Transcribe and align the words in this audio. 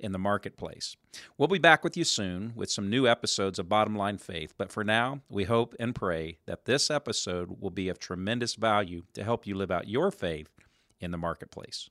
in 0.00 0.12
the 0.12 0.18
marketplace. 0.18 0.96
We'll 1.36 1.48
be 1.48 1.58
back 1.58 1.82
with 1.84 1.96
you 1.96 2.04
soon 2.04 2.52
with 2.54 2.70
some 2.70 2.90
new 2.90 3.06
episodes 3.06 3.58
of 3.58 3.68
Bottom 3.68 3.96
Line 3.96 4.18
Faith, 4.18 4.54
but 4.56 4.70
for 4.70 4.84
now, 4.84 5.20
we 5.28 5.44
hope 5.44 5.74
and 5.78 5.94
pray 5.94 6.38
that 6.46 6.64
this 6.64 6.90
episode 6.90 7.60
will 7.60 7.70
be 7.70 7.88
of 7.88 7.98
tremendous 7.98 8.54
value 8.54 9.02
to 9.14 9.24
help 9.24 9.46
you 9.46 9.54
live 9.54 9.70
out 9.70 9.88
your 9.88 10.10
faith 10.10 10.50
in 11.00 11.10
the 11.10 11.18
marketplace. 11.18 11.88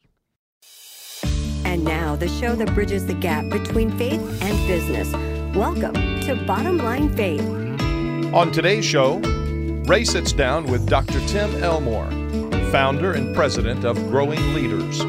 And 1.65 1.83
now, 1.83 2.15
the 2.15 2.29
show 2.29 2.55
that 2.55 2.73
bridges 2.73 3.05
the 3.05 3.13
gap 3.13 3.49
between 3.51 3.95
faith 3.97 4.21
and 4.41 4.67
business. 4.67 5.11
Welcome 5.55 6.21
to 6.21 6.43
Bottom 6.47 6.77
Line 6.77 7.13
Faith. 7.15 7.41
On 8.33 8.51
today's 8.51 8.85
show, 8.85 9.17
Ray 9.85 10.03
sits 10.03 10.31
down 10.31 10.65
with 10.65 10.87
Dr. 10.87 11.19
Tim 11.27 11.63
Elmore, 11.63 12.09
founder 12.71 13.13
and 13.13 13.35
president 13.35 13.85
of 13.85 13.97
Growing 14.09 14.53
Leaders. 14.53 14.99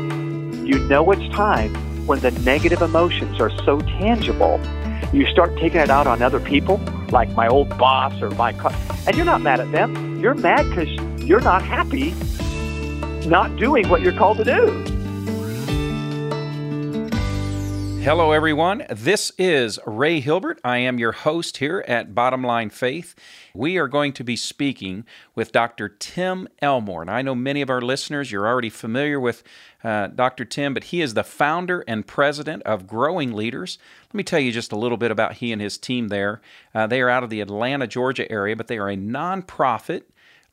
You 0.68 0.80
know 0.88 1.10
it's 1.10 1.34
time 1.34 1.87
when 2.08 2.20
the 2.20 2.30
negative 2.30 2.82
emotions 2.82 3.40
are 3.40 3.50
so 3.64 3.80
tangible. 3.80 4.60
You 5.12 5.26
start 5.26 5.56
taking 5.58 5.80
it 5.80 5.90
out 5.90 6.06
on 6.06 6.22
other 6.22 6.40
people, 6.40 6.80
like 7.10 7.30
my 7.36 7.46
old 7.46 7.68
boss 7.78 8.20
or 8.20 8.30
my, 8.30 8.52
co- 8.52 8.74
and 9.06 9.16
you're 9.16 9.26
not 9.26 9.42
mad 9.42 9.60
at 9.60 9.70
them. 9.70 10.18
You're 10.18 10.34
mad 10.34 10.68
because 10.70 10.88
you're 11.22 11.40
not 11.40 11.62
happy 11.62 12.14
not 13.28 13.54
doing 13.56 13.88
what 13.88 14.00
you're 14.00 14.16
called 14.16 14.38
to 14.38 14.44
do. 14.44 14.97
Hello, 18.00 18.32
everyone. 18.32 18.86
This 18.88 19.32
is 19.36 19.78
Ray 19.84 20.20
Hilbert. 20.20 20.60
I 20.64 20.78
am 20.78 20.98
your 20.98 21.12
host 21.12 21.58
here 21.58 21.84
at 21.86 22.14
Bottom 22.14 22.42
Line 22.42 22.70
Faith. 22.70 23.14
We 23.52 23.76
are 23.76 23.88
going 23.88 24.12
to 24.14 24.24
be 24.24 24.36
speaking 24.36 25.04
with 25.34 25.52
Dr. 25.52 25.88
Tim 25.88 26.48
Elmore. 26.62 27.02
And 27.02 27.10
I 27.10 27.22
know 27.22 27.34
many 27.34 27.60
of 27.60 27.68
our 27.68 27.82
listeners, 27.82 28.32
you're 28.32 28.46
already 28.46 28.70
familiar 28.70 29.20
with 29.20 29.42
uh, 29.84 30.06
Dr. 30.06 30.44
Tim, 30.44 30.72
but 30.72 30.84
he 30.84 31.02
is 31.02 31.14
the 31.14 31.24
founder 31.24 31.84
and 31.86 32.06
president 32.06 32.62
of 32.62 32.86
Growing 32.86 33.32
Leaders. 33.32 33.78
Let 34.06 34.14
me 34.14 34.22
tell 34.22 34.40
you 34.40 34.52
just 34.52 34.72
a 34.72 34.78
little 34.78 34.96
bit 34.96 35.10
about 35.10 35.34
he 35.34 35.52
and 35.52 35.60
his 35.60 35.76
team 35.76 36.08
there. 36.08 36.40
Uh, 36.74 36.86
they 36.86 37.02
are 37.02 37.10
out 37.10 37.24
of 37.24 37.30
the 37.30 37.40
Atlanta, 37.42 37.86
Georgia 37.86 38.30
area, 38.30 38.56
but 38.56 38.68
they 38.68 38.78
are 38.78 38.88
a 38.88 38.96
nonprofit 38.96 40.04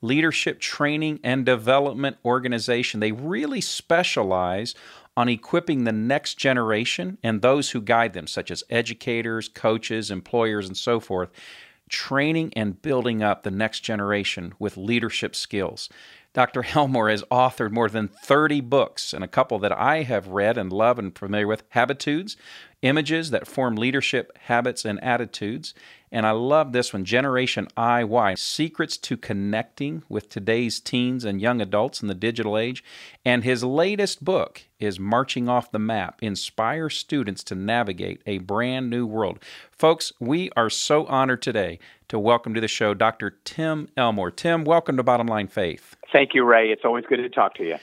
leadership 0.02 0.60
training 0.60 1.20
and 1.24 1.46
development 1.46 2.18
organization. 2.26 3.00
They 3.00 3.12
really 3.12 3.62
specialize 3.62 4.76
on 5.18 5.30
equipping 5.30 5.84
the 5.84 5.92
next 5.92 6.36
generation 6.36 7.18
and 7.24 7.42
those 7.42 7.72
who 7.72 7.82
guide 7.82 8.14
them, 8.14 8.28
such 8.28 8.52
as 8.52 8.64
educators, 8.70 9.48
coaches, 9.48 10.12
employers, 10.12 10.68
and 10.68 10.78
so 10.78 11.00
forth, 11.00 11.30
training 11.90 12.52
and 12.56 12.82
building 12.82 13.22
up 13.24 13.44
the 13.44 13.52
next 13.52 13.82
generation 13.82 14.54
with 14.60 14.78
leadership 14.78 15.36
skills. 15.36 15.90
Dr. 16.34 16.66
Elmore 16.76 17.10
has 17.10 17.24
authored 17.32 17.72
more 17.72 17.90
than 17.90 18.10
30 18.10 18.62
books, 18.62 19.14
and 19.14 19.24
a 19.24 19.28
couple 19.28 19.58
that 19.60 19.72
I 19.72 20.04
have 20.04 20.28
read 20.28 20.58
and 20.58 20.72
love 20.72 21.00
and 21.00 21.18
familiar 21.18 21.48
with 21.48 21.64
Habitudes, 21.70 22.36
Images 22.82 23.32
that 23.32 23.48
Form 23.48 23.76
Leadership 23.76 24.38
Habits 24.44 24.86
and 24.86 25.02
Attitudes. 25.04 25.74
And 26.16 26.26
I 26.26 26.32
love 26.32 26.72
this 26.72 26.94
one, 26.94 27.04
Generation 27.04 27.68
IY 27.76 28.40
Secrets 28.40 28.96
to 29.00 29.18
Connecting 29.18 30.04
with 30.08 30.30
Today's 30.30 30.80
Teens 30.80 31.26
and 31.26 31.42
Young 31.42 31.60
Adults 31.60 32.02
in 32.02 32.08
the 32.08 32.16
Digital 32.16 32.58
Age. 32.58 32.86
And 33.26 33.44
his 33.44 33.66
latest 33.66 34.24
book 34.24 34.62
is 34.80 34.98
Marching 34.98 35.50
Off 35.50 35.74
the 35.74 35.78
Map 35.78 36.20
Inspire 36.22 36.90
Students 36.90 37.44
to 37.44 37.56
Navigate 37.56 38.22
a 38.26 38.38
Brand 38.38 38.90
New 38.90 39.06
World. 39.06 39.40
Folks, 39.70 40.14
we 40.18 40.50
are 40.56 40.70
so 40.70 41.06
honored 41.08 41.42
today 41.42 41.80
to 42.08 42.18
welcome 42.18 42.54
to 42.54 42.62
the 42.62 42.70
show 42.70 42.94
Dr. 42.94 43.32
Tim 43.44 43.90
Elmore. 43.98 44.32
Tim, 44.32 44.64
welcome 44.64 44.96
to 44.96 45.04
Bottom 45.04 45.28
Line 45.28 45.48
Faith. 45.48 45.98
Thank 46.14 46.34
you, 46.34 46.46
Ray. 46.46 46.72
It's 46.72 46.86
always 46.86 47.04
good 47.10 47.18
to 47.18 47.28
talk 47.28 47.56
to 47.56 47.66
you. 47.66 47.76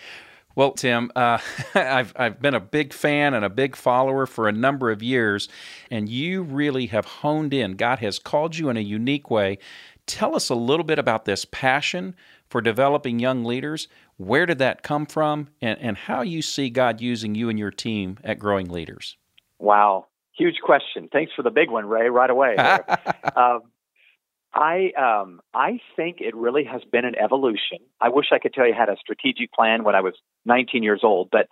Well, 0.55 0.73
Tim, 0.73 1.11
uh, 1.17 1.39
I've, 1.75 2.13
I've 2.17 2.41
been 2.41 2.55
a 2.55 2.61
big 2.61 2.93
fan 2.93 3.35
and 3.35 3.45
a 3.45 3.51
big 3.51 3.77
follower 3.77 4.27
for 4.27 4.49
a 4.49 4.53
number 4.53 4.91
of 4.91 5.03
years, 5.03 5.49
and 5.91 6.09
you 6.09 6.43
really 6.43 6.87
have 6.87 7.05
honed 7.05 7.55
in. 7.55 7.73
God 7.73 8.01
has 8.01 8.19
called 8.19 8.57
you 8.57 8.69
in 8.69 8.77
a 8.77 8.81
unique 8.81 9.31
way. 9.31 9.59
Tell 10.07 10.35
us 10.35 10.49
a 10.49 10.55
little 10.55 10.85
bit 10.85 10.99
about 10.99 11.25
this 11.25 11.45
passion 11.45 12.15
for 12.49 12.61
developing 12.61 13.19
young 13.19 13.45
leaders. 13.45 13.89
Where 14.17 14.47
did 14.47 14.59
that 14.59 14.83
come 14.83 15.07
from, 15.07 15.49
and, 15.61 15.79
and 15.81 15.97
how 15.97 16.23
you 16.23 16.43
see 16.43 16.71
God 16.71 17.01
using 17.01 17.35
you 17.35 17.49
and 17.49 17.59
your 17.59 17.71
team 17.71 18.19
at 18.23 18.39
Growing 18.39 18.69
Leaders? 18.69 19.17
Wow, 19.59 20.07
huge 20.37 20.61
question. 20.63 21.09
Thanks 21.11 21.33
for 21.35 21.43
the 21.43 21.51
big 21.51 21.71
one, 21.71 21.87
Ray, 21.87 22.09
right 22.09 22.31
away. 22.31 22.57
um, 23.37 23.63
I 24.55 24.91
um, 24.99 25.41
I 25.55 25.81
think 25.97 26.21
it 26.21 26.35
really 26.37 26.65
has 26.65 26.83
been 26.91 27.05
an 27.05 27.15
evolution. 27.15 27.79
I 28.01 28.11
wish 28.11 28.27
I 28.33 28.39
could 28.39 28.53
tell 28.53 28.67
you 28.67 28.75
I 28.75 28.79
had 28.79 28.91
a 28.91 28.97
strategic 29.01 29.53
plan 29.53 29.83
when 29.83 29.95
I 29.95 30.03
was 30.03 30.15
19 30.45 30.83
years 30.83 31.01
old, 31.03 31.29
but 31.31 31.49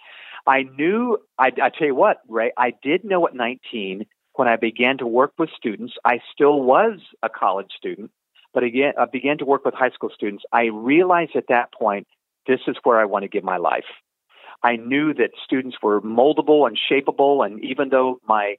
I 0.47 0.63
knew. 0.63 1.19
I, 1.39 1.47
I 1.63 1.71
tell 1.71 1.87
you 1.87 1.95
what, 1.95 2.19
Ray, 2.29 2.53
I 2.57 2.73
did 2.83 3.05
know 3.05 3.27
at 3.27 3.35
19 3.35 4.07
when 4.35 4.49
I 4.49 4.57
began 4.57 4.99
to 4.99 5.07
work 5.07 5.33
with 5.39 5.51
students. 5.57 5.95
I 6.05 6.21
still 6.33 6.63
was 6.63 6.99
a 7.23 7.29
college 7.29 7.71
student, 7.77 8.11
but 8.55 8.63
again, 8.63 8.95
I 8.99 9.05
began 9.07 9.39
to 9.39 9.45
work 9.45 9.65
with 9.65 9.75
high 9.75 9.91
school 9.91 10.11
students. 10.15 10.45
I 10.53 10.65
realized 10.67 11.37
at 11.37 11.49
that 11.49 11.73
point 11.73 12.07
this 12.47 12.61
is 12.67 12.77
where 12.85 12.99
I 12.99 13.05
want 13.05 13.25
to 13.25 13.29
give 13.29 13.45
my 13.45 13.59
life. 13.59 13.85
I 14.63 14.77
knew 14.77 15.15
that 15.15 15.31
students 15.45 15.77
were 15.83 16.01
moldable 16.01 16.67
and 16.67 16.79
shapeable, 16.91 17.45
and 17.45 17.63
even 17.65 17.89
though 17.89 18.21
my 18.27 18.57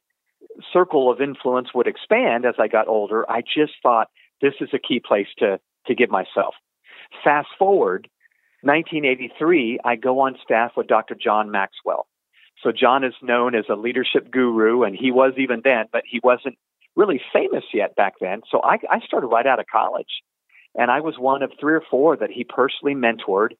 circle 0.73 1.11
of 1.11 1.21
influence 1.21 1.69
would 1.73 1.87
expand 1.87 2.45
as 2.45 2.55
I 2.59 2.67
got 2.67 2.87
older, 2.87 3.29
I 3.29 3.41
just 3.41 3.73
thought 3.83 4.07
this 4.41 4.53
is 4.59 4.69
a 4.73 4.79
key 4.79 4.99
place 4.99 5.27
to, 5.39 5.59
to 5.87 5.95
give 5.95 6.09
myself. 6.09 6.55
Fast 7.23 7.49
forward, 7.59 8.07
1983, 8.63 9.79
I 9.83 9.95
go 9.95 10.19
on 10.19 10.37
staff 10.43 10.71
with 10.77 10.87
Dr. 10.87 11.15
John 11.15 11.51
Maxwell. 11.51 12.07
So 12.63 12.71
John 12.71 13.03
is 13.03 13.13
known 13.21 13.55
as 13.55 13.65
a 13.69 13.75
leadership 13.75 14.29
guru, 14.31 14.83
and 14.83 14.95
he 14.95 15.11
was 15.11 15.33
even 15.37 15.61
then, 15.63 15.85
but 15.91 16.03
he 16.07 16.19
wasn't 16.23 16.57
really 16.95 17.21
famous 17.33 17.63
yet 17.73 17.95
back 17.95 18.15
then. 18.21 18.41
So 18.51 18.61
I, 18.63 18.77
I 18.89 18.99
started 19.05 19.27
right 19.27 19.47
out 19.47 19.59
of 19.59 19.65
college, 19.71 20.21
and 20.75 20.91
I 20.91 20.99
was 20.99 21.15
one 21.17 21.41
of 21.41 21.51
three 21.59 21.73
or 21.73 21.83
four 21.89 22.17
that 22.17 22.29
he 22.29 22.43
personally 22.43 22.93
mentored. 22.93 23.55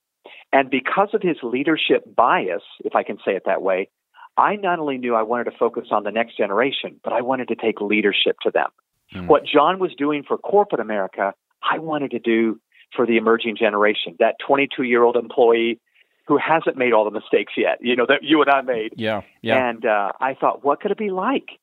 And 0.53 0.69
because 0.69 1.09
of 1.13 1.21
his 1.21 1.37
leadership 1.41 2.03
bias, 2.15 2.61
if 2.85 2.95
I 2.95 3.03
can 3.03 3.17
say 3.25 3.35
it 3.35 3.43
that 3.45 3.61
way, 3.61 3.89
I 4.37 4.55
not 4.55 4.79
only 4.79 4.97
knew 4.97 5.15
I 5.15 5.23
wanted 5.23 5.45
to 5.45 5.57
focus 5.57 5.87
on 5.91 6.03
the 6.03 6.11
next 6.11 6.37
generation, 6.37 6.99
but 7.03 7.13
I 7.13 7.21
wanted 7.21 7.47
to 7.49 7.55
take 7.55 7.81
leadership 7.81 8.37
to 8.43 8.51
them. 8.51 8.69
Mm. 9.13 9.27
What 9.27 9.43
John 9.45 9.79
was 9.79 9.91
doing 9.97 10.23
for 10.23 10.37
corporate 10.37 10.79
America, 10.79 11.33
I 11.61 11.79
wanted 11.79 12.11
to 12.11 12.19
do 12.19 12.59
for 12.95 13.05
the 13.05 13.17
emerging 13.17 13.57
generation, 13.57 14.15
that 14.19 14.35
22 14.45 14.83
year 14.83 15.03
old 15.03 15.15
employee 15.15 15.79
who 16.27 16.37
hasn't 16.37 16.77
made 16.77 16.93
all 16.93 17.03
the 17.03 17.11
mistakes 17.11 17.53
yet, 17.57 17.77
you 17.81 17.95
know, 17.95 18.05
that 18.07 18.23
you 18.23 18.41
and 18.41 18.49
I 18.49 18.61
made. 18.61 18.93
Yeah. 18.95 19.21
yeah. 19.41 19.69
And 19.69 19.85
uh, 19.85 20.11
I 20.19 20.33
thought, 20.33 20.63
what 20.63 20.79
could 20.79 20.91
it 20.91 20.97
be 20.97 21.09
like 21.09 21.59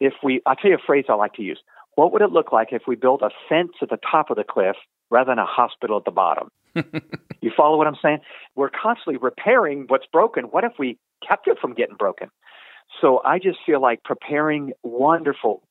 if 0.00 0.14
we, 0.22 0.40
I'll 0.46 0.56
tell 0.56 0.70
you 0.70 0.76
a 0.76 0.86
phrase 0.86 1.04
I 1.08 1.14
like 1.14 1.34
to 1.34 1.42
use. 1.42 1.60
What 1.94 2.12
would 2.12 2.22
it 2.22 2.30
look 2.30 2.52
like 2.52 2.68
if 2.72 2.82
we 2.86 2.94
built 2.94 3.22
a 3.22 3.30
fence 3.48 3.72
at 3.80 3.88
the 3.88 3.98
top 4.10 4.30
of 4.30 4.36
the 4.36 4.44
cliff 4.44 4.76
rather 5.10 5.30
than 5.30 5.38
a 5.38 5.46
hospital 5.46 5.96
at 5.96 6.04
the 6.04 6.10
bottom? 6.10 6.50
you 7.40 7.50
follow 7.56 7.78
what 7.78 7.86
I'm 7.86 7.96
saying? 8.02 8.18
We're 8.54 8.70
constantly 8.70 9.16
repairing 9.16 9.86
what's 9.88 10.06
broken. 10.06 10.44
What 10.44 10.64
if 10.64 10.72
we 10.78 10.98
kept 11.26 11.48
it 11.48 11.58
from 11.58 11.72
getting 11.72 11.96
broken? 11.96 12.30
So 13.00 13.20
I 13.24 13.38
just 13.38 13.58
feel 13.64 13.80
like 13.80 14.04
preparing 14.04 14.72
wonderful 14.82 15.62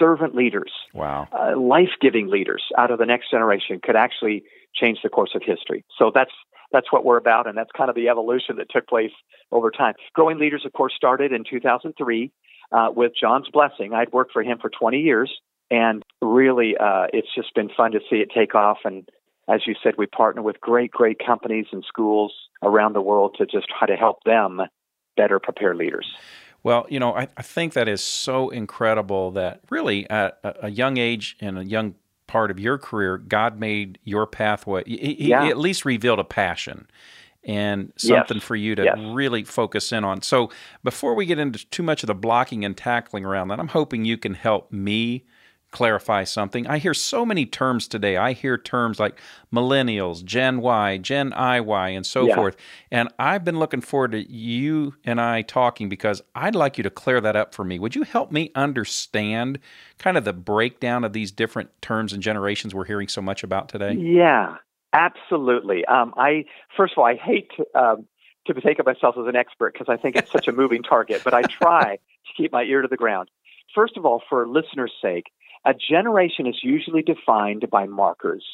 servant 0.00 0.34
leaders, 0.34 0.72
wow, 0.94 1.28
uh, 1.32 1.56
life-giving 1.56 2.28
leaders 2.28 2.64
out 2.76 2.90
of 2.90 2.98
the 2.98 3.06
next 3.06 3.30
generation 3.30 3.80
could 3.80 3.96
actually 3.96 4.42
change 4.74 4.98
the 5.02 5.08
course 5.08 5.30
of 5.34 5.42
history. 5.44 5.84
So 5.96 6.10
that's 6.12 6.32
that's 6.72 6.92
what 6.92 7.04
we're 7.04 7.16
about, 7.16 7.46
and 7.46 7.56
that's 7.56 7.70
kind 7.76 7.90
of 7.90 7.96
the 7.96 8.08
evolution 8.08 8.56
that 8.56 8.70
took 8.70 8.86
place 8.88 9.12
over 9.52 9.70
time. 9.70 9.94
Growing 10.14 10.38
Leaders, 10.38 10.64
of 10.64 10.72
course, 10.72 10.92
started 10.96 11.32
in 11.32 11.44
2003 11.48 12.32
uh, 12.72 12.88
with 12.94 13.12
John's 13.20 13.48
blessing. 13.52 13.92
I'd 13.92 14.12
worked 14.12 14.32
for 14.32 14.42
him 14.42 14.58
for 14.58 14.70
20 14.70 14.98
years, 14.98 15.32
and 15.70 16.02
really, 16.22 16.76
uh, 16.76 17.06
it's 17.12 17.34
just 17.34 17.54
been 17.54 17.70
fun 17.76 17.92
to 17.92 18.00
see 18.08 18.16
it 18.16 18.30
take 18.34 18.54
off. 18.54 18.78
And 18.84 19.08
as 19.48 19.62
you 19.66 19.74
said, 19.82 19.94
we 19.98 20.06
partner 20.06 20.42
with 20.42 20.60
great, 20.60 20.90
great 20.90 21.18
companies 21.24 21.66
and 21.72 21.84
schools 21.86 22.32
around 22.62 22.92
the 22.92 23.00
world 23.00 23.34
to 23.38 23.46
just 23.46 23.66
try 23.68 23.88
to 23.88 23.96
help 23.96 24.22
them 24.24 24.60
better 25.16 25.40
prepare 25.40 25.74
leaders. 25.74 26.06
Well, 26.62 26.86
you 26.88 27.00
know, 27.00 27.14
I, 27.14 27.28
I 27.36 27.42
think 27.42 27.72
that 27.72 27.88
is 27.88 28.02
so 28.02 28.50
incredible 28.50 29.30
that 29.32 29.60
really 29.70 30.08
at 30.10 30.38
a, 30.44 30.66
a 30.66 30.70
young 30.70 30.98
age 30.98 31.36
and 31.40 31.58
a 31.58 31.64
young 31.64 31.94
part 32.26 32.50
of 32.50 32.60
your 32.60 32.78
career, 32.78 33.18
God 33.18 33.58
made 33.58 33.98
your 34.04 34.26
pathway. 34.26 34.84
He, 34.86 35.28
yeah. 35.28 35.44
he 35.44 35.50
at 35.50 35.58
least 35.58 35.84
revealed 35.84 36.18
a 36.18 36.24
passion 36.24 36.86
and 37.42 37.92
something 37.96 38.36
yes. 38.36 38.44
for 38.44 38.54
you 38.54 38.74
to 38.74 38.84
yes. 38.84 38.98
really 38.98 39.44
focus 39.44 39.92
in 39.92 40.04
on. 40.04 40.22
So, 40.22 40.50
before 40.84 41.14
we 41.14 41.26
get 41.26 41.38
into 41.38 41.66
too 41.70 41.82
much 41.82 42.02
of 42.02 42.08
the 42.08 42.14
blocking 42.14 42.64
and 42.64 42.76
tackling 42.76 43.24
around 43.24 43.48
that, 43.48 43.58
I'm 43.58 43.68
hoping 43.68 44.04
you 44.04 44.18
can 44.18 44.34
help 44.34 44.70
me 44.70 45.24
clarify 45.70 46.24
something. 46.24 46.66
I 46.66 46.78
hear 46.78 46.94
so 46.94 47.24
many 47.24 47.46
terms 47.46 47.86
today. 47.86 48.16
I 48.16 48.32
hear 48.32 48.58
terms 48.58 48.98
like 48.98 49.20
millennials, 49.52 50.24
Gen 50.24 50.60
Y, 50.60 50.98
Gen 50.98 51.32
IY, 51.32 51.96
and 51.96 52.04
so 52.04 52.26
Yeah. 52.26 52.34
forth. 52.34 52.56
And 52.90 53.08
I've 53.18 53.44
been 53.44 53.58
looking 53.58 53.80
forward 53.80 54.12
to 54.12 54.30
you 54.30 54.94
and 55.04 55.20
I 55.20 55.42
talking 55.42 55.88
because 55.88 56.22
I'd 56.34 56.54
like 56.54 56.76
you 56.76 56.84
to 56.84 56.90
clear 56.90 57.20
that 57.20 57.36
up 57.36 57.54
for 57.54 57.64
me. 57.64 57.78
Would 57.78 57.94
you 57.94 58.02
help 58.02 58.32
me 58.32 58.50
understand 58.54 59.60
kind 59.98 60.16
of 60.16 60.24
the 60.24 60.32
breakdown 60.32 61.04
of 61.04 61.12
these 61.12 61.30
different 61.30 61.70
terms 61.82 62.12
and 62.12 62.22
generations 62.22 62.74
we're 62.74 62.84
hearing 62.84 63.08
so 63.08 63.22
much 63.22 63.44
about 63.44 63.68
today? 63.68 64.00
Yeah, 64.00 64.56
absolutely. 64.92 65.84
Um, 65.86 66.14
I 66.16 66.44
first 66.76 66.94
of 66.94 66.98
all, 66.98 67.04
I 67.04 67.14
hate 67.14 67.50
to, 67.56 67.80
um, 67.80 68.06
to 68.46 68.54
take 68.60 68.78
of 68.78 68.86
myself 68.86 69.16
as 69.18 69.26
an 69.26 69.36
expert 69.36 69.74
because 69.74 69.88
I 69.88 69.96
think 69.96 70.16
it's 70.16 70.32
such 70.32 70.48
a 70.48 70.52
moving 70.52 70.82
target, 70.82 71.22
but 71.24 71.34
I 71.34 71.44
try 71.44 71.96
to 72.26 72.32
keep 72.36 72.52
my 72.52 72.62
ear 72.62 72.82
to 72.82 72.88
the 72.88 72.96
ground. 72.96 73.30
First 73.74 73.96
of 73.96 74.04
all, 74.04 74.22
for 74.28 74.48
listeners' 74.48 74.92
sake, 75.00 75.26
a 75.64 75.74
generation 75.74 76.46
is 76.46 76.56
usually 76.62 77.02
defined 77.02 77.66
by 77.70 77.86
markers. 77.86 78.44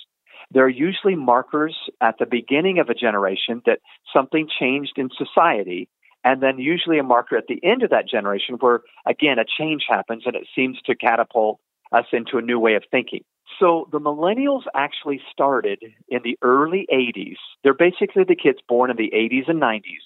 There 0.50 0.64
are 0.64 0.68
usually 0.68 1.16
markers 1.16 1.76
at 2.00 2.18
the 2.18 2.26
beginning 2.26 2.78
of 2.78 2.88
a 2.88 2.94
generation 2.94 3.62
that 3.66 3.80
something 4.12 4.48
changed 4.60 4.94
in 4.96 5.08
society, 5.16 5.88
and 6.24 6.42
then 6.42 6.58
usually 6.58 6.98
a 6.98 7.02
marker 7.02 7.36
at 7.36 7.46
the 7.48 7.60
end 7.64 7.82
of 7.82 7.90
that 7.90 8.08
generation 8.08 8.56
where, 8.60 8.80
again, 9.06 9.38
a 9.38 9.44
change 9.44 9.84
happens 9.88 10.24
and 10.26 10.36
it 10.36 10.46
seems 10.54 10.80
to 10.82 10.94
catapult 10.94 11.60
us 11.92 12.06
into 12.12 12.38
a 12.38 12.42
new 12.42 12.58
way 12.58 12.74
of 12.74 12.82
thinking. 12.90 13.22
So 13.60 13.88
the 13.92 14.00
millennials 14.00 14.62
actually 14.74 15.20
started 15.30 15.78
in 16.08 16.20
the 16.24 16.36
early 16.42 16.86
80s. 16.92 17.36
They're 17.62 17.74
basically 17.74 18.24
the 18.24 18.34
kids 18.34 18.58
born 18.68 18.90
in 18.90 18.96
the 18.96 19.12
80s 19.14 19.48
and 19.48 19.62
90s. 19.62 20.02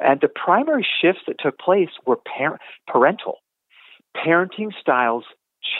And 0.00 0.20
the 0.20 0.28
primary 0.28 0.86
shifts 1.00 1.22
that 1.26 1.36
took 1.38 1.58
place 1.58 1.90
were 2.06 2.16
par- 2.16 2.58
parental. 2.88 3.38
Parenting 4.16 4.72
styles 4.80 5.24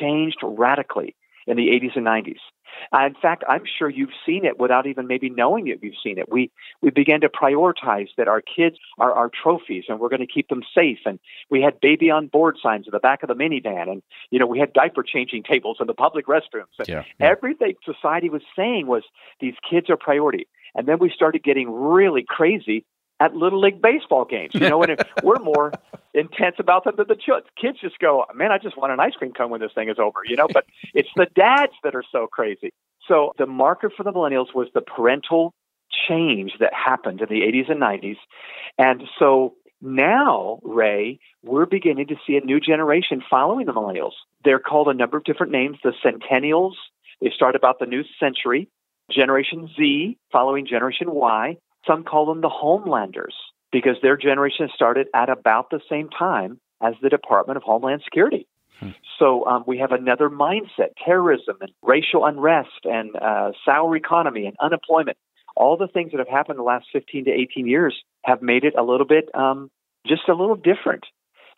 changed 0.01 0.39
radically 0.43 1.15
in 1.47 1.57
the 1.57 1.69
80s 1.69 1.97
and 1.97 2.07
90s. 2.07 2.39
Uh, 2.93 3.07
in 3.07 3.15
fact, 3.15 3.45
I'm 3.49 3.65
sure 3.79 3.89
you've 3.89 4.11
seen 4.25 4.45
it 4.45 4.59
without 4.59 4.87
even 4.87 5.07
maybe 5.07 5.29
knowing 5.29 5.69
it. 5.69 5.81
You've 5.83 5.95
seen 6.03 6.19
it. 6.19 6.31
We 6.31 6.51
we 6.81 6.91
began 6.91 7.21
to 7.21 7.29
prioritize 7.29 8.09
that 8.17 8.29
our 8.29 8.41
kids 8.41 8.77
are 8.99 9.13
our 9.13 9.31
trophies, 9.31 9.85
and 9.89 10.01
we're 10.01 10.09
going 10.09 10.27
to 10.27 10.33
keep 10.33 10.49
them 10.49 10.63
safe. 10.75 10.99
And 11.05 11.19
we 11.51 11.61
had 11.61 11.81
baby 11.81 12.11
on 12.11 12.29
board 12.29 12.57
signs 12.63 12.87
in 12.87 12.93
the 12.93 12.99
back 12.99 13.23
of 13.23 13.29
the 13.29 13.35
minivan, 13.35 13.91
and 13.91 14.03
you 14.31 14.39
know 14.39 14.47
we 14.47 14.59
had 14.59 14.73
diaper 14.73 15.03
changing 15.03 15.43
tables 15.43 15.79
in 15.81 15.87
the 15.87 15.95
public 15.95 16.27
restrooms. 16.27 16.79
And 16.79 16.89
Yeah, 16.89 17.05
yeah. 17.21 17.31
Everything 17.31 17.75
society 17.85 18.29
was 18.29 18.43
saying 18.57 18.87
was 18.87 19.03
these 19.41 19.55
kids 19.69 19.91
are 19.91 19.97
priority. 19.97 20.49
And 20.75 20.89
then 20.89 20.99
we 20.99 21.11
started 21.11 21.43
getting 21.43 21.71
really 21.71 22.25
crazy 22.27 22.87
at 23.23 23.35
little 23.35 23.61
league 23.61 23.81
baseball 23.81 24.25
games. 24.25 24.55
You 24.55 24.69
know, 24.69 24.83
and 24.83 25.01
we're 25.23 25.39
more 25.39 25.73
intense 26.13 26.57
about 26.59 26.85
them 26.85 26.95
than 26.97 27.07
the 27.09 27.15
ch- 27.15 27.47
kids. 27.61 27.79
Just 27.81 27.99
go, 27.99 28.25
man, 28.35 28.51
I 28.51 28.59
just 28.59 28.77
want 28.77 28.93
an 28.93 29.01
ice 29.01 29.15
cream 29.15 29.33
cone 29.33 29.51
when 29.51 29.61
this 29.61 29.73
thing 29.75 29.89
is 29.89 29.99
over. 29.99 30.21
You 30.25 30.37
know, 30.37 30.49
but 30.53 30.67
it's 30.95 31.09
the 31.17 31.27
dads 31.35 31.73
that 31.85 31.95
are 31.95 32.05
so 32.11 32.27
crazy. 32.27 32.73
So 33.09 33.33
the 33.39 33.47
marker 33.47 33.91
for 33.97 34.03
the 34.03 34.13
millennials 34.13 34.55
was 34.55 34.69
the 34.75 34.81
parental 34.81 35.55
change 36.09 36.53
that 36.61 36.73
happened 36.73 37.21
in 37.21 37.29
the 37.29 37.43
80s 37.43 37.71
and 37.71 37.81
90s, 37.81 38.17
and 38.79 39.03
so 39.19 39.55
now, 39.83 40.61
Ray, 40.63 41.19
we're 41.43 41.67
beginning 41.67 42.07
to 42.07 42.17
see 42.25 42.37
a 42.37 42.41
new 42.41 42.61
generation 42.61 43.21
following 43.29 43.67
the 43.67 43.73
millennials. 43.73 44.13
They're 44.45 44.61
called 44.61 44.87
a 44.87 44.95
number 44.95 45.17
of 45.17 45.25
different 45.25 45.51
names. 45.51 45.77
The 45.83 45.93
Centennials. 46.05 46.75
They 47.21 47.31
start 47.35 47.57
about 47.57 47.81
the 47.81 47.87
new 47.87 48.05
century. 48.21 48.69
Generation 49.11 49.69
Z, 49.77 50.19
following 50.31 50.67
Generation 50.67 51.11
Y. 51.11 51.57
Some 51.87 52.05
call 52.05 52.27
them 52.27 52.41
the 52.41 52.51
Homelanders 52.51 53.35
because 53.71 53.97
their 54.03 54.17
generation 54.17 54.69
started 54.75 55.09
at 55.15 55.29
about 55.29 55.71
the 55.71 55.81
same 55.89 56.09
time 56.11 56.61
as 56.83 56.95
the 57.03 57.09
Department 57.09 57.57
of 57.57 57.63
Homeland 57.63 58.03
Security. 58.05 58.47
So 59.19 59.47
um, 59.47 59.65
we 59.67 59.79
have 59.79 59.93
another 59.93 60.29
mindset: 60.29 60.91
terrorism 61.05 61.57
and 61.61 61.71
racial 61.83 62.25
unrest 62.25 62.85
and 62.85 63.15
uh, 63.17 63.53
sour 63.65 63.97
economy 63.97 64.47
and 64.47 64.57
unemployment. 64.61 65.17
All 65.55 65.77
the 65.77 65.87
things 65.87 66.13
that 66.13 66.19
have 66.19 66.29
happened 66.29 66.57
in 66.57 66.65
the 66.65 66.65
last 66.65 66.87
15 66.93 67.27
to 67.27 67.31
18 67.31 67.67
years 67.67 67.95
have 68.25 68.43
made 68.43 68.65
it 68.65 68.75
a 68.77 68.83
little 68.83 69.07
bit, 69.07 69.29
um, 69.35 69.71
just 70.07 70.29
a 70.29 70.35
little 70.35 70.57
different. 70.57 71.05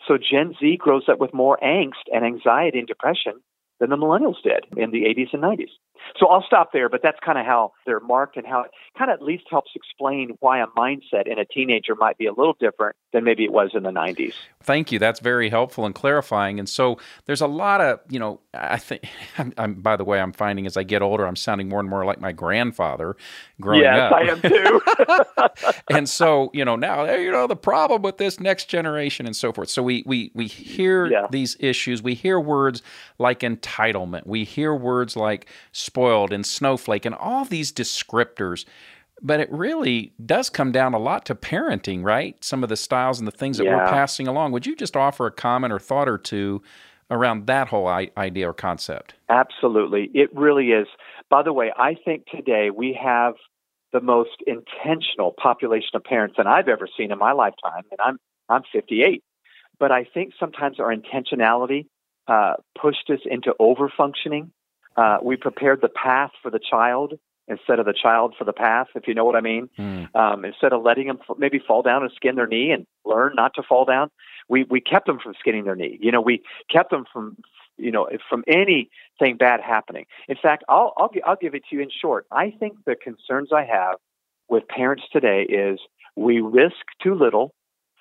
So 0.06 0.18
Gen 0.18 0.54
Z 0.60 0.76
grows 0.78 1.04
up 1.08 1.18
with 1.18 1.32
more 1.32 1.58
angst 1.62 2.04
and 2.12 2.24
anxiety 2.24 2.78
and 2.78 2.88
depression 2.88 3.40
than 3.80 3.90
the 3.90 3.96
millennials 3.96 4.42
did 4.42 4.66
in 4.76 4.90
the 4.90 5.02
80s 5.02 5.32
and 5.32 5.42
90s. 5.42 5.70
So 6.18 6.26
I'll 6.26 6.42
stop 6.46 6.72
there, 6.72 6.88
but 6.88 7.00
that's 7.02 7.18
kind 7.24 7.38
of 7.38 7.46
how 7.46 7.72
they're 7.86 8.00
marked 8.00 8.36
and 8.36 8.46
how 8.46 8.62
it 8.62 8.70
kind 8.96 9.10
of 9.10 9.14
at 9.20 9.22
least 9.22 9.44
helps 9.50 9.70
explain 9.74 10.36
why 10.40 10.60
a 10.62 10.66
mindset 10.68 11.26
in 11.26 11.38
a 11.38 11.44
teenager 11.44 11.94
might 11.94 12.18
be 12.18 12.26
a 12.26 12.32
little 12.32 12.56
different 12.60 12.94
than 13.12 13.24
maybe 13.24 13.44
it 13.44 13.52
was 13.52 13.70
in 13.74 13.82
the 13.84 13.90
90s. 13.90 14.34
Thank 14.62 14.92
you. 14.92 14.98
That's 14.98 15.20
very 15.20 15.48
helpful 15.50 15.84
and 15.86 15.94
clarifying. 15.94 16.58
And 16.58 16.68
so 16.68 16.98
there's 17.26 17.40
a 17.40 17.46
lot 17.46 17.80
of, 17.80 18.00
you 18.08 18.18
know, 18.18 18.40
I 18.52 18.76
think, 18.78 19.04
I'm, 19.38 19.52
I'm, 19.56 19.74
by 19.74 19.96
the 19.96 20.04
way, 20.04 20.20
I'm 20.20 20.32
finding 20.32 20.66
as 20.66 20.76
I 20.76 20.82
get 20.82 21.00
older, 21.02 21.26
I'm 21.26 21.36
sounding 21.36 21.68
more 21.68 21.80
and 21.80 21.88
more 21.88 22.04
like 22.04 22.20
my 22.20 22.32
grandfather 22.32 23.16
growing 23.60 23.82
yes, 23.82 24.12
up. 24.12 24.20
Yes, 24.24 24.40
I 24.44 25.48
am 25.48 25.48
too. 25.48 25.84
and 25.90 26.08
so, 26.08 26.50
you 26.52 26.64
know, 26.64 26.76
now, 26.76 27.04
you 27.14 27.30
know, 27.30 27.46
the 27.46 27.56
problem 27.56 28.02
with 28.02 28.18
this 28.18 28.40
next 28.40 28.66
generation 28.66 29.26
and 29.26 29.34
so 29.34 29.52
forth. 29.52 29.68
So 29.68 29.82
we, 29.82 30.02
we, 30.06 30.30
we 30.34 30.46
hear 30.46 31.06
Yeah. 31.06 31.26
these 31.30 31.56
issues. 31.60 32.02
We 32.02 32.14
hear 32.14 32.38
words 32.40 32.82
like 33.18 33.40
entitlement. 33.40 34.26
We 34.26 34.44
hear 34.44 34.74
words 34.74 35.16
like 35.16 35.48
spoiled 35.94 36.32
and 36.32 36.44
snowflake 36.44 37.06
and 37.06 37.14
all 37.14 37.44
these 37.44 37.72
descriptors. 37.72 38.64
But 39.22 39.38
it 39.38 39.50
really 39.52 40.12
does 40.26 40.50
come 40.50 40.72
down 40.72 40.92
a 40.92 40.98
lot 40.98 41.24
to 41.26 41.36
parenting, 41.36 42.02
right? 42.02 42.42
Some 42.44 42.64
of 42.64 42.68
the 42.68 42.76
styles 42.76 43.20
and 43.20 43.28
the 43.28 43.32
things 43.32 43.58
that 43.58 43.66
we're 43.66 43.86
passing 43.86 44.26
along. 44.26 44.50
Would 44.52 44.66
you 44.66 44.74
just 44.74 44.96
offer 44.96 45.26
a 45.26 45.30
comment 45.30 45.72
or 45.72 45.78
thought 45.78 46.08
or 46.08 46.18
two 46.18 46.62
around 47.12 47.46
that 47.46 47.68
whole 47.68 47.86
I- 47.86 48.10
idea 48.16 48.50
or 48.50 48.52
concept? 48.52 49.14
Absolutely. 49.28 50.10
It 50.14 50.34
really 50.34 50.72
is. 50.72 50.88
By 51.30 51.44
the 51.44 51.52
way, 51.52 51.72
I 51.76 51.94
think 52.04 52.26
today 52.26 52.70
we 52.70 52.98
have 53.00 53.34
the 53.92 54.00
most 54.00 54.42
intentional 54.48 55.32
population 55.40 55.90
of 55.94 56.02
parents 56.02 56.34
than 56.36 56.48
I've 56.48 56.68
ever 56.68 56.88
seen 56.98 57.12
in 57.12 57.18
my 57.18 57.32
lifetime, 57.32 57.84
and 57.92 58.00
I'm 58.04 58.18
I'm 58.48 58.62
58. 58.72 59.22
But 59.78 59.92
I 59.92 60.04
think 60.12 60.34
sometimes 60.38 60.80
our 60.80 60.94
intentionality 60.94 61.86
uh, 62.26 62.54
pushed 62.78 63.08
us 63.10 63.20
into 63.24 63.54
over 63.60 63.90
functioning. 63.96 64.50
Uh, 64.96 65.18
we 65.22 65.36
prepared 65.36 65.80
the 65.80 65.88
path 65.88 66.30
for 66.42 66.50
the 66.50 66.60
child 66.60 67.14
instead 67.48 67.78
of 67.78 67.86
the 67.86 67.92
child 67.92 68.34
for 68.38 68.44
the 68.44 68.52
path, 68.52 68.86
if 68.94 69.06
you 69.06 69.14
know 69.14 69.24
what 69.24 69.36
I 69.36 69.40
mean. 69.40 69.68
Hmm. 69.76 70.04
Um, 70.14 70.44
instead 70.44 70.72
of 70.72 70.82
letting 70.82 71.08
them 71.08 71.18
f- 71.28 71.36
maybe 71.38 71.58
fall 71.58 71.82
down 71.82 72.02
and 72.02 72.12
skin 72.14 72.36
their 72.36 72.46
knee 72.46 72.70
and 72.70 72.86
learn 73.04 73.34
not 73.34 73.54
to 73.54 73.62
fall 73.62 73.84
down, 73.84 74.10
we 74.48 74.64
we 74.64 74.80
kept 74.80 75.06
them 75.06 75.18
from 75.22 75.34
skinning 75.38 75.64
their 75.64 75.76
knee. 75.76 75.98
You 76.00 76.12
know, 76.12 76.20
we 76.20 76.42
kept 76.70 76.90
them 76.90 77.04
from 77.12 77.36
you 77.76 77.90
know 77.90 78.08
from 78.28 78.44
anything 78.46 79.36
bad 79.38 79.60
happening. 79.60 80.06
In 80.28 80.36
fact, 80.40 80.64
I'll 80.68 80.92
I'll, 80.96 81.10
I'll 81.26 81.36
give 81.36 81.54
it 81.54 81.64
to 81.70 81.76
you 81.76 81.82
in 81.82 81.90
short. 81.90 82.26
I 82.30 82.50
think 82.50 82.74
the 82.86 82.96
concerns 82.96 83.50
I 83.52 83.64
have 83.64 83.96
with 84.48 84.68
parents 84.68 85.04
today 85.12 85.42
is 85.42 85.80
we 86.16 86.40
risk 86.40 86.76
too 87.02 87.14
little, 87.14 87.54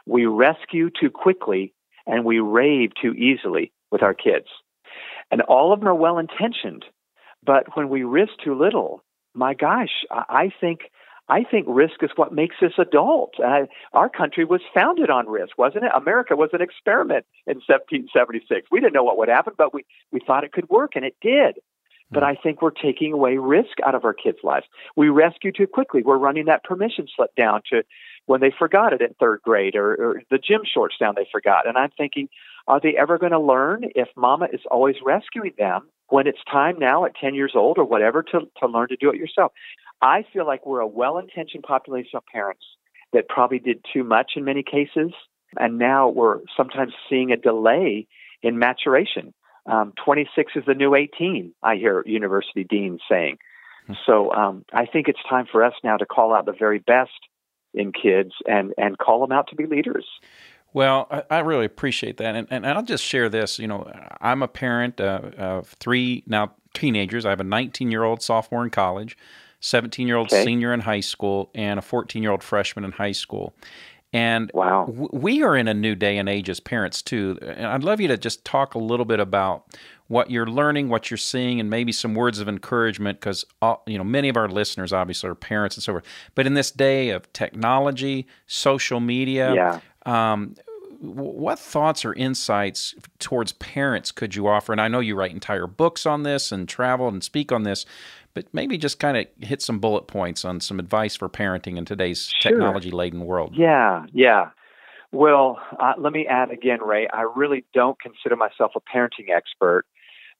we 0.06 0.26
rescue 0.26 0.90
too 0.90 1.10
quickly, 1.10 1.74
and 2.06 2.26
we 2.26 2.40
rave 2.40 2.92
too 3.02 3.14
easily 3.14 3.72
with 3.92 4.04
our 4.04 4.14
kids. 4.14 4.48
And 5.32 5.42
all 5.42 5.74
of 5.74 5.80
them 5.80 5.90
are 5.90 5.96
well 5.96 6.18
intentioned, 6.18 6.86
but 7.46 7.76
when 7.76 7.90
we 7.90 8.04
risk 8.04 8.34
too 8.44 8.56
little, 8.56 9.04
my 9.34 9.54
gosh, 9.54 10.06
I 10.12 10.24
I 10.30 10.50
think 10.60 10.82
I 11.30 11.44
think 11.44 11.66
risk 11.70 12.04
is 12.04 12.12
what 12.16 12.34
makes 12.34 12.58
us 12.62 12.74
adult. 12.78 13.34
Uh, 13.40 13.66
our 13.94 14.10
country 14.10 14.44
was 14.44 14.62
founded 14.74 15.10
on 15.10 15.28
risk, 15.28 15.58
wasn't 15.58 15.86
it? 15.86 15.92
America 15.96 16.36
was 16.36 16.50
an 16.54 16.62
experiment 16.62 17.26
in 17.48 17.56
1776. 17.56 18.68
We 18.70 18.82
didn't 18.82 18.94
know 18.94 19.04
what 19.04 19.18
would 19.18 19.30
happen, 19.30 19.54
but 19.58 19.74
we, 19.74 19.86
we 20.12 20.20
thought 20.20 20.44
it 20.44 20.52
could 20.52 20.70
work, 20.70 20.92
and 20.96 21.06
it 21.06 21.16
did. 21.22 21.60
But 22.12 22.24
I 22.24 22.36
think 22.36 22.62
we're 22.62 22.72
taking 22.72 23.14
away 23.14 23.38
risk 23.38 23.78
out 23.84 23.96
of 23.96 24.06
our 24.06 24.14
kids' 24.14 24.40
lives. 24.44 24.66
We 24.96 25.10
rescue 25.10 25.52
too 25.52 25.66
quickly. 25.66 26.04
We're 26.04 26.18
running 26.18 26.46
that 26.46 26.64
permission 26.64 27.08
slip 27.16 27.34
down 27.36 27.62
to 27.72 27.84
when 28.26 28.42
they 28.42 28.52
forgot 28.52 28.94
it 28.94 29.02
in 29.02 29.16
third 29.20 29.42
grade 29.44 29.76
or, 29.76 29.96
or 29.96 30.22
the 30.30 30.38
gym 30.38 30.62
shorts 30.66 30.96
down 31.00 31.16
they 31.16 31.28
forgot. 31.32 31.68
And 31.68 31.78
I'm 31.78 31.90
thinking, 31.98 32.28
are 32.68 32.80
they 32.80 32.96
ever 32.98 33.18
going 33.18 33.32
to 33.32 33.40
learn 33.40 33.84
if 33.96 34.08
mama 34.16 34.48
is 34.52 34.62
always 34.70 34.96
rescuing 35.06 35.54
them 35.58 35.90
when 36.10 36.28
it's 36.28 36.40
time 36.52 36.80
now 36.80 37.06
at 37.06 37.16
10 37.16 37.36
years 37.36 37.54
old 37.56 37.78
or 37.78 37.86
whatever 37.86 38.24
to, 38.24 38.42
to 38.60 38.68
learn 38.68 38.88
to 38.90 38.96
do 38.96 39.10
it 39.10 39.18
yourself? 39.18 39.52
I 40.02 40.26
feel 40.34 40.46
like 40.46 40.66
we're 40.66 40.80
a 40.80 40.88
well 40.88 41.18
intentioned 41.18 41.64
population 41.64 42.18
of 42.18 42.24
parents 42.32 42.64
that 43.14 43.30
probably 43.30 43.60
did 43.60 43.86
too 43.94 44.04
much 44.04 44.34
in 44.36 44.44
many 44.44 44.64
cases. 44.64 45.12
And 45.60 45.78
now 45.78 46.10
we're 46.10 46.40
sometimes 46.58 46.94
seeing 47.10 47.32
a 47.32 47.38
delay 47.38 48.08
in 48.42 48.58
maturation. 48.58 49.34
Um, 49.66 49.94
26 50.04 50.54
is 50.56 50.64
the 50.66 50.74
new 50.74 50.96
18, 50.96 51.54
I 51.62 51.76
hear 51.76 52.04
university 52.06 52.64
deans 52.64 53.02
saying. 53.10 53.38
So 54.06 54.32
um, 54.32 54.66
I 54.74 54.86
think 54.86 55.08
it's 55.08 55.20
time 55.30 55.46
for 55.50 55.64
us 55.64 55.74
now 55.84 55.98
to 55.98 56.06
call 56.06 56.34
out 56.34 56.46
the 56.46 56.54
very 56.58 56.80
best 56.80 57.12
in 57.74 57.92
kids 57.92 58.32
and, 58.46 58.74
and 58.78 58.98
call 58.98 59.22
them 59.22 59.32
out 59.32 59.48
to 59.50 59.56
be 59.56 59.66
leaders. 59.66 60.06
Well, 60.74 61.08
I, 61.12 61.24
I 61.30 61.40
really 61.40 61.66
appreciate 61.66 62.18
that, 62.18 62.36
and, 62.36 62.48
and 62.50 62.66
I'll 62.66 62.84
just 62.84 63.04
share 63.04 63.30
this. 63.30 63.60
You 63.60 63.68
know, 63.68 63.90
I'm 64.20 64.42
a 64.42 64.48
parent 64.48 65.00
uh, 65.00 65.22
of 65.38 65.70
three 65.80 66.24
now 66.26 66.54
teenagers. 66.74 67.26
I 67.26 67.30
have 67.30 67.40
a 67.40 67.46
19 67.46 67.92
year 67.92 68.04
old 68.04 68.22
sophomore 68.22 68.64
in 68.64 68.70
college, 68.72 69.18
17 69.60 70.08
year 70.08 70.18
old 70.18 70.28
Okay. 70.28 70.44
senior 70.44 70.74
in 70.74 70.82
high 70.82 71.00
school, 71.02 71.52
and 71.54 71.78
a 71.80 71.82
14 71.82 72.22
year 72.24 72.32
old 72.32 72.44
freshman 72.44 72.84
in 72.86 72.92
high 72.92 73.12
school. 73.12 73.54
And 74.12 74.52
wow. 74.54 74.86
w- 74.86 75.10
we 75.12 75.42
are 75.42 75.56
in 75.56 75.68
a 75.68 75.74
new 75.74 75.96
day 75.96 76.18
and 76.18 76.30
age 76.30 76.48
as 76.50 76.60
parents 76.60 77.02
too. 77.02 77.38
And 77.42 77.66
I'd 77.66 77.84
love 77.84 78.00
you 78.00 78.08
to 78.10 78.18
just 78.18 78.46
talk 78.46 78.76
a 78.76 78.80
little 78.80 79.06
bit 79.06 79.20
about 79.20 79.66
what 80.08 80.30
you're 80.30 80.46
learning, 80.46 80.90
what 80.90 81.10
you're 81.10 81.18
seeing, 81.18 81.60
and 81.60 81.70
maybe 81.70 81.92
some 81.92 82.14
words 82.14 82.40
of 82.40 82.48
encouragement 82.48 83.20
because 83.20 83.46
you 83.88 83.98
know 83.98 84.04
many 84.04 84.30
of 84.30 84.38
our 84.38 84.48
listeners 84.48 84.94
obviously 84.94 85.30
are 85.30 85.36
parents 85.36 85.76
and 85.76 85.84
so 85.84 85.94
forth. 85.94 86.04
But 86.36 86.46
in 86.46 86.54
this 86.54 86.70
day 86.70 87.10
of 87.10 87.32
technology, 87.34 88.28
social 88.46 89.00
media, 89.00 89.56
yeah. 89.56 89.80
Um, 90.06 90.56
what 91.04 91.60
thoughts 91.60 92.06
or 92.06 92.14
insights 92.14 92.96
towards 93.20 93.52
parents 93.54 94.12
could 94.12 94.36
you 94.36 94.48
offer? 94.48 94.72
And 94.72 94.80
I 94.80 94.88
know 94.88 95.02
you 95.02 95.16
write 95.16 95.32
entire 95.32 95.68
books 95.68 96.06
on 96.06 96.24
this 96.24 96.52
and 96.52 96.68
travel 96.68 97.10
and 97.10 97.22
speak 97.22 97.52
on 97.52 97.64
this, 97.64 97.86
but 98.34 98.46
maybe 98.54 98.78
just 98.78 99.00
kind 99.00 99.18
of 99.18 99.28
hit 99.46 99.62
some 99.62 99.80
bullet 99.80 100.08
points 100.08 100.46
on 100.46 100.62
some 100.62 100.80
advice 100.80 101.16
for 101.16 101.28
parenting 101.28 101.78
in 101.78 101.86
today's 101.86 102.32
sure. 102.40 102.52
technology 102.52 102.90
laden 102.90 103.26
world. 103.26 103.54
Yeah, 103.56 104.06
yeah. 104.14 104.52
Well, 105.12 105.60
uh, 105.80 105.94
let 105.98 106.14
me 106.14 106.26
add 106.26 106.52
again, 106.52 106.80
Ray, 106.82 107.08
I 107.08 107.26
really 107.36 107.66
don't 107.74 108.00
consider 108.02 108.36
myself 108.36 108.72
a 108.76 108.80
parenting 108.80 109.30
expert, 109.30 109.86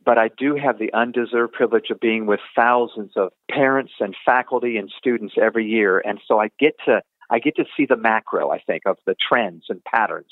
but 0.04 0.18
I 0.18 0.30
do 0.36 0.56
have 0.56 0.80
the 0.80 0.92
undeserved 0.94 1.54
privilege 1.54 1.90
of 1.92 2.00
being 2.00 2.26
with 2.26 2.40
thousands 2.56 3.12
of 3.16 3.34
parents 3.52 3.92
and 4.00 4.16
faculty 4.26 4.78
and 4.78 4.92
students 4.98 5.36
every 5.40 5.66
year. 5.68 6.00
And 6.00 6.20
so 6.28 6.40
I 6.40 6.50
get 6.60 6.74
to 6.86 7.02
I 7.34 7.40
get 7.40 7.56
to 7.56 7.66
see 7.76 7.88
the 7.88 7.98
macro, 7.98 8.52
I 8.52 8.60
think, 8.60 8.84
of 8.86 8.98
the 9.08 9.16
trends 9.16 9.66
and 9.68 9.84
patterns. 9.84 10.32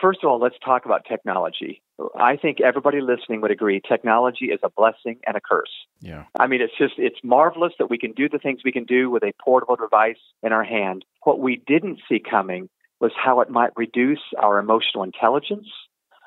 First 0.00 0.18
of 0.24 0.28
all, 0.28 0.40
let's 0.40 0.56
talk 0.64 0.84
about 0.84 1.04
technology. 1.08 1.80
I 2.18 2.36
think 2.36 2.60
everybody 2.60 3.00
listening 3.00 3.40
would 3.40 3.52
agree 3.52 3.80
technology 3.80 4.46
is 4.46 4.58
a 4.64 4.68
blessing 4.68 5.20
and 5.26 5.36
a 5.36 5.40
curse. 5.40 5.70
Yeah. 6.00 6.24
I 6.38 6.48
mean, 6.48 6.60
it's 6.60 6.76
just, 6.76 6.94
it's 6.98 7.18
marvelous 7.22 7.72
that 7.78 7.88
we 7.88 7.98
can 7.98 8.12
do 8.12 8.28
the 8.28 8.38
things 8.38 8.62
we 8.64 8.72
can 8.72 8.84
do 8.84 9.08
with 9.10 9.22
a 9.22 9.32
portable 9.42 9.76
device 9.76 10.18
in 10.42 10.52
our 10.52 10.64
hand. 10.64 11.04
What 11.22 11.38
we 11.38 11.62
didn't 11.66 12.00
see 12.08 12.18
coming 12.18 12.68
was 13.00 13.12
how 13.16 13.40
it 13.40 13.48
might 13.48 13.70
reduce 13.76 14.22
our 14.42 14.58
emotional 14.58 15.04
intelligence, 15.04 15.68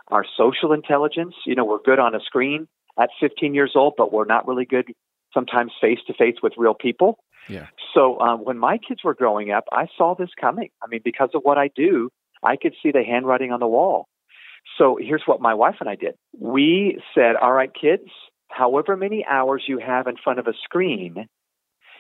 our 0.08 0.26
social 0.38 0.72
intelligence. 0.72 1.36
You 1.46 1.56
know, 1.56 1.66
we're 1.66 1.84
good 1.84 2.00
on 2.00 2.16
a 2.16 2.22
screen 2.22 2.70
at 2.98 3.10
15 3.20 3.54
years 3.54 3.74
old, 3.76 3.96
but 3.98 4.14
we're 4.14 4.26
not 4.26 4.48
really 4.48 4.66
good 4.66 4.94
sometimes 5.34 5.74
face 5.82 6.00
to 6.08 6.14
face 6.14 6.36
with 6.42 6.54
real 6.58 6.74
people. 6.74 7.20
Yeah. 7.50 7.68
So 7.94 8.20
um, 8.20 8.40
when 8.42 8.58
my 8.58 8.78
kids 8.78 9.04
were 9.04 9.14
growing 9.14 9.52
up, 9.52 9.66
I 9.72 9.88
saw 9.98 10.16
this 10.16 10.30
coming. 10.40 10.70
I 10.82 10.88
mean, 10.88 11.02
because 11.04 11.30
of 11.34 11.42
what 11.44 11.58
I 11.58 11.70
do, 11.76 12.10
I 12.44 12.56
could 12.56 12.74
see 12.82 12.92
the 12.92 13.04
handwriting 13.04 13.52
on 13.52 13.60
the 13.60 13.68
wall. 13.68 14.08
So 14.78 14.98
here's 15.00 15.24
what 15.26 15.42
my 15.42 15.54
wife 15.54 15.76
and 15.80 15.90
I 15.90 15.96
did. 15.96 16.16
We 16.38 17.02
said, 17.16 17.36
all 17.36 17.52
right, 17.52 17.72
kids, 17.74 18.10
however 18.50 18.96
many 18.96 19.26
hours 19.30 19.64
you 19.68 19.80
have 19.80 20.08
in 20.08 20.16
front 20.24 20.40
of 20.40 20.48
a 20.48 20.54
screen, 20.64 21.28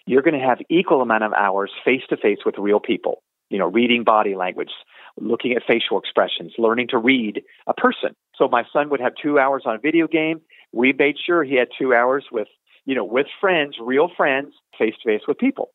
you're 0.06 0.22
going 0.22 0.40
to 0.40 0.46
have 0.46 0.60
equal 0.70 1.02
amount 1.02 1.24
of 1.24 1.34
hours 1.34 1.72
face 1.84 2.02
to 2.10 2.18
face 2.18 2.40
with 2.46 2.56
real 2.58 2.80
people. 2.80 3.24
You 3.50 3.58
know, 3.60 3.68
reading 3.68 4.06
body 4.06 4.34
language, 4.34 4.72
looking 5.20 5.52
at 5.52 5.64
facial 5.68 6.00
expressions, 6.00 6.54
learning 6.58 6.88
to 6.90 6.98
read 6.98 7.42
a 7.68 7.74
person. 7.74 8.16
So 8.36 8.48
my 8.48 8.64
son 8.72 8.90
would 8.90 9.02
have 9.02 9.12
two 9.22 9.38
hours 9.40 9.64
on 9.66 9.76
a 9.76 9.78
video 9.78 10.08
game. 10.08 10.40
We 10.72 10.94
made 10.94 11.18
sure 11.24 11.44
he 11.44 11.56
had 11.56 11.68
two 11.78 11.94
hours 11.94 12.26
with, 12.32 12.48
you 12.86 12.96
know, 12.96 13.06
with 13.06 13.28
friends, 13.40 13.76
real 13.80 14.10
friends, 14.16 14.54
face 14.78 14.96
to 15.04 15.10
face 15.10 15.22
with 15.28 15.38
people. 15.38 15.70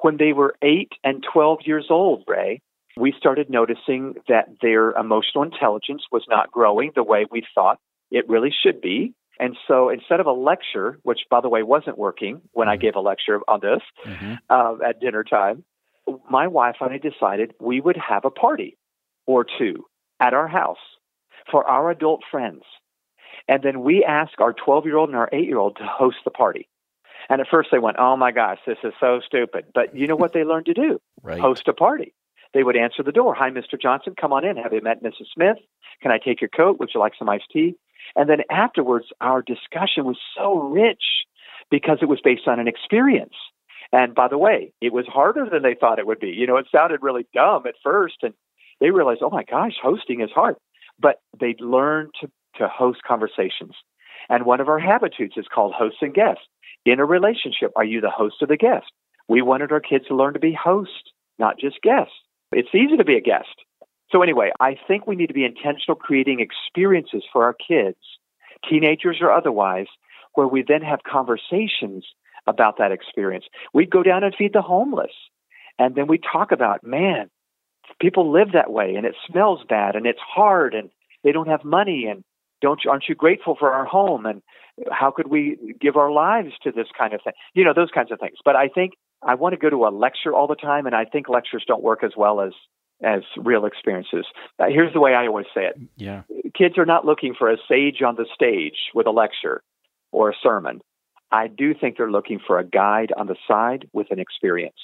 When 0.00 0.16
they 0.16 0.32
were 0.32 0.54
eight 0.62 0.92
and 1.04 1.24
12 1.32 1.60
years 1.64 1.86
old, 1.90 2.24
Ray, 2.26 2.60
we 2.96 3.14
started 3.16 3.48
noticing 3.48 4.14
that 4.28 4.48
their 4.60 4.90
emotional 4.92 5.44
intelligence 5.44 6.02
was 6.10 6.24
not 6.28 6.50
growing 6.50 6.92
the 6.94 7.02
way 7.02 7.26
we 7.30 7.42
thought 7.54 7.78
it 8.10 8.28
really 8.28 8.52
should 8.62 8.80
be. 8.80 9.14
And 9.38 9.56
so 9.66 9.88
instead 9.88 10.20
of 10.20 10.26
a 10.26 10.32
lecture, 10.32 10.98
which 11.02 11.20
by 11.30 11.40
the 11.40 11.48
way 11.48 11.62
wasn't 11.62 11.98
working 11.98 12.42
when 12.52 12.68
I 12.68 12.76
gave 12.76 12.94
a 12.96 13.00
lecture 13.00 13.40
on 13.48 13.60
this 13.60 13.80
Mm-hmm. 14.04 14.34
uh, 14.50 14.88
at 14.88 15.00
dinner 15.00 15.24
time, 15.24 15.64
my 16.30 16.48
wife 16.48 16.76
and 16.80 16.92
I 16.92 16.98
decided 16.98 17.54
we 17.60 17.80
would 17.80 17.96
have 17.96 18.24
a 18.24 18.30
party 18.30 18.76
or 19.26 19.44
two 19.58 19.86
at 20.20 20.34
our 20.34 20.48
house 20.48 20.78
for 21.50 21.64
our 21.64 21.90
adult 21.90 22.22
friends. 22.30 22.62
And 23.48 23.62
then 23.62 23.82
we 23.82 24.04
asked 24.04 24.36
our 24.40 24.52
12 24.52 24.86
year 24.86 24.96
old 24.96 25.08
and 25.08 25.18
our 25.18 25.28
8 25.32 25.46
year 25.46 25.58
old 25.58 25.76
to 25.76 25.84
host 25.84 26.18
the 26.24 26.30
party. 26.30 26.68
And 27.28 27.40
at 27.40 27.46
first 27.50 27.68
they 27.70 27.78
went, 27.78 27.96
oh 27.98 28.16
my 28.16 28.32
gosh, 28.32 28.58
this 28.66 28.78
is 28.82 28.92
so 29.00 29.20
stupid. 29.24 29.66
But 29.74 29.96
you 29.96 30.06
know 30.06 30.16
what 30.16 30.32
they 30.32 30.44
learned 30.44 30.66
to 30.66 30.74
do? 30.74 31.00
Right. 31.24 31.38
Host 31.40 31.68
a 31.68 31.72
party. 31.72 32.14
They 32.52 32.64
would 32.64 32.76
answer 32.76 33.04
the 33.04 33.12
door. 33.12 33.32
Hi, 33.32 33.48
Mr. 33.50 33.80
Johnson, 33.80 34.14
come 34.20 34.32
on 34.32 34.44
in. 34.44 34.56
Have 34.56 34.72
you 34.72 34.80
met 34.80 35.04
Mrs. 35.04 35.26
Smith? 35.32 35.56
Can 36.02 36.10
I 36.10 36.18
take 36.18 36.40
your 36.40 36.50
coat? 36.50 36.80
Would 36.80 36.90
you 36.92 36.98
like 36.98 37.12
some 37.16 37.28
iced 37.28 37.48
tea? 37.52 37.76
And 38.16 38.28
then 38.28 38.38
afterwards, 38.50 39.06
our 39.20 39.40
discussion 39.40 40.04
was 40.04 40.18
so 40.36 40.58
rich 40.58 41.04
because 41.70 41.98
it 42.02 42.08
was 42.08 42.20
based 42.22 42.48
on 42.48 42.58
an 42.58 42.66
experience. 42.66 43.34
And 43.92 44.14
by 44.14 44.28
the 44.28 44.38
way, 44.38 44.72
it 44.80 44.92
was 44.92 45.06
harder 45.06 45.46
than 45.50 45.62
they 45.62 45.74
thought 45.74 45.98
it 45.98 46.06
would 46.06 46.18
be. 46.18 46.30
You 46.30 46.46
know, 46.46 46.56
it 46.56 46.66
sounded 46.74 47.02
really 47.02 47.26
dumb 47.34 47.66
at 47.66 47.74
first, 47.82 48.16
and 48.22 48.34
they 48.80 48.90
realized, 48.90 49.20
oh 49.22 49.30
my 49.30 49.44
gosh, 49.44 49.74
hosting 49.82 50.20
is 50.20 50.30
hard. 50.34 50.56
But 50.98 51.20
they 51.38 51.54
learned 51.60 52.10
to, 52.20 52.30
to 52.58 52.68
host 52.68 53.00
conversations. 53.06 53.74
And 54.28 54.46
one 54.46 54.60
of 54.60 54.68
our 54.68 54.78
habitudes 54.78 55.34
is 55.36 55.46
called 55.52 55.74
hosts 55.74 55.98
and 56.00 56.14
guests. 56.14 56.44
In 56.84 57.00
a 57.00 57.04
relationship, 57.04 57.72
are 57.76 57.84
you 57.84 58.00
the 58.00 58.10
host 58.10 58.36
or 58.40 58.46
the 58.46 58.56
guest? 58.56 58.90
We 59.28 59.42
wanted 59.42 59.72
our 59.72 59.80
kids 59.80 60.06
to 60.08 60.16
learn 60.16 60.34
to 60.34 60.40
be 60.40 60.52
hosts, 60.52 61.12
not 61.38 61.58
just 61.58 61.80
guests. 61.82 62.14
It's 62.52 62.74
easy 62.74 62.96
to 62.96 63.04
be 63.04 63.16
a 63.16 63.20
guest. 63.20 63.54
So, 64.10 64.22
anyway, 64.22 64.50
I 64.60 64.76
think 64.86 65.06
we 65.06 65.16
need 65.16 65.28
to 65.28 65.34
be 65.34 65.44
intentional 65.44 65.96
creating 65.96 66.40
experiences 66.40 67.24
for 67.32 67.44
our 67.44 67.54
kids, 67.54 67.96
teenagers 68.68 69.18
or 69.20 69.32
otherwise, 69.32 69.86
where 70.34 70.46
we 70.46 70.62
then 70.66 70.82
have 70.82 71.00
conversations 71.04 72.04
about 72.46 72.78
that 72.78 72.92
experience. 72.92 73.44
We'd 73.72 73.90
go 73.90 74.02
down 74.02 74.24
and 74.24 74.34
feed 74.34 74.52
the 74.52 74.62
homeless. 74.62 75.12
And 75.78 75.94
then 75.94 76.06
we 76.06 76.18
talk 76.18 76.52
about, 76.52 76.84
man, 76.84 77.30
people 78.00 78.30
live 78.30 78.52
that 78.52 78.72
way 78.72 78.94
and 78.96 79.06
it 79.06 79.14
smells 79.30 79.60
bad 79.68 79.96
and 79.96 80.06
it's 80.06 80.20
hard 80.20 80.74
and 80.74 80.90
they 81.24 81.32
don't 81.32 81.48
have 81.48 81.64
money 81.64 82.06
and 82.06 82.24
don't 82.62 82.80
you, 82.84 82.90
aren't 82.90 83.08
you 83.08 83.14
grateful 83.14 83.56
for 83.58 83.72
our 83.72 83.84
home 83.84 84.24
and 84.24 84.40
how 84.90 85.10
could 85.10 85.26
we 85.26 85.58
give 85.80 85.96
our 85.96 86.10
lives 86.10 86.52
to 86.62 86.72
this 86.72 86.86
kind 86.96 87.12
of 87.12 87.20
thing? 87.22 87.34
You 87.54 87.64
know, 87.64 87.74
those 87.74 87.90
kinds 87.94 88.10
of 88.10 88.18
things. 88.18 88.38
But 88.44 88.56
I 88.56 88.68
think 88.68 88.94
I 89.22 89.34
want 89.34 89.52
to 89.52 89.58
go 89.58 89.68
to 89.68 89.86
a 89.86 89.90
lecture 89.90 90.32
all 90.32 90.46
the 90.46 90.54
time, 90.54 90.86
and 90.86 90.94
I 90.94 91.04
think 91.04 91.28
lectures 91.28 91.64
don't 91.66 91.82
work 91.82 92.02
as 92.02 92.12
well 92.16 92.40
as 92.40 92.52
as 93.04 93.22
real 93.36 93.66
experiences. 93.66 94.26
Uh, 94.60 94.66
here's 94.68 94.92
the 94.92 95.00
way 95.00 95.14
I 95.14 95.26
always 95.26 95.46
say 95.54 95.66
it: 95.66 95.78
Yeah. 95.96 96.22
kids 96.54 96.78
are 96.78 96.86
not 96.86 97.04
looking 97.04 97.34
for 97.34 97.50
a 97.50 97.56
sage 97.68 98.00
on 98.02 98.16
the 98.16 98.26
stage 98.34 98.76
with 98.94 99.06
a 99.06 99.10
lecture 99.10 99.62
or 100.12 100.30
a 100.30 100.34
sermon. 100.42 100.80
I 101.30 101.48
do 101.48 101.74
think 101.74 101.96
they're 101.96 102.10
looking 102.10 102.40
for 102.46 102.58
a 102.58 102.64
guide 102.64 103.12
on 103.16 103.26
the 103.26 103.36
side 103.48 103.88
with 103.92 104.10
an 104.10 104.18
experience. 104.18 104.76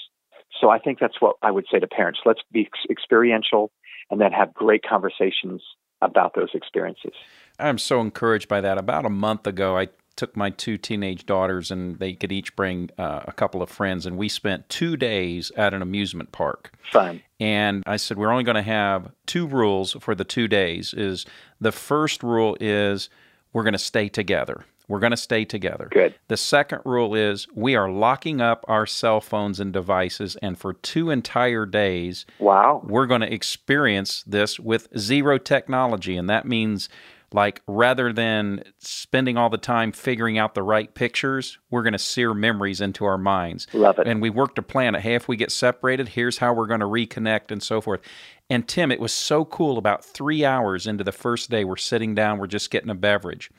So 0.61 0.71
I 0.71 0.79
think 0.79 0.99
that's 0.99 1.21
what 1.21 1.37
I 1.43 1.51
would 1.51 1.67
say 1.71 1.79
to 1.79 1.87
parents: 1.87 2.21
let's 2.27 2.43
be 2.53 2.69
experiential, 2.91 3.71
and 4.11 4.21
then 4.21 4.33
have 4.33 4.53
great 4.53 4.83
conversations 4.83 5.63
about 6.01 6.35
those 6.35 6.51
experiences. 6.55 7.13
I'm 7.59 7.79
so 7.79 8.01
encouraged 8.01 8.49
by 8.49 8.61
that. 8.61 8.79
About 8.79 9.05
a 9.05 9.11
month 9.11 9.47
ago, 9.47 9.77
I 9.77 9.89
took 10.17 10.37
my 10.37 10.51
two 10.51 10.77
teenage 10.77 11.27
daughters, 11.27 11.71
and 11.71 11.99
they 11.99 12.13
could 12.15 12.33
each 12.33 12.55
bring 12.57 12.91
uh, 12.99 13.21
a 13.27 13.33
couple 13.33 13.63
of 13.63 13.71
friends, 13.71 14.05
and 14.07 14.17
we 14.17 14.29
spent 14.29 14.69
two 14.69 14.97
days 14.97 15.53
at 15.57 15.73
an 15.75 15.83
amusement 15.83 16.33
park. 16.33 16.73
Fun. 16.91 17.23
And 17.39 17.85
I 17.87 17.97
said 17.97 18.19
we're 18.19 18.33
only 18.33 18.45
going 18.45 18.57
to 18.57 18.63
have 18.63 19.13
two 19.27 19.47
rules 19.47 19.97
for 20.01 20.15
the 20.15 20.25
two 20.25 20.49
days. 20.49 20.93
Is 20.93 21.25
the 21.61 21.73
first 21.73 22.23
rule 22.23 22.57
is 22.61 23.09
we're 23.53 23.63
going 23.63 23.73
to 23.75 23.79
stay 23.79 24.09
together. 24.09 24.65
We're 24.89 25.01
going 25.01 25.11
to 25.11 25.19
stay 25.19 25.45
together. 25.45 25.89
Good. 25.93 26.15
The 26.29 26.39
second 26.39 26.81
rule 26.87 27.15
is 27.15 27.47
we 27.55 27.77
are 27.77 27.91
locking 27.91 28.41
up 28.41 28.65
our 28.69 28.87
cell 28.87 29.21
phones 29.21 29.61
and 29.61 29.71
devices, 29.73 30.35
and 30.37 30.59
for 30.59 30.73
two 30.73 31.11
entire 31.11 31.67
days, 31.67 32.25
Wow. 32.39 32.83
we're 32.89 33.07
going 33.07 33.21
to 33.21 33.33
experience 33.33 34.25
this 34.27 34.59
with 34.59 34.89
zero 34.99 35.37
technology. 35.39 36.17
And 36.17 36.29
that 36.31 36.47
means, 36.47 36.89
like, 37.33 37.63
rather 37.67 38.13
than 38.13 38.65
spending 38.79 39.37
all 39.37 39.51
the 39.51 39.59
time 39.59 39.93
figuring 39.93 40.39
out 40.39 40.55
the 40.55 40.63
right 40.63 40.93
pictures, 40.95 41.59
we're 41.71 41.83
going 41.83 41.93
to 41.93 41.99
sear 41.99 42.33
memories 42.33 42.81
into 42.81 43.05
our 43.05 43.19
minds. 43.19 43.67
Love 43.75 43.99
it. 43.99 44.07
And 44.07 44.23
we 44.23 44.31
worked 44.31 44.59
a 44.59 44.63
plan. 44.63 44.95
Hey, 44.95 45.15
if 45.15 45.29
we 45.29 45.37
get 45.37 45.53
separated, 45.53 46.11
here's 46.11 46.39
how 46.39 46.55
we're 46.55 46.67
going 46.67 46.81
to 46.81 46.87
reconnect 46.87 47.51
and 47.51 47.63
so 47.63 47.81
forth. 47.81 48.01
And 48.49 48.67
Tim, 48.67 48.91
it 48.91 49.01
was 49.01 49.13
so 49.13 49.45
cool. 49.45 49.77
About 49.77 50.05
three 50.05 50.45
hours 50.45 50.87
into 50.87 51.05
the 51.05 51.13
first 51.13 51.51
day, 51.51 51.65
we're 51.65 51.77
sitting 51.77 52.15
down, 52.15 52.39
we're 52.39 52.47
just 52.47 52.71
getting 52.71 52.91
a 52.91 52.95
beverage. 52.95 53.51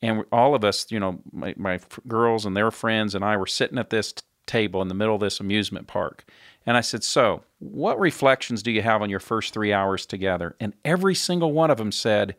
And 0.00 0.24
all 0.32 0.56
of 0.56 0.64
us, 0.64 0.90
you 0.90 0.98
know, 0.98 1.20
my, 1.32 1.54
my 1.56 1.74
f- 1.74 2.00
girls 2.08 2.44
and 2.44 2.56
their 2.56 2.72
friends 2.72 3.14
and 3.14 3.24
I 3.24 3.36
were 3.36 3.46
sitting 3.46 3.78
at 3.78 3.90
this 3.90 4.12
t- 4.12 4.22
table 4.46 4.82
in 4.82 4.88
the 4.88 4.94
middle 4.94 5.14
of 5.14 5.20
this 5.20 5.38
amusement 5.38 5.86
park. 5.86 6.24
And 6.66 6.76
I 6.76 6.80
said, 6.80 7.04
So, 7.04 7.44
what 7.60 8.00
reflections 8.00 8.64
do 8.64 8.72
you 8.72 8.82
have 8.82 9.00
on 9.00 9.10
your 9.10 9.20
first 9.20 9.54
three 9.54 9.72
hours 9.72 10.04
together? 10.04 10.56
And 10.58 10.74
every 10.84 11.14
single 11.14 11.52
one 11.52 11.70
of 11.70 11.78
them 11.78 11.92
said, 11.92 12.34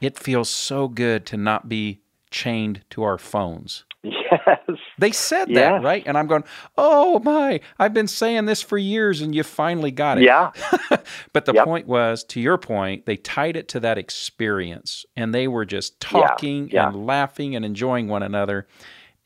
It 0.00 0.18
feels 0.18 0.48
so 0.50 0.88
good 0.88 1.26
to 1.26 1.36
not 1.36 1.68
be 1.68 2.00
chained 2.30 2.82
to 2.90 3.02
our 3.02 3.18
phones. 3.18 3.84
Yes. 4.02 4.60
They 4.98 5.10
said 5.10 5.48
Yeah. 5.48 5.72
that, 5.72 5.82
right? 5.82 6.02
And 6.06 6.16
I'm 6.18 6.26
going, 6.26 6.44
Oh 6.76 7.18
my, 7.20 7.60
I've 7.78 7.94
been 7.94 8.06
saying 8.08 8.46
this 8.46 8.62
for 8.62 8.78
years 8.78 9.20
and 9.20 9.34
you 9.34 9.42
finally 9.42 9.90
got 9.90 10.18
it. 10.18 10.24
Yeah. 10.24 10.52
but 11.32 11.44
the 11.44 11.52
Yep. 11.54 11.64
point 11.64 11.86
was, 11.86 12.22
to 12.24 12.40
your 12.40 12.58
point, 12.58 13.06
they 13.06 13.16
tied 13.16 13.56
it 13.56 13.68
to 13.68 13.80
that 13.80 13.98
experience 13.98 15.04
and 15.16 15.34
they 15.34 15.48
were 15.48 15.64
just 15.64 15.98
talking 16.00 16.68
yeah. 16.72 16.88
and 16.88 17.06
laughing 17.06 17.56
and 17.56 17.64
enjoying 17.64 18.08
one 18.08 18.22
another. 18.22 18.66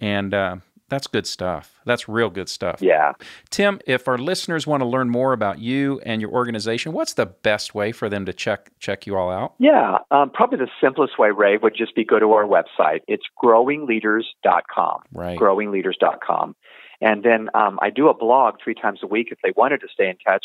And 0.01 0.33
uh, 0.33 0.57
That's 0.91 1.07
good 1.07 1.27
stuff. 1.27 1.81
That's 1.87 2.09
real 2.09 2.29
good 2.29 2.49
stuff. 2.49 2.83
Yeah. 2.83 3.13
Tim, 3.49 3.81
if 3.87 4.09
our 4.09 4.19
listeners 4.19 4.67
want 4.67 4.83
to 4.83 4.87
learn 4.87 5.09
more 5.09 5.33
about 5.33 5.61
you 5.61 6.01
and 6.05 6.21
your 6.21 6.31
organization, 6.31 6.93
what's 6.93 7.15
the 7.15 7.27
best 7.27 7.75
way 7.75 7.93
for 7.93 8.09
them 8.09 8.27
to 8.27 8.33
check 8.33 8.71
check 8.81 9.07
you 9.07 9.17
all 9.17 9.31
out? 9.31 9.55
Yeah, 9.59 9.99
um, 10.11 10.31
probably 10.31 10.59
the 10.59 10.69
simplest 10.81 11.19
way, 11.19 11.31
Ray, 11.31 11.57
would 11.57 11.75
just 11.77 11.95
be 11.95 12.05
go 12.05 12.19
to 12.19 12.33
our 12.33 12.45
website. 12.45 13.01
It's 13.07 13.25
growingleaders.com. 13.43 15.03
Right. 15.13 15.39
Growingleaders.com. 15.39 16.57
And 17.01 17.23
then 17.23 17.49
um, 17.55 17.79
I 17.81 17.91
do 17.91 18.09
a 18.09 18.15
blog 18.15 18.57
three 18.63 18.75
times 18.75 19.01
a 19.03 19.07
week 19.07 19.29
if 19.31 19.39
they 19.43 19.53
wanted 19.57 19.81
to 19.81 19.89
stay 19.93 20.09
in 20.11 20.17
touch. 20.19 20.45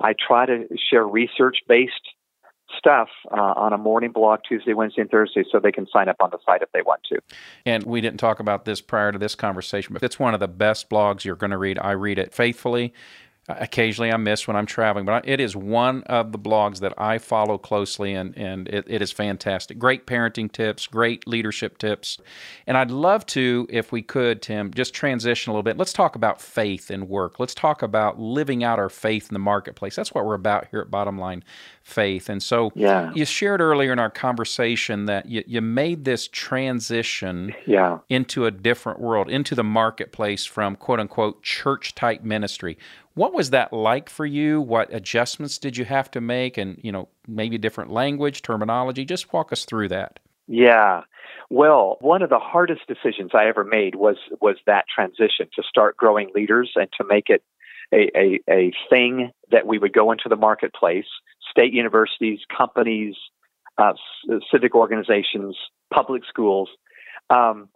I 0.00 0.14
try 0.14 0.46
to 0.46 0.68
share 0.90 1.06
research 1.06 1.58
based 1.68 1.92
stuff 2.76 3.08
uh, 3.30 3.54
on 3.56 3.72
a 3.72 3.78
morning 3.78 4.12
blog 4.12 4.40
Tuesday, 4.46 4.74
Wednesday, 4.74 5.02
and 5.02 5.10
Thursday 5.10 5.44
so 5.50 5.58
they 5.58 5.72
can 5.72 5.86
sign 5.86 6.08
up 6.08 6.16
on 6.20 6.30
the 6.30 6.38
site 6.44 6.62
if 6.62 6.70
they 6.72 6.82
want 6.82 7.02
to. 7.04 7.20
And 7.64 7.84
we 7.84 8.00
didn't 8.00 8.18
talk 8.18 8.40
about 8.40 8.64
this 8.64 8.80
prior 8.80 9.12
to 9.12 9.18
this 9.18 9.34
conversation, 9.34 9.92
but 9.92 10.02
it's 10.02 10.18
one 10.18 10.34
of 10.34 10.40
the 10.40 10.48
best 10.48 10.88
blogs 10.90 11.24
you're 11.24 11.36
going 11.36 11.50
to 11.50 11.58
read. 11.58 11.78
I 11.78 11.92
read 11.92 12.18
it 12.18 12.32
faithfully. 12.32 12.92
Uh, 13.48 13.56
occasionally 13.58 14.12
I 14.12 14.16
miss 14.18 14.46
when 14.46 14.56
I'm 14.56 14.66
traveling, 14.66 15.04
but 15.04 15.26
it 15.28 15.40
is 15.40 15.56
one 15.56 16.04
of 16.04 16.30
the 16.30 16.38
blogs 16.38 16.78
that 16.78 16.94
I 16.96 17.18
follow 17.18 17.58
closely, 17.58 18.14
and, 18.14 18.36
and 18.38 18.68
it, 18.68 18.84
it 18.86 19.02
is 19.02 19.10
fantastic. 19.10 19.80
Great 19.80 20.06
parenting 20.06 20.50
tips, 20.50 20.86
great 20.86 21.26
leadership 21.26 21.78
tips. 21.78 22.18
And 22.68 22.76
I'd 22.76 22.92
love 22.92 23.26
to, 23.26 23.66
if 23.68 23.90
we 23.90 24.00
could, 24.00 24.42
Tim, 24.42 24.72
just 24.72 24.94
transition 24.94 25.50
a 25.50 25.54
little 25.54 25.64
bit. 25.64 25.76
Let's 25.76 25.92
talk 25.92 26.14
about 26.14 26.40
faith 26.40 26.88
and 26.88 27.08
work. 27.08 27.40
Let's 27.40 27.54
talk 27.54 27.82
about 27.82 28.20
living 28.20 28.62
out 28.62 28.78
our 28.78 28.88
faith 28.88 29.28
in 29.28 29.34
the 29.34 29.40
marketplace. 29.40 29.96
That's 29.96 30.14
what 30.14 30.24
we're 30.24 30.34
about 30.34 30.68
here 30.70 30.80
at 30.80 30.90
Bottom 30.92 31.18
Line 31.18 31.42
Faith. 31.82 32.28
And 32.28 32.40
so 32.40 32.70
yeah. 32.76 33.12
you 33.12 33.24
shared 33.24 33.60
earlier 33.60 33.92
in 33.92 33.98
our 33.98 34.10
conversation 34.10 35.06
that 35.06 35.26
you, 35.26 35.42
you 35.48 35.60
made 35.60 36.04
this 36.04 36.28
transition 36.28 37.52
yeah. 37.66 37.98
into 38.08 38.46
a 38.46 38.52
different 38.52 39.00
world, 39.00 39.28
into 39.28 39.56
the 39.56 39.64
marketplace 39.64 40.46
from 40.46 40.76
quote 40.76 41.00
unquote 41.00 41.42
church 41.42 41.96
type 41.96 42.22
ministry. 42.22 42.78
What 43.14 43.34
was 43.34 43.50
that 43.50 43.72
like 43.72 44.08
for 44.08 44.24
you? 44.24 44.60
What 44.60 44.92
adjustments 44.92 45.58
did 45.58 45.76
you 45.76 45.84
have 45.84 46.10
to 46.12 46.20
make? 46.20 46.56
And, 46.56 46.78
you 46.82 46.92
know, 46.92 47.08
maybe 47.26 47.58
different 47.58 47.90
language, 47.90 48.42
terminology. 48.42 49.04
Just 49.04 49.32
walk 49.32 49.52
us 49.52 49.64
through 49.64 49.88
that. 49.88 50.18
Yeah. 50.46 51.02
Well, 51.50 51.98
one 52.00 52.22
of 52.22 52.30
the 52.30 52.38
hardest 52.38 52.82
decisions 52.86 53.32
I 53.34 53.46
ever 53.46 53.64
made 53.64 53.94
was 53.94 54.16
was 54.40 54.56
that 54.66 54.86
transition 54.92 55.48
to 55.54 55.62
start 55.62 55.96
growing 55.96 56.30
leaders 56.34 56.72
and 56.76 56.88
to 56.98 57.04
make 57.06 57.28
it 57.28 57.42
a, 57.92 58.10
a, 58.16 58.40
a 58.48 58.72
thing 58.88 59.32
that 59.50 59.66
we 59.66 59.78
would 59.78 59.92
go 59.92 60.12
into 60.12 60.28
the 60.28 60.36
marketplace, 60.36 61.04
state 61.50 61.74
universities, 61.74 62.40
companies, 62.56 63.14
uh, 63.78 63.92
civic 64.50 64.74
organizations, 64.74 65.56
public 65.92 66.22
schools. 66.26 66.70
Um, 67.28 67.68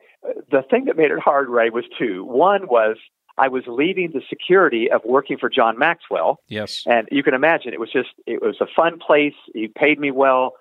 the 0.50 0.62
thing 0.70 0.86
that 0.86 0.96
made 0.96 1.10
it 1.10 1.18
hard, 1.18 1.48
Ray, 1.48 1.70
was 1.70 1.84
two. 1.98 2.24
One 2.24 2.66
was 2.68 2.96
I 3.38 3.48
was 3.48 3.64
leaving 3.66 4.12
the 4.12 4.22
security 4.28 4.90
of 4.90 5.02
working 5.04 5.36
for 5.38 5.48
John 5.48 5.78
Maxwell. 5.78 6.40
Yes. 6.48 6.84
And 6.86 7.08
you 7.10 7.22
can 7.22 7.34
imagine 7.34 7.72
it 7.72 7.80
was 7.80 7.92
just 7.92 8.10
it 8.26 8.42
was 8.42 8.56
a 8.60 8.66
fun 8.66 8.98
place. 8.98 9.34
He 9.52 9.68
paid 9.68 9.98
me 9.98 10.10
well. 10.10 10.54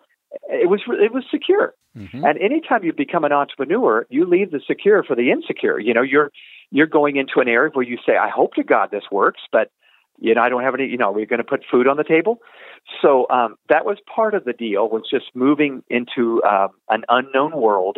It 0.50 0.70
was 0.70 0.82
it 0.88 1.14
was 1.14 1.24
secure. 1.32 1.74
Mm-hmm. 1.98 2.26
And 2.26 2.38
anytime 2.40 2.84
you 2.84 2.92
become 2.92 3.24
an 3.24 3.32
entrepreneur, 3.32 4.06
you 4.10 4.26
leave 4.26 4.52
the 4.52 4.60
secure 4.66 5.04
for 5.04 5.16
the 5.16 5.32
insecure. 5.32 5.80
You 5.80 5.94
know, 5.94 6.02
you're 6.02 6.32
you're 6.72 6.88
going 6.88 7.16
into 7.16 7.40
an 7.40 7.48
area 7.48 7.72
where 7.74 7.86
you 7.86 7.98
say, 8.06 8.18
I 8.18 8.30
hope 8.30 8.56
to 8.56 8.64
God 8.64 8.92
this 8.92 9.06
works, 9.12 9.42
but 9.52 9.72
you 10.20 10.34
know, 10.34 10.42
I 10.42 10.50
don't 10.50 10.64
have 10.64 10.74
any, 10.74 10.88
you 10.88 10.98
know, 10.98 11.12
we're 11.12 11.26
going 11.26 11.40
to 11.40 11.44
put 11.44 11.64
food 11.70 11.88
on 11.88 11.98
the 11.98 12.04
table. 12.04 12.40
So 13.02 13.28
um, 13.30 13.56
that 13.70 13.86
was 13.86 13.98
part 14.14 14.34
of 14.34 14.46
the 14.46 14.54
deal 14.54 14.90
was 14.90 15.04
just 15.10 15.26
moving 15.34 15.84
into 15.90 16.42
um, 16.44 16.70
an 16.90 17.04
unknown 17.10 17.56
world, 17.56 17.98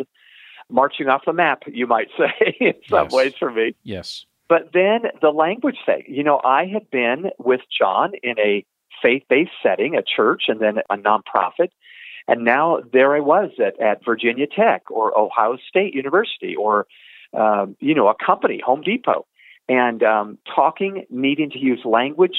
marching 0.68 1.08
off 1.08 1.22
the 1.26 1.32
map, 1.32 1.62
you 1.66 1.86
might 1.86 2.08
say, 2.18 2.56
in 2.60 2.74
some 2.88 3.04
yes. 3.04 3.12
ways 3.12 3.34
for 3.38 3.50
me. 3.50 3.74
Yes. 3.84 4.26
But 4.48 4.70
then 4.72 5.02
the 5.20 5.30
language 5.30 5.78
thing, 5.84 6.04
you 6.08 6.24
know, 6.24 6.40
I 6.42 6.66
had 6.66 6.90
been 6.90 7.30
with 7.38 7.60
John 7.76 8.12
in 8.22 8.38
a 8.38 8.64
faith 9.02 9.24
based 9.28 9.52
setting, 9.62 9.94
a 9.96 10.02
church, 10.02 10.44
and 10.48 10.60
then 10.60 10.78
a 10.90 10.96
nonprofit. 10.96 11.68
And 12.26 12.44
now 12.44 12.80
there 12.92 13.14
I 13.14 13.20
was 13.20 13.50
at, 13.58 13.80
at 13.80 14.04
Virginia 14.04 14.46
Tech 14.46 14.90
or 14.90 15.18
Ohio 15.18 15.56
State 15.68 15.94
University 15.94 16.54
or, 16.56 16.86
um, 17.32 17.76
you 17.80 17.94
know, 17.94 18.08
a 18.08 18.14
company, 18.14 18.60
Home 18.64 18.82
Depot, 18.82 19.26
and 19.68 20.02
um, 20.02 20.38
talking, 20.54 21.06
needing 21.10 21.50
to 21.50 21.58
use 21.58 21.80
language 21.84 22.38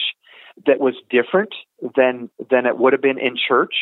that 0.66 0.80
was 0.80 0.96
different 1.10 1.54
than 1.96 2.30
than 2.50 2.66
it 2.66 2.78
would 2.78 2.94
have 2.94 3.02
been 3.02 3.20
in 3.20 3.36
church. 3.36 3.74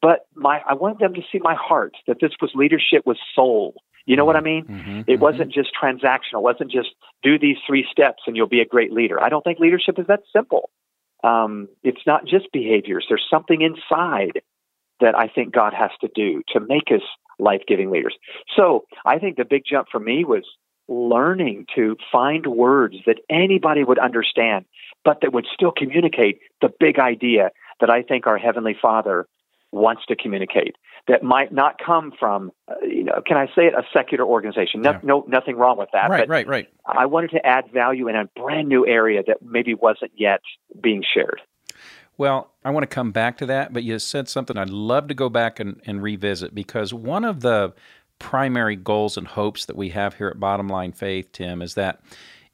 But 0.00 0.26
my, 0.34 0.60
I 0.68 0.74
wanted 0.74 0.98
them 0.98 1.14
to 1.14 1.22
see 1.30 1.38
my 1.40 1.54
heart 1.54 1.94
that 2.06 2.18
this 2.20 2.32
was 2.40 2.50
leadership 2.54 3.02
with 3.06 3.18
soul. 3.34 3.74
You 4.06 4.16
know 4.16 4.24
what 4.24 4.36
I 4.36 4.40
mean? 4.40 4.64
Mm-hmm, 4.64 5.00
it 5.06 5.18
wasn't 5.18 5.52
just 5.52 5.70
transactional. 5.80 6.38
It 6.38 6.42
wasn't 6.42 6.70
just 6.70 6.90
do 7.22 7.38
these 7.38 7.56
three 7.66 7.86
steps 7.90 8.22
and 8.26 8.36
you'll 8.36 8.46
be 8.48 8.60
a 8.60 8.66
great 8.66 8.92
leader. 8.92 9.22
I 9.22 9.28
don't 9.28 9.42
think 9.42 9.58
leadership 9.58 9.98
is 9.98 10.06
that 10.08 10.20
simple. 10.32 10.70
Um, 11.22 11.68
it's 11.82 12.02
not 12.06 12.26
just 12.26 12.52
behaviors. 12.52 13.06
There's 13.08 13.26
something 13.30 13.62
inside 13.62 14.42
that 15.00 15.18
I 15.18 15.28
think 15.28 15.54
God 15.54 15.72
has 15.72 15.90
to 16.02 16.08
do 16.14 16.42
to 16.48 16.60
make 16.60 16.90
us 16.90 17.02
life 17.38 17.62
giving 17.66 17.90
leaders. 17.90 18.14
So 18.56 18.84
I 19.04 19.18
think 19.18 19.36
the 19.36 19.44
big 19.44 19.62
jump 19.68 19.88
for 19.90 19.98
me 19.98 20.24
was 20.24 20.44
learning 20.86 21.66
to 21.74 21.96
find 22.12 22.46
words 22.46 22.96
that 23.06 23.18
anybody 23.30 23.84
would 23.84 23.98
understand, 23.98 24.66
but 25.04 25.20
that 25.22 25.32
would 25.32 25.46
still 25.52 25.72
communicate 25.74 26.40
the 26.60 26.68
big 26.78 26.98
idea 26.98 27.50
that 27.80 27.90
I 27.90 28.02
think 28.02 28.26
our 28.26 28.38
Heavenly 28.38 28.76
Father 28.80 29.26
wants 29.74 30.06
to 30.06 30.16
communicate 30.16 30.76
that 31.06 31.22
might 31.22 31.52
not 31.52 31.76
come 31.84 32.12
from, 32.18 32.50
uh, 32.68 32.74
you 32.82 33.04
know, 33.04 33.20
can 33.26 33.36
I 33.36 33.46
say 33.46 33.66
it, 33.66 33.74
a 33.74 33.82
secular 33.92 34.24
organization? 34.24 34.80
No, 34.80 34.92
yeah. 34.92 35.00
no 35.02 35.24
nothing 35.28 35.56
wrong 35.56 35.76
with 35.76 35.90
that. 35.92 36.08
Right, 36.08 36.20
but 36.20 36.28
right, 36.28 36.46
right. 36.46 36.68
I 36.86 37.06
wanted 37.06 37.30
to 37.32 37.44
add 37.44 37.64
value 37.72 38.08
in 38.08 38.16
a 38.16 38.24
brand 38.36 38.68
new 38.68 38.86
area 38.86 39.22
that 39.26 39.38
maybe 39.42 39.74
wasn't 39.74 40.12
yet 40.16 40.40
being 40.80 41.02
shared. 41.12 41.42
Well, 42.16 42.52
I 42.64 42.70
want 42.70 42.84
to 42.84 42.94
come 42.94 43.10
back 43.10 43.38
to 43.38 43.46
that, 43.46 43.72
but 43.72 43.82
you 43.82 43.98
said 43.98 44.28
something 44.28 44.56
I'd 44.56 44.70
love 44.70 45.08
to 45.08 45.14
go 45.14 45.28
back 45.28 45.58
and, 45.58 45.80
and 45.84 46.02
revisit 46.02 46.54
because 46.54 46.94
one 46.94 47.24
of 47.24 47.40
the 47.40 47.74
primary 48.20 48.76
goals 48.76 49.16
and 49.16 49.26
hopes 49.26 49.66
that 49.66 49.76
we 49.76 49.88
have 49.90 50.14
here 50.14 50.28
at 50.28 50.38
Bottom 50.38 50.68
Line 50.68 50.92
Faith, 50.92 51.32
Tim, 51.32 51.60
is 51.60 51.74
that 51.74 52.00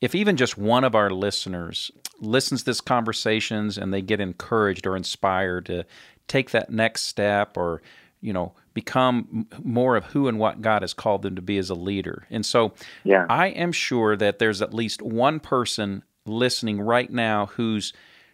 if 0.00 0.14
even 0.14 0.36
just 0.36 0.56
one 0.56 0.82
of 0.82 0.94
our 0.94 1.10
listeners 1.10 1.90
listens 2.20 2.60
to 2.60 2.66
this 2.66 2.80
conversations 2.80 3.76
and 3.76 3.92
they 3.92 4.02
get 4.02 4.20
encouraged 4.20 4.86
or 4.86 4.96
inspired 4.96 5.66
to 5.66 5.84
take 6.30 6.50
that 6.50 6.70
next 6.70 7.02
step 7.02 7.56
or 7.56 7.82
you 8.20 8.32
know 8.32 8.52
become 8.72 9.48
more 9.64 9.96
of 9.96 10.04
who 10.04 10.28
and 10.28 10.38
what 10.38 10.62
God 10.62 10.82
has 10.82 10.94
called 10.94 11.22
them 11.22 11.34
to 11.34 11.42
be 11.42 11.58
as 11.58 11.70
a 11.70 11.74
leader. 11.74 12.26
And 12.30 12.46
so 12.46 12.72
yeah. 13.02 13.26
I 13.28 13.48
am 13.48 13.72
sure 13.72 14.16
that 14.16 14.38
there's 14.38 14.62
at 14.62 14.72
least 14.72 15.02
one 15.02 15.40
person 15.40 16.04
listening 16.24 16.80
right 16.80 17.10
now 17.10 17.46
who's 17.46 17.92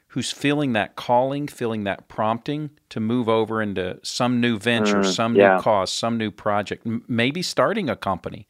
who's 0.09 0.31
feeling 0.31 0.75
that 0.75 0.95
calling, 0.95 1.49
feeling 1.49 1.85
that 1.85 2.09
prompting 2.09 2.71
to 2.91 3.01
move 3.01 3.29
over 3.29 3.61
into 3.63 3.99
some 4.03 4.41
new 4.41 4.59
venture, 4.59 5.01
mm, 5.01 5.15
some 5.15 5.35
yeah. 5.35 5.57
new 5.57 5.63
cause, 5.63 5.91
some 5.91 6.17
new 6.17 6.31
project, 6.31 6.87
m- 6.87 7.05
maybe 7.09 7.43
starting 7.43 7.89
a 7.89 7.97
company. 7.97 8.47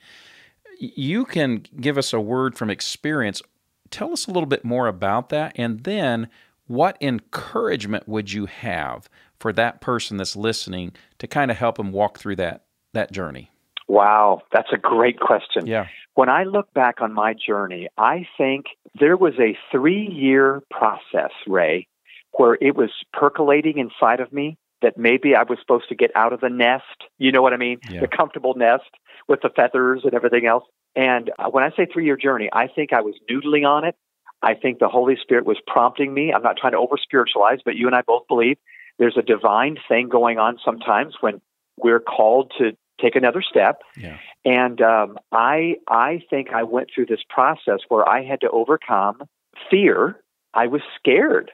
You 0.79 1.25
can 1.25 1.65
give 1.81 1.97
us 1.97 2.13
a 2.13 2.21
word 2.21 2.57
from 2.57 2.69
experience. 2.69 3.43
Tell 3.91 4.13
us 4.13 4.27
a 4.27 4.33
little 4.33 4.49
bit 4.49 4.65
more 4.65 4.89
about 4.89 5.29
that 5.31 5.53
and 5.55 5.85
then 5.85 6.29
what 6.67 6.99
encouragement 7.01 8.09
would 8.09 8.33
you 8.33 8.47
have 8.47 9.09
for 9.47 9.53
that 9.53 9.81
person 9.81 10.17
that's 10.17 10.35
listening 10.35 10.93
to 11.19 11.29
kind 11.29 11.53
of 11.53 11.57
help 11.57 11.77
them 11.77 11.93
walk 11.93 12.19
through 12.19 12.35
that 12.35 12.65
that 12.95 13.13
journey? 13.13 13.49
Wow, 13.87 14.43
that's 14.53 14.73
a 14.73 14.77
great 14.77 15.21
question. 15.21 15.69
Yeah. 15.69 15.87
When 16.15 16.29
I 16.29 16.43
look 16.43 16.75
back 16.75 17.01
on 17.01 17.13
my 17.13 17.33
journey, 17.33 17.87
I 17.97 18.27
think 18.37 18.65
there 18.99 19.17
was 19.17 19.35
a 19.39 19.57
three 19.71 20.09
year 20.11 20.65
process, 20.69 21.31
Ray, 21.47 21.87
where 22.33 22.59
it 22.61 22.75
was 22.75 22.91
percolating 23.13 23.79
inside 23.79 24.19
of 24.19 24.33
me 24.33 24.59
that 24.83 24.99
maybe 24.99 25.37
I 25.37 25.45
was 25.45 25.61
supposed 25.61 25.89
to 25.91 25.95
get 25.95 26.11
out 26.17 26.33
of 26.33 26.41
the 26.41 26.51
nest. 26.51 27.05
You 27.19 27.31
know 27.31 27.41
what 27.41 27.53
I 27.53 27.57
mean? 27.57 27.79
Yeah. 27.89 28.01
The 28.01 28.09
comfortable 28.09 28.55
nest 28.55 28.91
with 29.29 29.43
the 29.43 29.51
feathers 29.55 30.01
and 30.03 30.13
everything 30.13 30.47
else. 30.47 30.65
And 30.97 31.31
uh, 31.39 31.51
when 31.51 31.63
I 31.63 31.71
say 31.77 31.87
three 31.87 32.05
year 32.05 32.17
journey, 32.17 32.49
I 32.53 32.67
think 32.67 32.93
I 32.93 33.03
was 33.03 33.15
noodling 33.31 33.65
on 33.65 33.85
it. 33.85 33.95
I 34.43 34.55
think 34.55 34.81
the 34.81 34.89
Holy 34.89 35.17
Spirit 35.23 35.47
was 35.47 35.59
prompting 35.69 36.13
me. 36.13 36.33
I'm 36.33 36.43
not 36.43 36.57
trying 36.57 36.73
to 36.73 36.79
over 36.79 36.97
spiritualize, 37.01 37.61
but 37.65 37.77
you 37.77 37.87
and 37.87 37.95
I 37.95 38.03
both 38.03 38.27
believe 38.27 38.59
there's 38.99 39.17
a 39.17 39.23
divine 39.23 39.77
thing 39.89 40.09
going 40.09 40.39
on 40.39 40.59
sometimes 40.65 41.15
when 41.21 41.41
we're 41.77 42.01
called 42.01 42.53
to 42.59 42.77
take 43.01 43.17
another 43.17 43.43
step. 43.43 43.83
Yeah. 43.97 44.19
And 44.45 44.81
um, 44.81 45.19
I 45.33 45.77
I 45.89 46.23
think 46.31 46.53
I 46.53 46.63
went 46.63 46.89
through 46.95 47.07
this 47.07 47.21
process 47.29 47.81
where 47.89 48.09
I 48.09 48.25
had 48.25 48.41
to 48.41 48.51
overcome 48.51 49.23
fear. 49.71 50.21
I 50.55 50.67
was 50.69 50.81
scared. 50.99 51.51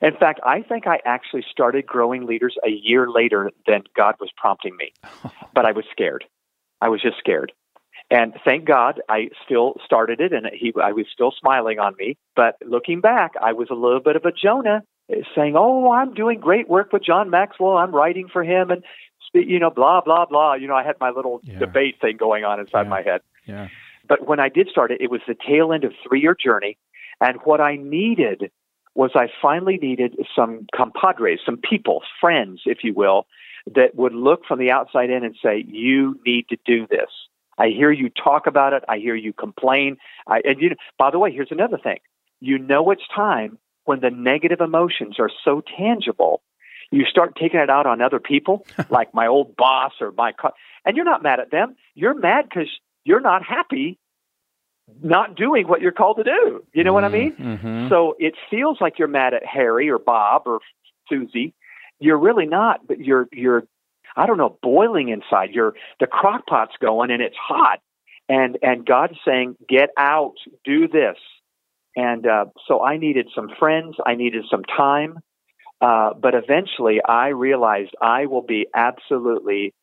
In 0.00 0.16
fact, 0.16 0.40
I 0.44 0.62
think 0.62 0.86
I 0.86 0.98
actually 1.04 1.44
started 1.50 1.86
growing 1.86 2.26
leaders 2.26 2.56
a 2.66 2.70
year 2.70 3.08
later 3.08 3.50
than 3.66 3.82
God 3.96 4.16
was 4.20 4.30
prompting 4.36 4.76
me. 4.76 4.92
but 5.54 5.64
I 5.64 5.72
was 5.72 5.84
scared. 5.92 6.24
I 6.80 6.88
was 6.88 7.00
just 7.00 7.18
scared. 7.18 7.52
And 8.10 8.34
thank 8.44 8.64
God 8.64 9.00
I 9.08 9.28
still 9.44 9.74
started 9.84 10.20
it 10.20 10.32
and 10.32 10.46
he 10.52 10.72
I 10.82 10.92
was 10.92 11.06
still 11.12 11.32
smiling 11.38 11.78
on 11.78 11.94
me. 11.98 12.16
But 12.34 12.56
looking 12.66 13.00
back, 13.00 13.32
I 13.40 13.52
was 13.52 13.68
a 13.70 13.74
little 13.74 14.00
bit 14.00 14.16
of 14.16 14.24
a 14.24 14.32
Jonah 14.32 14.82
saying, 15.34 15.54
"Oh, 15.56 15.92
I'm 15.92 16.14
doing 16.14 16.40
great 16.40 16.68
work 16.68 16.92
with 16.92 17.02
John 17.04 17.30
Maxwell. 17.30 17.76
I'm 17.76 17.94
writing 17.94 18.28
for 18.28 18.42
him 18.42 18.70
and 18.70 18.82
you 19.34 19.58
know, 19.58 19.70
blah 19.70 20.00
blah 20.02 20.26
blah. 20.26 20.54
You 20.54 20.68
know, 20.68 20.74
I 20.74 20.82
had 20.82 20.96
my 21.00 21.10
little 21.10 21.40
Yeah. 21.42 21.58
debate 21.58 21.98
thing 22.00 22.16
going 22.18 22.44
on 22.44 22.60
inside 22.60 22.82
Yeah. 22.82 22.88
my 22.90 23.02
head. 23.02 23.20
Yeah. 23.46 23.68
But 24.06 24.26
when 24.26 24.40
I 24.40 24.48
did 24.50 24.68
start 24.68 24.90
it, 24.90 25.00
it 25.00 25.10
was 25.10 25.22
the 25.26 25.34
tail 25.34 25.72
end 25.72 25.84
of 25.84 25.94
three 26.06 26.20
year 26.20 26.34
journey. 26.34 26.76
And 27.20 27.38
what 27.44 27.60
I 27.60 27.76
needed 27.76 28.50
was 28.94 29.12
I 29.14 29.28
finally 29.40 29.78
needed 29.78 30.16
some 30.36 30.66
compadres, 30.74 31.40
some 31.46 31.56
people, 31.56 32.02
friends, 32.20 32.62
if 32.66 32.84
you 32.84 32.92
will, 32.92 33.26
that 33.74 33.94
would 33.94 34.12
look 34.12 34.44
from 34.44 34.58
the 34.58 34.70
outside 34.70 35.08
in 35.08 35.24
and 35.24 35.34
say, 35.42 35.64
"You 35.66 36.20
need 36.26 36.48
to 36.48 36.58
do 36.66 36.86
this." 36.86 37.10
I 37.58 37.68
hear 37.68 37.90
you 37.90 38.10
talk 38.10 38.46
about 38.46 38.72
it. 38.72 38.84
I 38.88 38.98
hear 38.98 39.14
you 39.14 39.32
complain. 39.32 39.96
I, 40.26 40.40
and 40.44 40.60
you, 40.60 40.74
by 40.98 41.10
the 41.10 41.18
way, 41.18 41.30
here's 41.32 41.52
another 41.52 41.78
thing. 41.78 42.00
You 42.40 42.58
know 42.58 42.90
it's 42.90 43.06
time 43.14 43.56
when 43.84 44.00
the 44.00 44.10
negative 44.10 44.60
emotions 44.60 45.16
are 45.18 45.30
so 45.44 45.62
tangible. 45.76 46.42
You 46.90 47.04
start 47.06 47.36
taking 47.36 47.60
it 47.60 47.70
out 47.70 47.86
on 47.86 48.02
other 48.02 48.20
people, 48.20 48.66
like 48.90 49.14
my 49.14 49.26
old 49.26 49.56
boss 49.56 49.92
or 50.00 50.12
my, 50.12 50.32
co- 50.32 50.52
and 50.84 50.96
you're 50.96 51.06
not 51.06 51.22
mad 51.22 51.40
at 51.40 51.50
them. 51.50 51.76
You're 51.94 52.14
mad 52.14 52.46
because 52.48 52.68
you're 53.04 53.20
not 53.20 53.42
happy 53.44 53.98
not 55.02 55.36
doing 55.36 55.68
what 55.68 55.80
you're 55.80 55.92
called 55.92 56.18
to 56.18 56.24
do. 56.24 56.64
You 56.72 56.84
know 56.84 56.92
what 56.92 57.04
I 57.04 57.08
mean? 57.08 57.32
Mm-hmm. 57.36 57.88
So 57.88 58.16
it 58.18 58.34
feels 58.50 58.78
like 58.80 58.98
you're 58.98 59.08
mad 59.08 59.34
at 59.34 59.44
Harry 59.44 59.88
or 59.88 59.98
Bob 59.98 60.42
or 60.46 60.60
Susie. 61.08 61.54
You're 61.98 62.18
really 62.18 62.46
not, 62.46 62.86
but 62.86 62.98
you're 62.98 63.28
you're 63.32 63.64
I 64.16 64.26
don't 64.26 64.36
know, 64.36 64.58
boiling 64.62 65.08
inside. 65.08 65.50
You're 65.52 65.74
the 66.00 66.06
crock 66.06 66.46
pot's 66.46 66.74
going 66.80 67.10
and 67.10 67.22
it's 67.22 67.36
hot. 67.36 67.80
And 68.28 68.58
and 68.62 68.84
God's 68.84 69.18
saying, 69.26 69.56
Get 69.68 69.90
out, 69.96 70.34
do 70.64 70.88
this. 70.88 71.16
And 71.96 72.26
uh, 72.26 72.46
so 72.66 72.82
I 72.82 72.96
needed 72.96 73.28
some 73.34 73.48
friends, 73.58 73.96
I 74.04 74.14
needed 74.14 74.44
some 74.50 74.64
time. 74.64 75.18
Uh, 75.80 76.14
but 76.14 76.34
eventually 76.34 77.00
I 77.06 77.28
realized 77.28 77.90
I 78.00 78.26
will 78.26 78.42
be 78.42 78.68
absolutely 78.74 79.74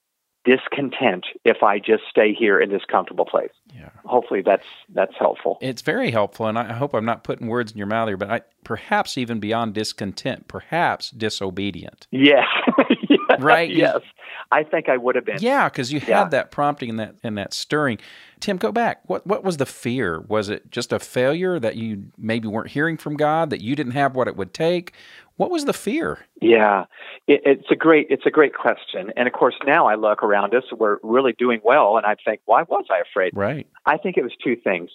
discontent 0.45 1.25
if 1.43 1.61
I 1.61 1.79
just 1.79 2.03
stay 2.09 2.33
here 2.33 2.59
in 2.59 2.69
this 2.69 2.83
comfortable 2.89 3.25
place. 3.25 3.51
Yeah. 3.73 3.89
Hopefully 4.05 4.41
that's 4.41 4.63
that's 4.93 5.13
helpful. 5.19 5.57
It's 5.61 5.81
very 5.81 6.11
helpful, 6.11 6.47
and 6.47 6.57
I 6.57 6.73
hope 6.73 6.93
I'm 6.93 7.05
not 7.05 7.23
putting 7.23 7.47
words 7.47 7.71
in 7.71 7.77
your 7.77 7.87
mouth 7.87 8.07
here, 8.07 8.17
but 8.17 8.31
I, 8.31 8.41
perhaps 8.63 9.17
even 9.17 9.39
beyond 9.39 9.73
discontent, 9.73 10.47
perhaps 10.47 11.11
disobedient. 11.11 12.07
Yes. 12.11 12.45
Right? 13.39 13.69
Yes. 13.69 13.99
I 14.51 14.63
think 14.63 14.89
I 14.89 14.97
would 14.97 15.15
have 15.15 15.25
been. 15.25 15.37
Yeah, 15.39 15.69
because 15.69 15.93
you 15.93 15.99
had 15.99 16.09
Yeah. 16.09 16.23
that 16.29 16.51
prompting 16.51 16.89
and 16.89 16.99
that 16.99 17.15
and 17.23 17.37
that 17.37 17.53
stirring. 17.53 17.99
Tim, 18.39 18.57
go 18.57 18.71
back. 18.71 19.01
What 19.07 19.27
what 19.27 19.43
was 19.43 19.57
the 19.57 19.65
fear? 19.65 20.21
Was 20.27 20.49
it 20.49 20.71
just 20.71 20.91
a 20.91 20.99
failure 20.99 21.59
that 21.59 21.75
you 21.75 22.05
maybe 22.17 22.47
weren't 22.47 22.69
hearing 22.71 22.97
from 22.97 23.15
God, 23.15 23.49
that 23.51 23.61
you 23.61 23.75
didn't 23.75 23.91
have 23.93 24.15
what 24.15 24.27
it 24.27 24.35
would 24.35 24.53
take? 24.53 24.93
What 25.37 25.51
was 25.51 25.65
the 25.65 25.73
fear? 25.73 26.19
Yeah, 26.41 26.85
it, 27.27 27.41
it's 27.45 27.71
a 27.71 27.75
great 27.75 28.07
it's 28.09 28.25
a 28.25 28.31
great 28.31 28.53
question, 28.55 29.11
and 29.15 29.27
of 29.27 29.33
course 29.33 29.55
now 29.65 29.85
I 29.87 29.95
look 29.95 30.23
around 30.23 30.53
us, 30.55 30.63
we're 30.77 30.97
really 31.03 31.33
doing 31.37 31.61
well, 31.63 31.97
and 31.97 32.05
I 32.05 32.15
think, 32.25 32.41
why 32.45 32.63
was 32.63 32.85
I 32.89 33.01
afraid? 33.07 33.31
Right. 33.35 33.67
I 33.85 33.97
think 33.97 34.17
it 34.17 34.23
was 34.23 34.33
two 34.43 34.55
things. 34.55 34.89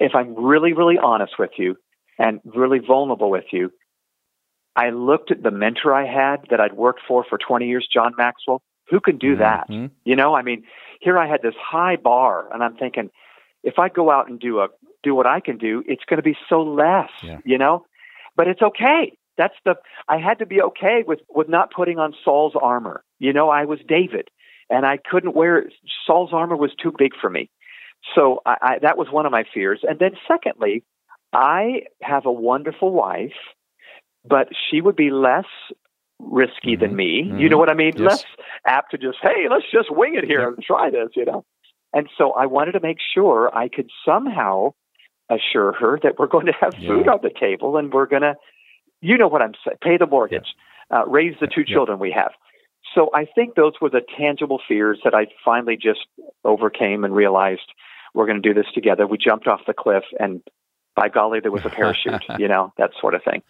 If 0.00 0.12
I'm 0.14 0.34
really 0.34 0.72
really 0.72 0.96
honest 0.98 1.34
with 1.38 1.50
you, 1.58 1.76
and 2.18 2.40
really 2.44 2.78
vulnerable 2.78 3.30
with 3.30 3.44
you, 3.52 3.70
I 4.76 4.90
looked 4.90 5.30
at 5.30 5.42
the 5.42 5.50
mentor 5.50 5.94
I 5.94 6.06
had 6.06 6.46
that 6.50 6.60
I'd 6.60 6.74
worked 6.74 7.00
for 7.08 7.24
for 7.24 7.38
20 7.38 7.66
years, 7.66 7.88
John 7.92 8.12
Maxwell. 8.16 8.62
Who 8.90 9.00
can 9.00 9.16
do 9.16 9.36
that? 9.36 9.68
Mhm. 9.68 9.90
You 10.04 10.14
know, 10.14 10.34
I 10.34 10.42
mean, 10.42 10.64
here 11.00 11.18
I 11.18 11.26
had 11.26 11.42
this 11.42 11.56
high 11.56 11.96
bar, 11.96 12.48
and 12.52 12.62
I'm 12.62 12.76
thinking, 12.76 13.10
if 13.64 13.78
I 13.78 13.88
go 13.88 14.10
out 14.10 14.28
and 14.28 14.38
do 14.38 14.60
a 14.60 14.68
do 15.02 15.14
what 15.14 15.26
I 15.26 15.40
can 15.40 15.56
do, 15.56 15.82
it's 15.86 16.04
going 16.04 16.18
to 16.18 16.22
be 16.22 16.36
so 16.48 16.62
less. 16.62 17.10
Yeah. 17.22 17.38
You 17.44 17.58
know, 17.58 17.86
but 18.36 18.48
it's 18.48 18.62
okay. 18.62 19.16
That's 19.36 19.54
the 19.64 19.76
I 20.08 20.18
had 20.18 20.38
to 20.38 20.46
be 20.46 20.62
okay 20.62 21.02
with 21.06 21.20
with 21.28 21.48
not 21.48 21.72
putting 21.72 21.98
on 21.98 22.14
Saul's 22.24 22.54
armor. 22.60 23.02
You 23.18 23.32
know, 23.32 23.48
I 23.50 23.64
was 23.64 23.80
David, 23.86 24.28
and 24.70 24.86
I 24.86 24.98
couldn't 24.98 25.34
wear 25.34 25.68
Saul's 26.06 26.32
armor 26.32 26.56
was 26.56 26.74
too 26.74 26.92
big 26.96 27.12
for 27.20 27.30
me. 27.30 27.50
So 28.14 28.40
I, 28.46 28.56
I, 28.62 28.78
that 28.82 28.96
was 28.96 29.08
one 29.10 29.26
of 29.26 29.32
my 29.32 29.44
fears. 29.52 29.80
And 29.82 29.98
then 29.98 30.12
secondly, 30.28 30.84
I 31.32 31.82
have 32.02 32.26
a 32.26 32.32
wonderful 32.32 32.92
wife, 32.92 33.32
but 34.28 34.48
she 34.70 34.80
would 34.80 34.96
be 34.96 35.10
less 35.10 35.46
risky 36.18 36.76
than 36.76 36.96
me. 36.96 37.30
You 37.38 37.48
know 37.48 37.58
what 37.58 37.68
I 37.68 37.74
mean? 37.74 37.94
Yes. 37.96 38.06
Less 38.06 38.24
apt 38.66 38.90
to 38.92 38.98
just, 38.98 39.18
hey, 39.22 39.48
let's 39.50 39.66
just 39.70 39.90
wing 39.90 40.14
it 40.14 40.24
here 40.24 40.48
and 40.48 40.62
try 40.62 40.90
this, 40.90 41.10
you 41.14 41.24
know. 41.24 41.44
And 41.92 42.08
so 42.16 42.32
I 42.32 42.46
wanted 42.46 42.72
to 42.72 42.80
make 42.80 42.98
sure 43.14 43.54
I 43.54 43.68
could 43.68 43.90
somehow 44.04 44.72
assure 45.30 45.72
her 45.72 45.98
that 46.02 46.18
we're 46.18 46.26
going 46.26 46.46
to 46.46 46.52
have 46.60 46.74
Yeah. 46.78 46.88
food 46.88 47.08
on 47.08 47.18
the 47.22 47.30
table 47.30 47.76
and 47.76 47.92
we're 47.92 48.06
going 48.06 48.22
to, 48.22 48.34
you 49.00 49.18
know 49.18 49.28
what 49.28 49.42
I'm 49.42 49.54
saying, 49.64 49.78
pay 49.82 49.96
the 49.96 50.06
mortgage, 50.06 50.54
uh, 50.90 51.04
raise 51.06 51.36
the 51.40 51.46
two 51.46 51.64
Yeah. 51.66 51.74
children 51.74 51.98
we 51.98 52.12
have. 52.12 52.32
So 52.94 53.10
I 53.12 53.24
think 53.24 53.54
those 53.54 53.74
were 53.80 53.90
the 53.90 54.02
tangible 54.16 54.60
fears 54.66 55.00
that 55.04 55.14
I 55.14 55.26
finally 55.44 55.76
just 55.76 56.06
overcame 56.44 57.04
and 57.04 57.14
realized 57.14 57.72
we're 58.14 58.26
going 58.26 58.40
to 58.40 58.48
do 58.48 58.54
this 58.54 58.70
together. 58.72 59.06
We 59.06 59.18
jumped 59.18 59.46
off 59.46 59.60
the 59.66 59.74
cliff 59.74 60.04
and 60.18 60.42
by 60.96 61.08
golly, 61.08 61.40
there 61.40 61.52
was 61.52 61.62
a 61.64 61.70
parachute, 61.70 62.22
you 62.38 62.48
know, 62.48 62.72
that 62.78 62.90
sort 63.00 63.14
of 63.14 63.22
thing. 63.22 63.42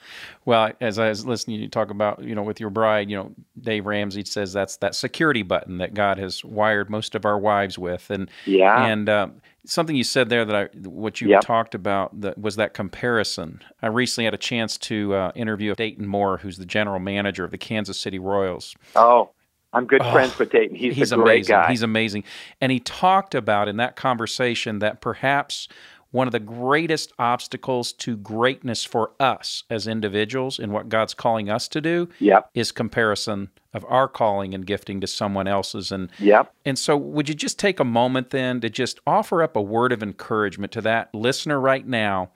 Well, 0.44 0.72
as 0.80 0.98
I 0.98 1.08
was 1.08 1.24
listening, 1.24 1.60
you 1.60 1.68
talk 1.68 1.90
about, 1.90 2.22
you 2.22 2.34
know, 2.34 2.42
with 2.42 2.60
your 2.60 2.70
bride, 2.70 3.08
you 3.10 3.16
know, 3.16 3.32
Dave 3.60 3.86
Ramsey 3.86 4.24
says 4.24 4.52
that's 4.52 4.76
that 4.78 4.94
security 4.94 5.42
button 5.42 5.78
that 5.78 5.94
God 5.94 6.18
has 6.18 6.44
wired 6.44 6.90
most 6.90 7.14
of 7.14 7.24
our 7.24 7.38
wives 7.38 7.78
with, 7.78 8.10
and 8.10 8.30
Yeah. 8.44 8.84
and 8.84 9.08
um, 9.08 9.40
something 9.64 9.96
you 9.96 10.04
said 10.04 10.28
there 10.28 10.44
that 10.44 10.56
I, 10.56 10.64
what 10.88 11.20
you 11.20 11.28
Yep. 11.28 11.40
talked 11.40 11.74
about 11.74 12.20
that 12.20 12.38
was 12.38 12.56
that 12.56 12.74
comparison. 12.74 13.62
I 13.80 13.86
recently 13.88 14.24
had 14.26 14.34
a 14.34 14.38
chance 14.38 14.76
to 14.78 15.14
uh, 15.14 15.32
interview 15.34 15.74
Dayton 15.74 16.06
Moore, 16.06 16.38
who's 16.38 16.58
the 16.58 16.66
general 16.66 16.98
manager 17.00 17.44
of 17.44 17.50
the 17.52 17.58
Kansas 17.58 17.98
City 17.98 18.18
Royals. 18.18 18.74
oh, 18.96 19.30
I'm 19.72 19.86
good 19.86 20.00
Oh, 20.00 20.12
friends 20.12 20.38
with 20.38 20.50
Dayton. 20.50 20.76
He's, 20.76 20.94
he's 20.94 21.12
a 21.12 21.16
great 21.16 21.42
amazing. 21.42 21.54
guy. 21.56 21.68
He's 21.70 21.82
amazing. 21.82 22.24
And 22.60 22.72
he 22.72 22.80
talked 22.80 23.34
about 23.34 23.68
in 23.68 23.76
that 23.76 23.94
conversation 23.96 24.78
that 24.78 25.00
perhaps 25.02 25.68
one 26.10 26.28
of 26.28 26.32
the 26.32 26.40
greatest 26.40 27.12
obstacles 27.18 27.92
to 27.92 28.16
greatness 28.16 28.84
for 28.84 29.12
us 29.20 29.64
as 29.68 29.86
individuals 29.86 30.58
in 30.58 30.72
what 30.72 30.88
God's 30.88 31.14
calling 31.14 31.50
us 31.50 31.68
to 31.68 31.80
do 31.80 32.08
yep. 32.18 32.50
is 32.54 32.72
comparison 32.72 33.50
of 33.74 33.84
our 33.88 34.08
calling 34.08 34.54
and 34.54 34.66
gifting 34.66 35.00
to 35.00 35.06
someone 35.06 35.46
else's 35.46 35.92
and 35.92 36.10
Yep. 36.18 36.52
and 36.64 36.78
so 36.78 36.96
would 36.96 37.28
you 37.28 37.34
just 37.34 37.58
take 37.58 37.78
a 37.78 37.84
moment 37.84 38.30
then 38.30 38.60
to 38.60 38.70
just 38.70 39.00
offer 39.06 39.42
up 39.42 39.56
a 39.56 39.62
word 39.62 39.92
of 39.92 40.02
encouragement 40.02 40.72
to 40.72 40.80
that 40.82 41.14
listener 41.14 41.60
right 41.60 41.86
now 41.86 42.30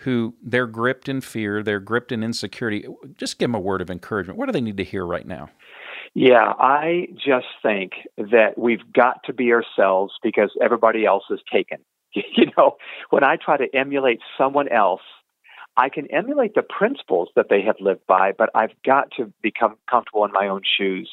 who 0.00 0.34
they're 0.42 0.66
gripped 0.66 1.08
in 1.08 1.20
fear, 1.20 1.62
they're 1.62 1.78
gripped 1.78 2.10
in 2.10 2.22
insecurity. 2.22 2.86
Just 3.18 3.38
give 3.38 3.50
them 3.50 3.54
a 3.54 3.60
word 3.60 3.82
of 3.82 3.90
encouragement. 3.90 4.38
What 4.38 4.46
do 4.46 4.52
they 4.52 4.60
need 4.60 4.78
to 4.78 4.84
hear 4.84 5.04
right 5.04 5.26
now? 5.26 5.50
Yeah, 6.14 6.54
I 6.58 7.08
just 7.14 7.46
think 7.62 7.92
that 8.16 8.54
we've 8.56 8.92
got 8.92 9.22
to 9.24 9.32
be 9.32 9.52
ourselves 9.52 10.14
because 10.22 10.50
everybody 10.60 11.04
else 11.04 11.24
is 11.30 11.40
taken. 11.52 11.78
You 12.36 12.46
know, 12.56 12.76
when 13.10 13.22
I 13.22 13.36
try 13.36 13.56
to 13.56 13.66
emulate 13.74 14.20
someone 14.36 14.68
else, 14.68 15.02
I 15.76 15.88
can 15.88 16.10
emulate 16.10 16.54
the 16.54 16.62
principles 16.62 17.28
that 17.36 17.46
they 17.48 17.62
have 17.62 17.76
lived 17.80 18.06
by, 18.06 18.32
but 18.36 18.50
I've 18.54 18.72
got 18.84 19.12
to 19.16 19.32
become 19.42 19.76
comfortable 19.88 20.24
in 20.24 20.32
my 20.32 20.48
own 20.48 20.62
shoes. 20.76 21.10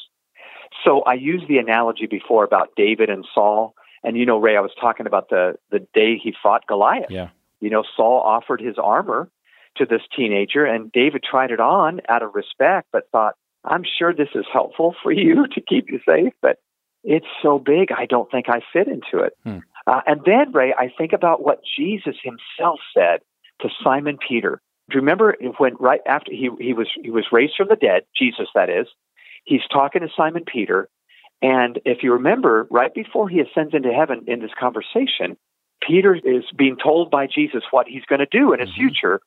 So 0.84 1.02
I 1.02 1.14
used 1.14 1.48
the 1.48 1.58
analogy 1.58 2.08
before 2.08 2.44
about 2.44 2.72
David 2.76 3.10
and 3.10 3.26
Saul. 3.34 3.76
And 4.04 4.18
you 4.18 4.26
know, 4.26 4.38
Ray, 4.38 4.58
I 4.58 4.62
was 4.62 4.72
talking 4.80 5.06
about 5.06 5.30
the, 5.30 5.56
the 5.72 5.80
day 5.94 6.18
he 6.22 6.34
fought 6.42 6.68
Goliath. 6.68 7.10
Yeah. 7.10 7.30
You 7.60 7.70
know, 7.70 7.84
Saul 7.96 8.22
offered 8.22 8.62
his 8.62 8.76
armor 8.78 9.30
to 9.78 9.86
this 9.86 10.02
teenager, 10.16 10.66
and 10.66 10.92
David 10.92 11.24
tried 11.24 11.52
it 11.52 11.60
on 11.60 12.02
out 12.10 12.24
of 12.24 12.36
respect, 12.36 12.88
but 12.92 13.10
thought, 13.12 13.36
I'm 13.64 13.84
sure 13.84 14.14
this 14.14 14.30
is 14.36 14.46
helpful 14.52 14.96
for 15.02 15.12
you 15.12 15.48
to 15.54 15.62
keep 15.62 15.90
you 15.90 16.00
safe, 16.06 16.34
but 16.42 16.60
it's 17.04 17.28
so 17.42 17.60
big, 17.60 17.92
I 17.92 18.06
don't 18.06 18.30
think 18.30 18.48
I 18.50 18.62
fit 18.74 18.88
into 18.88 19.24
it. 19.24 19.34
Hmm. 19.44 19.60
Uh, 19.88 20.02
and 20.06 20.21
then, 20.26 20.52
Ray, 20.52 20.73
I 20.78 20.91
think 20.97 21.13
about 21.13 21.43
what 21.43 21.62
Jesus 21.78 22.15
himself 22.21 22.80
said 22.93 23.21
to 23.62 23.69
Simon 23.84 24.17
Peter. 24.28 24.62
Do 24.89 24.95
you 24.95 25.02
remember 25.02 25.36
when 25.58 25.76
right 25.80 26.02
after 26.06 26.32
he, 26.32 26.50
he 26.60 26.73
was 26.73 26.88
he 27.02 27.10
was 27.10 27.26
raised 27.32 27.54
from 27.58 27.67
the 27.69 27.76
dead, 27.76 28.04
Jesus 28.15 28.47
that 28.54 28.69
is, 28.69 28.88
he's 29.45 29.62
talking 29.71 30.02
to 30.02 30.10
Simon 30.15 30.43
Peter, 30.45 30.89
and 31.41 31.80
if 31.86 32.04
you 32.04 32.13
remember, 32.13 32.67
right 32.69 32.93
before 32.93 33.30
he 33.30 33.39
ascends 33.39 33.73
into 33.73 33.91
heaven 33.93 34.23
in 34.28 34.39
this 34.39 34.52
conversation, 34.60 35.38
Peter 35.82 36.15
is 36.15 36.43
being 36.56 36.78
told 36.82 37.12
by 37.12 37.28
Jesus 37.28 37.63
what 37.71 37.88
he's 37.88 38.06
going 38.06 38.19
to 38.19 38.26
do 38.26 38.54
in 38.54 38.60
his 38.60 38.69
Mhm. 38.69 38.76
future. 38.76 39.21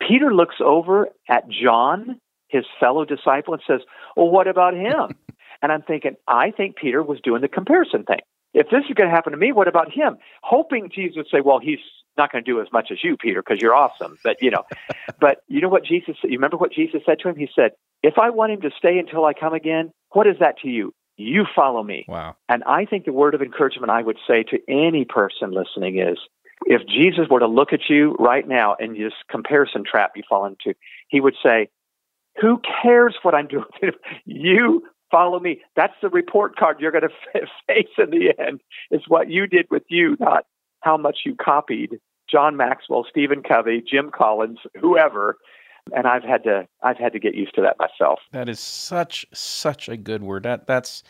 Peter 0.00 0.32
looks 0.32 0.56
over 0.60 1.08
at 1.28 1.48
John, 1.48 2.20
his 2.48 2.64
fellow 2.78 3.04
disciple, 3.04 3.54
and 3.54 3.62
says, 3.66 3.82
Well, 4.16 4.30
what 4.30 4.46
about 4.46 4.74
him? 4.74 5.16
and 5.62 5.70
I'm 5.70 5.82
thinking, 5.82 6.16
I 6.26 6.50
think 6.50 6.76
Peter 6.76 7.02
was 7.02 7.20
doing 7.20 7.42
the 7.42 7.48
comparison 7.48 8.04
thing. 8.04 8.20
If 8.52 8.68
this 8.70 8.82
is 8.88 8.94
going 8.94 9.08
to 9.08 9.14
happen 9.14 9.32
to 9.32 9.38
me, 9.38 9.52
what 9.52 9.68
about 9.68 9.92
him? 9.92 10.16
Hoping 10.42 10.90
Jesus 10.92 11.16
would 11.16 11.28
say, 11.32 11.40
Well, 11.40 11.58
he's 11.60 11.78
not 12.16 12.32
going 12.32 12.44
to 12.44 12.50
do 12.50 12.60
as 12.60 12.66
much 12.72 12.88
as 12.90 12.98
you, 13.02 13.16
Peter, 13.16 13.42
because 13.42 13.62
you're 13.62 13.74
awesome. 13.74 14.18
But, 14.24 14.36
you 14.40 14.50
know, 14.50 14.64
but 15.20 15.42
you 15.48 15.60
know 15.60 15.68
what 15.68 15.84
Jesus? 15.84 16.16
You 16.22 16.30
remember 16.30 16.56
what 16.56 16.72
Jesus 16.72 17.02
said 17.06 17.18
to 17.20 17.28
him? 17.28 17.36
He 17.36 17.48
said, 17.54 17.72
If 18.02 18.18
I 18.18 18.30
want 18.30 18.52
him 18.52 18.60
to 18.62 18.70
stay 18.76 18.98
until 18.98 19.24
I 19.24 19.34
come 19.34 19.54
again, 19.54 19.92
what 20.12 20.26
is 20.26 20.36
that 20.40 20.58
to 20.60 20.68
you? 20.68 20.92
You 21.16 21.44
follow 21.54 21.82
me. 21.82 22.06
Wow. 22.08 22.36
And 22.48 22.64
I 22.64 22.86
think 22.86 23.04
the 23.04 23.12
word 23.12 23.34
of 23.34 23.42
encouragement 23.42 23.90
I 23.90 24.02
would 24.02 24.16
say 24.26 24.42
to 24.44 24.58
any 24.68 25.04
person 25.04 25.52
listening 25.52 25.98
is 25.98 26.18
if 26.66 26.82
Jesus 26.86 27.26
were 27.30 27.40
to 27.40 27.46
look 27.46 27.72
at 27.72 27.88
you 27.88 28.16
right 28.18 28.46
now 28.46 28.76
and 28.78 28.96
this 28.96 29.12
comparison 29.30 29.84
trap 29.84 30.12
you 30.16 30.22
fall 30.28 30.46
into, 30.46 30.74
he 31.08 31.20
would 31.20 31.36
say, 31.42 31.68
Who 32.40 32.60
cares 32.82 33.16
what 33.22 33.34
I'm 33.34 33.48
doing? 33.48 33.64
you 34.24 34.82
follow 35.10 35.40
me. 35.40 35.60
That's 35.76 35.94
the 36.02 36.08
report 36.08 36.56
card 36.56 36.80
you're 36.80 36.92
going 36.92 37.02
to 37.34 37.40
face 37.66 37.88
in 37.98 38.10
the 38.10 38.32
end, 38.38 38.60
is 38.90 39.02
what 39.08 39.30
you 39.30 39.46
did 39.46 39.66
with 39.70 39.84
you, 39.88 40.16
not 40.20 40.44
how 40.80 40.96
much 40.96 41.18
you 41.24 41.34
copied 41.34 41.98
John 42.30 42.56
Maxwell, 42.56 43.04
Stephen 43.08 43.42
Covey, 43.42 43.82
Jim 43.88 44.10
Collins, 44.14 44.58
whoever. 44.80 45.36
And 45.94 46.06
I've 46.06 46.22
had 46.22 46.44
to 46.44 46.68
I've 46.82 46.98
had 46.98 47.12
to 47.14 47.18
get 47.18 47.34
used 47.34 47.54
to 47.56 47.62
that 47.62 47.76
myself. 47.78 48.20
That 48.32 48.48
is 48.48 48.60
such 48.60 49.26
such 49.32 49.88
a 49.88 49.96
good 49.96 50.22
word. 50.22 50.44
That 50.44 50.66
that's 50.66 51.02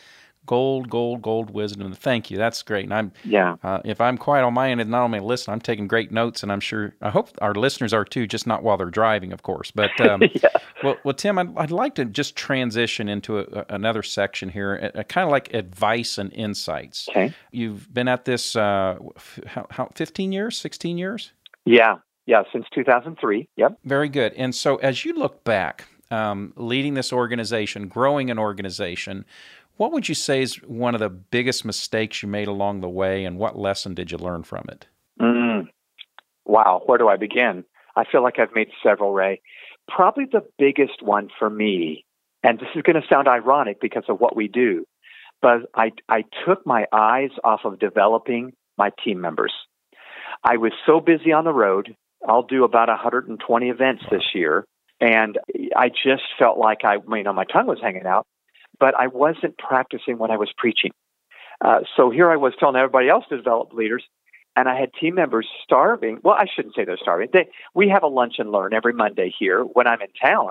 gold, 0.45 0.89
gold, 0.89 1.21
gold 1.21 1.51
wisdom. 1.51 1.93
Thank 1.93 2.31
you. 2.31 2.37
That's 2.37 2.61
great. 2.61 2.85
And 2.85 2.93
I'm 2.93 3.11
yeah. 3.23 3.55
Uh, 3.63 3.79
if 3.85 4.01
I'm 4.01 4.17
quiet 4.17 4.43
on 4.43 4.53
my 4.53 4.69
end 4.71 4.81
and 4.81 4.89
not 4.89 5.03
only 5.03 5.19
listen, 5.19 5.53
I'm 5.53 5.61
taking 5.61 5.87
great 5.87 6.11
notes, 6.11 6.43
and 6.43 6.51
I'm 6.51 6.59
sure 6.59 6.93
I 7.01 7.09
hope 7.09 7.29
our 7.41 7.53
listeners 7.53 7.93
are 7.93 8.05
too. 8.05 8.27
Just 8.27 8.47
not 8.47 8.63
while 8.63 8.77
they're 8.77 8.89
driving, 8.89 9.33
of 9.33 9.43
course. 9.43 9.71
But 9.71 9.99
um, 10.07 10.21
yeah. 10.33 10.49
well, 10.83 10.97
well, 11.03 11.13
Tim, 11.13 11.37
I'd, 11.37 11.57
I'd, 11.57 11.71
like 11.71 11.95
to 11.95 12.05
just 12.05 12.35
transition 12.35 13.07
into 13.07 13.39
a, 13.39 13.65
another 13.69 14.03
section 14.03 14.49
here, 14.49 14.75
a, 14.75 14.99
a 14.99 15.03
kind 15.03 15.25
of 15.25 15.31
like 15.31 15.53
advice 15.53 16.17
and 16.17 16.31
insights. 16.33 17.07
Okay. 17.09 17.33
You've 17.51 17.93
been 17.93 18.07
at 18.07 18.25
this 18.25 18.55
uh, 18.55 18.97
how, 19.45 19.67
how 19.69 19.89
15 19.95 20.31
years, 20.31 20.57
16 20.57 20.97
years? 20.97 21.31
Yeah. 21.65 21.97
Yeah, 22.27 22.43
since 22.53 22.65
2003. 22.73 23.49
Yep. 23.57 23.79
Very 23.83 24.07
good. 24.07 24.33
And 24.33 24.53
so, 24.53 24.77
as 24.77 25.03
you 25.03 25.13
look 25.13 25.43
back, 25.43 25.87
um, 26.11 26.53
leading 26.55 26.93
this 26.93 27.11
organization, 27.11 27.87
growing 27.87 28.29
an 28.29 28.37
organization, 28.37 29.25
what 29.81 29.93
would 29.93 30.07
you 30.07 30.13
say 30.13 30.43
is 30.43 30.57
one 30.57 30.93
of 30.93 30.99
the 30.99 31.09
biggest 31.09 31.65
mistakes 31.65 32.21
you 32.21 32.29
made 32.29 32.47
along 32.47 32.81
the 32.81 32.87
way, 32.87 33.25
and 33.25 33.39
what 33.39 33.57
lesson 33.57 33.95
did 33.95 34.11
you 34.11 34.17
learn 34.19 34.43
from 34.43 34.63
it? 34.69 34.85
Mm. 35.19 35.69
Wow, 36.45 36.83
where 36.85 36.99
do 36.99 37.07
I 37.07 37.17
begin? 37.17 37.63
I 37.95 38.03
feel 38.05 38.21
like 38.21 38.37
I've 38.37 38.53
made 38.53 38.67
several, 38.83 39.11
Ray. 39.11 39.41
Probably 39.87 40.25
the 40.31 40.45
biggest 40.59 41.01
one 41.01 41.29
for 41.39 41.49
me, 41.49 42.05
and 42.43 42.59
this 42.59 42.67
is 42.75 42.83
going 42.83 43.01
to 43.01 43.07
sound 43.09 43.27
ironic 43.27 43.81
because 43.81 44.03
of 44.07 44.19
what 44.19 44.35
we 44.35 44.47
do, 44.47 44.85
but 45.41 45.61
I, 45.73 45.93
I 46.07 46.25
took 46.45 46.63
my 46.63 46.85
eyes 46.93 47.31
off 47.43 47.61
of 47.65 47.79
developing 47.79 48.53
my 48.77 48.91
team 49.03 49.19
members. 49.19 49.53
I 50.43 50.57
was 50.57 50.73
so 50.85 50.99
busy 50.99 51.31
on 51.31 51.43
the 51.43 51.53
road. 51.53 51.95
I'll 52.29 52.43
do 52.43 52.65
about 52.65 52.89
120 52.89 53.69
events 53.69 54.03
this 54.11 54.35
year. 54.35 54.63
And 54.99 55.39
I 55.75 55.89
just 55.89 56.21
felt 56.37 56.59
like 56.59 56.85
I, 56.85 56.97
you 56.97 57.23
know, 57.23 57.33
my 57.33 57.45
tongue 57.45 57.65
was 57.65 57.79
hanging 57.81 58.05
out 58.05 58.27
but 58.81 58.95
I 58.99 59.07
wasn't 59.07 59.57
practicing 59.57 60.17
what 60.17 60.31
I 60.31 60.37
was 60.37 60.51
preaching. 60.57 60.91
Uh, 61.63 61.81
so 61.95 62.09
here 62.09 62.29
I 62.31 62.35
was 62.35 62.53
telling 62.59 62.75
everybody 62.75 63.07
else 63.07 63.23
to 63.29 63.37
develop 63.37 63.71
leaders, 63.71 64.03
and 64.55 64.67
I 64.67 64.77
had 64.77 64.89
team 64.99 65.15
members 65.15 65.47
starving. 65.63 66.19
Well, 66.23 66.35
I 66.37 66.45
shouldn't 66.53 66.75
say 66.75 66.83
they're 66.83 66.97
starving. 66.97 67.29
They, 67.31 67.47
we 67.75 67.87
have 67.89 68.03
a 68.03 68.07
lunch 68.07 68.35
and 68.39 68.51
learn 68.51 68.73
every 68.73 68.93
Monday 68.93 69.33
here. 69.37 69.61
When 69.61 69.87
I'm 69.87 70.01
in 70.01 70.07
town, 70.19 70.49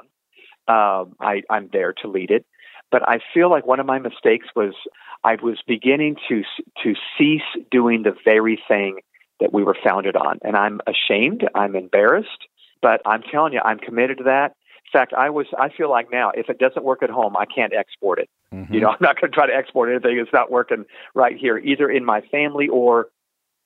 um, 0.68 1.16
I, 1.20 1.42
I'm 1.50 1.68
there 1.72 1.92
to 2.02 2.08
lead 2.08 2.30
it. 2.30 2.46
But 2.92 3.08
I 3.08 3.18
feel 3.34 3.50
like 3.50 3.66
one 3.66 3.80
of 3.80 3.86
my 3.86 3.98
mistakes 3.98 4.46
was 4.54 4.74
I 5.22 5.36
was 5.42 5.58
beginning 5.66 6.16
to 6.28 6.42
to 6.82 6.94
cease 7.18 7.64
doing 7.70 8.02
the 8.02 8.14
very 8.24 8.60
thing 8.68 9.00
that 9.40 9.52
we 9.52 9.62
were 9.62 9.76
founded 9.84 10.16
on, 10.16 10.38
and 10.42 10.56
I'm 10.56 10.80
ashamed. 10.86 11.48
I'm 11.54 11.76
embarrassed, 11.76 12.46
but 12.82 13.00
I'm 13.06 13.22
telling 13.22 13.52
you, 13.52 13.60
I'm 13.64 13.78
committed 13.78 14.18
to 14.18 14.24
that. 14.24 14.54
In 14.92 14.98
fact, 14.98 15.12
I 15.12 15.30
was 15.30 15.46
I 15.56 15.68
feel 15.68 15.88
like 15.88 16.10
now 16.10 16.32
if 16.34 16.48
it 16.48 16.58
doesn't 16.58 16.84
work 16.84 17.02
at 17.02 17.10
home, 17.10 17.36
I 17.36 17.44
can't 17.46 17.72
export 17.72 18.18
it. 18.18 18.28
Mm-hmm. 18.52 18.74
You 18.74 18.80
know, 18.80 18.88
I'm 18.90 18.98
not 19.00 19.20
going 19.20 19.30
to 19.30 19.34
try 19.34 19.46
to 19.46 19.54
export 19.54 19.90
anything 19.90 20.16
that's 20.16 20.32
not 20.32 20.50
working 20.50 20.84
right 21.14 21.36
here, 21.36 21.58
either 21.58 21.88
in 21.88 22.04
my 22.04 22.22
family 22.32 22.68
or 22.68 23.06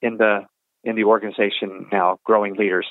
in 0.03 0.19
the 0.19 0.41
in 0.83 0.97
the 0.97 1.05
organization 1.05 1.87
now, 1.91 2.19
growing 2.25 2.55
leaders. 2.55 2.87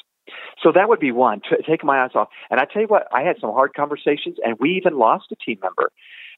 So 0.63 0.71
that 0.73 0.89
would 0.89 0.99
be 0.99 1.11
one. 1.11 1.41
T- 1.41 1.63
take 1.67 1.83
my 1.83 2.03
eyes 2.03 2.11
off. 2.15 2.29
And 2.49 2.59
I 2.59 2.65
tell 2.65 2.81
you 2.81 2.87
what, 2.87 3.07
I 3.13 3.21
had 3.21 3.35
some 3.39 3.51
hard 3.51 3.73
conversations, 3.75 4.37
and 4.43 4.57
we 4.59 4.71
even 4.71 4.97
lost 4.97 5.25
a 5.31 5.35
team 5.35 5.59
member 5.61 5.91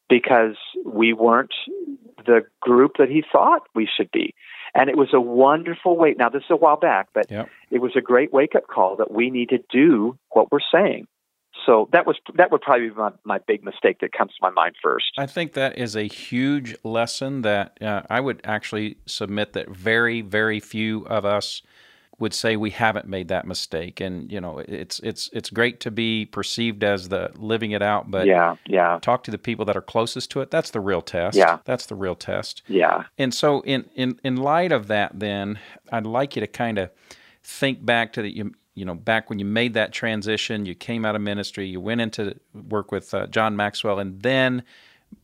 because 0.09 0.57
we 0.85 1.13
weren't 1.13 1.53
the 2.25 2.41
group 2.61 2.93
that 2.97 3.09
he 3.09 3.23
thought 3.31 3.61
we 3.73 3.87
should 3.95 4.09
be. 4.11 4.33
And 4.73 4.89
it 4.89 4.97
was 4.97 5.09
a 5.13 5.21
wonderful 5.21 5.95
wait. 5.95 6.17
Now, 6.17 6.29
this 6.29 6.43
is 6.43 6.51
a 6.51 6.55
while 6.55 6.77
back, 6.77 7.07
but 7.13 7.31
yep. 7.31 7.47
it 7.71 7.79
was 7.79 7.91
a 7.95 8.01
great 8.01 8.33
wake 8.33 8.55
up 8.55 8.67
call 8.67 8.97
that 8.97 9.11
we 9.11 9.29
need 9.29 9.49
to 9.49 9.59
do 9.71 10.17
what 10.31 10.51
we're 10.51 10.59
saying. 10.71 11.07
So 11.65 11.89
that 11.91 12.05
was 12.05 12.17
that 12.35 12.51
would 12.51 12.61
probably 12.61 12.89
be 12.89 12.95
my, 12.95 13.11
my 13.23 13.39
big 13.39 13.63
mistake 13.63 13.99
that 14.01 14.11
comes 14.11 14.31
to 14.31 14.37
my 14.41 14.51
mind 14.51 14.75
first. 14.81 15.13
I 15.17 15.25
think 15.25 15.53
that 15.53 15.77
is 15.77 15.95
a 15.95 16.03
huge 16.03 16.75
lesson 16.83 17.41
that 17.41 17.81
uh, 17.81 18.03
I 18.09 18.19
would 18.19 18.41
actually 18.43 18.97
submit 19.05 19.53
that 19.53 19.69
very 19.69 20.21
very 20.21 20.59
few 20.59 21.05
of 21.07 21.25
us 21.25 21.61
would 22.17 22.33
say 22.33 22.55
we 22.55 22.69
haven't 22.69 23.07
made 23.07 23.27
that 23.27 23.45
mistake. 23.45 23.99
And 23.99 24.31
you 24.31 24.39
know 24.39 24.59
it's 24.59 24.99
it's 24.99 25.29
it's 25.33 25.49
great 25.49 25.79
to 25.81 25.91
be 25.91 26.25
perceived 26.25 26.83
as 26.83 27.09
the 27.09 27.31
living 27.35 27.71
it 27.71 27.81
out 27.81 28.09
but 28.09 28.25
yeah 28.25 28.55
yeah. 28.65 28.99
talk 29.01 29.23
to 29.23 29.31
the 29.31 29.37
people 29.37 29.65
that 29.65 29.75
are 29.75 29.81
closest 29.81 30.31
to 30.31 30.41
it. 30.41 30.51
That's 30.51 30.71
the 30.71 30.79
real 30.79 31.01
test. 31.01 31.35
Yeah. 31.35 31.59
That's 31.65 31.87
the 31.87 31.95
real 31.95 32.15
test. 32.15 32.61
Yeah. 32.67 33.03
And 33.17 33.33
so 33.33 33.61
in 33.61 33.85
in 33.95 34.19
in 34.23 34.37
light 34.37 34.71
of 34.71 34.87
that 34.87 35.19
then 35.19 35.59
i'd 35.91 36.05
like 36.05 36.35
you 36.35 36.39
to 36.39 36.47
kind 36.47 36.77
of 36.77 36.89
think 37.43 37.85
back 37.85 38.13
to 38.13 38.21
the 38.21 38.35
you, 38.35 38.53
you 38.75 38.85
know, 38.85 38.93
back 38.93 39.29
when 39.29 39.39
you 39.39 39.45
made 39.45 39.73
that 39.73 39.91
transition, 39.93 40.65
you 40.65 40.75
came 40.75 41.05
out 41.05 41.15
of 41.15 41.21
ministry, 41.21 41.65
you 41.65 41.81
went 41.81 42.01
into 42.01 42.35
work 42.53 42.91
with 42.91 43.13
uh, 43.13 43.27
John 43.27 43.55
Maxwell, 43.55 43.99
and 43.99 44.21
then 44.21 44.63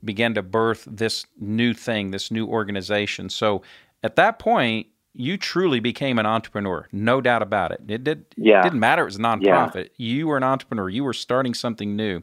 began 0.03 0.33
to 0.33 0.41
birth 0.41 0.87
this 0.89 1.25
new 1.39 1.73
thing, 1.73 2.11
this 2.11 2.31
new 2.31 2.47
organization. 2.47 3.29
So 3.29 3.61
at 4.03 4.15
that 4.15 4.39
point, 4.39 4.87
you 5.13 5.37
truly 5.37 5.81
became 5.81 6.17
an 6.17 6.25
entrepreneur, 6.25 6.87
no 6.93 7.19
doubt 7.19 7.41
about 7.41 7.71
it. 7.71 7.81
It 7.87 8.03
did 8.03 8.25
yeah. 8.37 8.61
it 8.61 8.63
didn't 8.63 8.79
matter 8.79 9.01
it 9.01 9.05
was 9.05 9.17
a 9.17 9.19
nonprofit. 9.19 9.89
Yeah. 9.97 10.15
You 10.15 10.27
were 10.27 10.37
an 10.37 10.43
entrepreneur. 10.43 10.87
You 10.87 11.03
were 11.03 11.13
starting 11.13 11.53
something 11.53 11.97
new. 11.97 12.21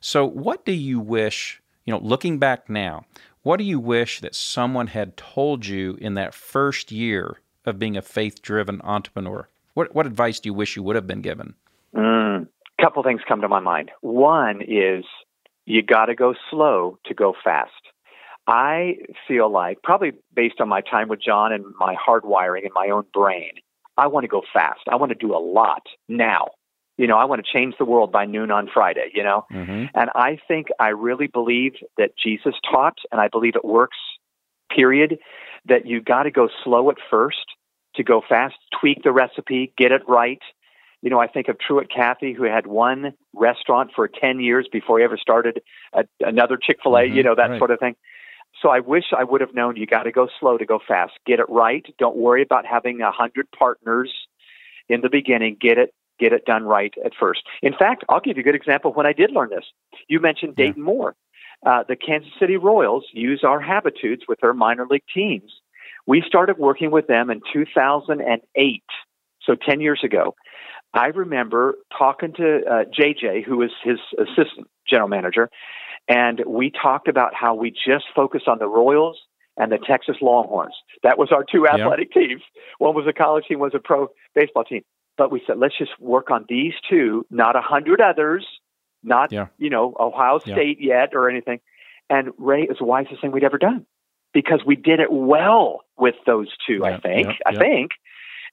So 0.00 0.26
what 0.26 0.66
do 0.66 0.72
you 0.72 1.00
wish, 1.00 1.62
you 1.86 1.92
know, 1.92 2.00
looking 2.00 2.38
back 2.38 2.68
now, 2.68 3.06
what 3.42 3.56
do 3.56 3.64
you 3.64 3.80
wish 3.80 4.20
that 4.20 4.34
someone 4.34 4.88
had 4.88 5.16
told 5.16 5.64
you 5.64 5.96
in 6.00 6.14
that 6.14 6.34
first 6.34 6.92
year 6.92 7.40
of 7.64 7.78
being 7.78 7.96
a 7.96 8.02
faith-driven 8.02 8.82
entrepreneur? 8.84 9.48
What 9.76 9.94
what 9.94 10.06
advice 10.06 10.40
do 10.40 10.48
you 10.48 10.54
wish 10.54 10.74
you 10.74 10.82
would 10.84 10.96
have 10.96 11.06
been 11.06 11.20
given? 11.20 11.54
A 11.94 11.98
mm, 11.98 12.48
couple 12.80 13.02
things 13.02 13.20
come 13.28 13.42
to 13.42 13.48
my 13.48 13.60
mind. 13.60 13.90
One 14.00 14.62
is 14.62 15.04
you 15.66 15.82
got 15.82 16.06
to 16.06 16.14
go 16.14 16.34
slow 16.50 16.98
to 17.04 17.12
go 17.12 17.34
fast. 17.44 17.72
I 18.46 18.94
feel 19.28 19.52
like, 19.52 19.82
probably 19.82 20.12
based 20.34 20.62
on 20.62 20.68
my 20.70 20.80
time 20.80 21.08
with 21.08 21.20
John 21.20 21.52
and 21.52 21.64
my 21.78 21.94
hardwiring 21.94 22.62
in 22.62 22.70
my 22.74 22.88
own 22.88 23.04
brain, 23.12 23.50
I 23.98 24.06
want 24.06 24.24
to 24.24 24.28
go 24.28 24.40
fast. 24.50 24.80
I 24.90 24.96
want 24.96 25.10
to 25.10 25.18
do 25.18 25.34
a 25.34 25.42
lot 25.44 25.82
now. 26.08 26.46
You 26.96 27.06
know, 27.06 27.18
I 27.18 27.26
want 27.26 27.44
to 27.44 27.52
change 27.52 27.74
the 27.78 27.84
world 27.84 28.10
by 28.10 28.24
noon 28.24 28.50
on 28.50 28.70
Friday, 28.72 29.10
you 29.12 29.22
know? 29.22 29.44
Mm-hmm. 29.52 29.86
And 29.94 30.10
I 30.14 30.38
think 30.48 30.68
I 30.80 30.88
really 30.88 31.26
believe 31.26 31.72
that 31.98 32.12
Jesus 32.16 32.54
taught, 32.70 32.96
and 33.12 33.20
I 33.20 33.28
believe 33.28 33.56
it 33.56 33.64
works, 33.64 33.98
period, 34.74 35.18
that 35.66 35.84
you 35.84 36.00
got 36.00 36.22
to 36.22 36.30
go 36.30 36.48
slow 36.64 36.88
at 36.88 36.96
first 37.10 37.44
to 37.96 38.04
go 38.04 38.22
fast, 38.26 38.56
tweak 38.78 39.02
the 39.02 39.12
recipe, 39.12 39.72
get 39.76 39.92
it 39.92 40.02
right. 40.08 40.40
You 41.02 41.10
know, 41.10 41.20
I 41.20 41.26
think 41.26 41.48
of 41.48 41.58
Truett 41.58 41.90
Cathy, 41.90 42.32
who 42.32 42.44
had 42.44 42.66
one 42.66 43.12
restaurant 43.34 43.90
for 43.94 44.08
10 44.08 44.40
years 44.40 44.66
before 44.70 44.98
he 44.98 45.04
ever 45.04 45.18
started 45.18 45.62
a, 45.92 46.04
another 46.20 46.56
Chick 46.56 46.78
fil 46.82 46.96
A, 46.96 47.02
mm-hmm, 47.02 47.16
you 47.16 47.22
know, 47.22 47.34
that 47.34 47.50
right. 47.50 47.58
sort 47.58 47.70
of 47.70 47.78
thing. 47.78 47.96
So 48.62 48.70
I 48.70 48.80
wish 48.80 49.04
I 49.16 49.22
would 49.22 49.40
have 49.42 49.54
known 49.54 49.76
you 49.76 49.86
got 49.86 50.04
to 50.04 50.12
go 50.12 50.28
slow 50.40 50.56
to 50.56 50.64
go 50.64 50.80
fast. 50.86 51.12
Get 51.26 51.40
it 51.40 51.48
right. 51.48 51.84
Don't 51.98 52.16
worry 52.16 52.42
about 52.42 52.64
having 52.64 53.02
a 53.02 53.10
hundred 53.10 53.50
partners 53.50 54.10
in 54.88 55.02
the 55.02 55.10
beginning. 55.10 55.58
Get 55.60 55.76
it, 55.76 55.94
get 56.18 56.32
it 56.32 56.46
done 56.46 56.64
right 56.64 56.94
at 57.04 57.12
first. 57.18 57.42
In 57.62 57.74
fact, 57.74 58.04
I'll 58.08 58.20
give 58.20 58.38
you 58.38 58.40
a 58.40 58.44
good 58.44 58.54
example 58.54 58.92
when 58.92 59.06
I 59.06 59.12
did 59.12 59.30
learn 59.30 59.50
this. 59.50 59.66
You 60.08 60.20
mentioned 60.20 60.56
Dayton 60.56 60.74
yeah. 60.78 60.84
Moore. 60.84 61.14
Uh, 61.64 61.84
the 61.86 61.96
Kansas 61.96 62.32
City 62.38 62.56
Royals 62.56 63.04
use 63.12 63.42
our 63.44 63.60
habitudes 63.60 64.24
with 64.28 64.40
their 64.40 64.54
minor 64.54 64.86
league 64.86 65.02
teams 65.12 65.60
we 66.06 66.22
started 66.26 66.58
working 66.58 66.90
with 66.90 67.06
them 67.06 67.30
in 67.30 67.40
2008, 67.52 68.82
so 69.42 69.54
10 69.54 69.80
years 69.80 70.00
ago. 70.04 70.34
I 70.94 71.06
remember 71.06 71.76
talking 71.96 72.32
to 72.34 72.60
uh, 72.64 72.84
JJ, 72.84 73.44
who 73.44 73.58
was 73.58 73.70
his 73.82 73.98
assistant 74.18 74.68
general 74.88 75.08
manager, 75.08 75.50
and 76.08 76.42
we 76.46 76.70
talked 76.70 77.08
about 77.08 77.34
how 77.34 77.54
we 77.54 77.70
just 77.70 78.04
focus 78.14 78.42
on 78.46 78.58
the 78.58 78.68
Royals 78.68 79.18
and 79.56 79.72
the 79.72 79.78
Texas 79.78 80.16
Longhorns. 80.20 80.74
That 81.02 81.18
was 81.18 81.32
our 81.32 81.44
two 81.44 81.66
athletic 81.66 82.10
yep. 82.14 82.28
teams. 82.28 82.42
One 82.78 82.94
was 82.94 83.06
a 83.08 83.12
college 83.12 83.44
team, 83.48 83.58
one 83.58 83.70
was 83.72 83.78
a 83.78 83.82
pro 83.82 84.08
baseball 84.34 84.64
team. 84.64 84.82
But 85.18 85.32
we 85.32 85.42
said, 85.46 85.58
let's 85.58 85.76
just 85.76 85.98
work 85.98 86.30
on 86.30 86.44
these 86.48 86.74
two, 86.88 87.24
not 87.30 87.56
a 87.56 87.62
hundred 87.62 88.00
others, 88.00 88.46
not 89.02 89.32
yeah. 89.32 89.46
you 89.58 89.70
know 89.70 89.94
Ohio 89.98 90.38
State 90.38 90.78
yeah. 90.80 91.00
yet 91.00 91.14
or 91.14 91.28
anything. 91.28 91.60
And 92.08 92.30
Ray 92.38 92.62
is 92.62 92.78
the 92.78 92.84
wisest 92.84 93.20
thing 93.20 93.32
we'd 93.32 93.44
ever 93.44 93.58
done 93.58 93.86
because 94.32 94.60
we 94.64 94.76
did 94.76 95.00
it 95.00 95.10
well 95.10 95.80
with 95.98 96.14
those 96.26 96.48
two, 96.66 96.80
yeah, 96.82 96.96
I 96.96 97.00
think. 97.00 97.26
Yeah, 97.26 97.32
I 97.46 97.52
yeah. 97.52 97.58
think. 97.58 97.90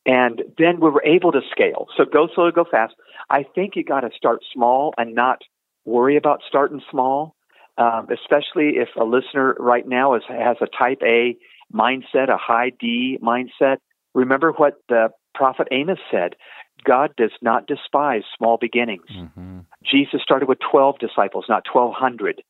And 0.06 0.42
then 0.58 0.80
we 0.80 0.90
were 0.90 1.04
able 1.06 1.32
to 1.32 1.42
scale. 1.50 1.88
So 1.96 2.04
go 2.06 2.28
slow, 2.34 2.52
go 2.52 2.66
fast. 2.70 2.94
I 3.30 3.44
think 3.44 3.76
you 3.76 3.84
got 3.84 4.02
to 4.02 4.10
start 4.16 4.42
small 4.54 4.94
and 4.98 5.16
not 5.16 5.42
worry 5.86 6.18
about 6.18 6.42
starting 6.48 6.82
small, 6.92 7.36
um, 7.78 8.08
especially 8.12 8.78
if 8.78 8.90
a 9.00 9.06
listener 9.06 9.56
right 9.60 9.88
now 9.88 10.16
is, 10.16 10.24
has 10.28 10.58
a 10.62 10.68
type 10.68 11.02
A 11.04 11.38
mindset, 11.74 12.30
a 12.30 12.38
high 12.38 12.72
D 12.78 13.18
mindset. 13.22 13.78
Remember 14.14 14.52
what 14.52 14.76
the 14.90 15.10
prophet 15.34 15.68
Amos 15.72 16.00
said 16.12 16.36
God 16.84 17.12
does 17.16 17.32
not 17.42 17.68
despise 17.68 18.24
small 18.38 18.58
beginnings. 18.58 19.08
Mm-hmm. 19.16 19.60
Jesus 19.90 20.22
started 20.22 20.50
with 20.50 20.60
12 20.72 21.00
disciples, 21.00 21.46
not 21.48 21.64
1,200. 21.72 22.44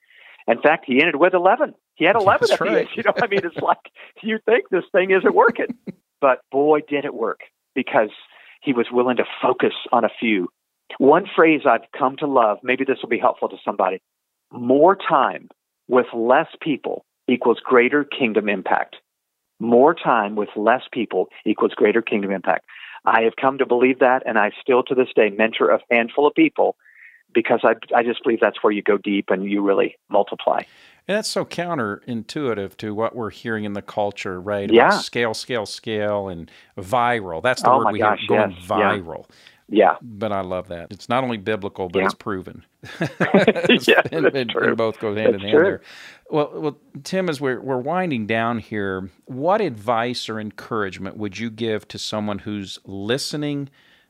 In 0.48 0.62
fact, 0.62 0.86
he 0.88 1.00
ended 1.00 1.18
with 1.18 1.34
11. 1.34 1.74
He 1.96 2.06
had 2.06 2.16
11 2.20 2.48
That's 2.48 2.52
at 2.54 2.62
right. 2.62 2.88
You 2.96 3.04
know, 3.04 3.14
I 3.22 3.28
mean, 3.28 3.42
it's 3.44 3.58
like 3.58 3.92
you 4.22 4.40
think 4.46 4.70
this 4.70 4.86
thing 4.92 5.12
isn't 5.12 5.34
working. 5.34 5.78
but 6.22 6.40
boy, 6.52 6.82
did 6.88 7.06
it 7.06 7.14
work 7.14 7.42
because 7.76 8.10
he 8.62 8.74
was 8.74 8.88
willing 8.92 9.18
to 9.18 9.26
focus 9.42 9.74
on 9.92 10.06
a 10.06 10.10
few. 10.20 10.50
One 10.98 11.26
phrase 11.36 11.62
I've 11.66 11.92
come 11.98 12.16
to 12.18 12.28
love, 12.28 12.60
maybe 12.64 12.86
this 12.86 12.98
will 13.02 13.10
be 13.10 13.20
helpful 13.20 13.50
to 13.50 13.58
somebody 13.66 14.02
more 14.54 14.96
time 14.96 15.50
with 15.88 16.06
less 16.14 16.48
people 16.62 17.06
equals 17.28 17.60
greater 17.64 18.04
kingdom 18.04 18.48
impact. 18.48 18.98
More 19.60 19.94
time 19.94 20.36
with 20.36 20.50
less 20.56 20.84
people 20.92 21.30
equals 21.46 21.74
greater 21.74 22.02
kingdom 22.02 22.32
impact. 22.32 22.66
I 23.06 23.22
have 23.24 23.34
come 23.40 23.58
to 23.58 23.66
believe 23.66 24.00
that, 24.00 24.24
and 24.26 24.38
I 24.38 24.52
still 24.62 24.84
to 24.84 24.96
this 24.96 25.10
day 25.16 25.30
mentor 25.30 25.70
a 25.72 25.80
handful 25.92 26.28
of 26.28 26.34
people 26.36 26.76
because 27.34 27.62
I, 27.64 27.74
I 27.96 28.04
just 28.04 28.24
believe 28.24 28.40
that's 28.40 28.62
where 28.64 28.72
you 28.72 28.82
go 28.82 28.98
deep 28.98 29.30
and 29.30 29.50
you 29.50 29.62
really 29.62 29.98
multiply. 30.10 30.62
And 31.08 31.18
that's 31.18 31.30
so 31.30 31.44
counterintuitive 31.46 32.78
to 32.78 32.94
what 32.96 33.16
we're 33.16 33.30
hearing 33.30 33.66
in 33.66 33.74
the 33.74 33.82
culture, 33.82 34.40
right? 34.40 34.72
Yeah. 34.72 34.88
About 34.88 35.04
scale, 35.04 35.34
scale, 35.34 35.66
scale, 35.66 36.30
and 36.30 36.50
viral. 36.78 37.42
That's 37.42 37.62
the 37.62 37.72
oh 37.72 37.80
word 37.80 37.92
we 37.92 38.00
gosh, 38.00 38.20
hear 38.28 38.38
going 38.40 38.52
yes. 38.52 38.66
viral. 38.68 39.26
Yeah. 39.70 39.96
But 40.02 40.32
I 40.32 40.42
love 40.42 40.68
that. 40.70 40.92
It's 40.92 41.10
not 41.10 41.24
only 41.24 41.38
biblical, 41.38 41.90
but 41.90 42.00
Yeah. 42.00 42.06
it's 42.06 42.14
proven. 42.14 42.66
It's- 43.02 43.88
Yeah, 43.88 44.02
and, 44.12 44.26
that's 44.26 44.36
and- 44.36 44.50
true. 44.50 44.68
and 44.70 44.78
both 44.78 45.00
go 45.00 45.14
hand 45.16 45.34
That's 45.34 45.44
in 45.44 45.50
hand 45.50 45.52
true. 45.58 45.64
there. 45.64 45.82
Well, 46.30 46.52
well, 46.56 46.78
Tim, 47.04 47.30
as 47.30 47.40
we're 47.42 47.60
we're 47.62 47.78
winding 47.78 48.26
down 48.26 48.60
here, 48.60 49.10
what 49.26 49.62
advice 49.62 50.30
or 50.30 50.40
encouragement 50.40 51.18
would 51.18 51.38
you 51.38 51.50
give 51.50 51.88
to 51.90 52.00
someone 52.00 52.40
who's 52.40 52.80
listening 52.86 53.70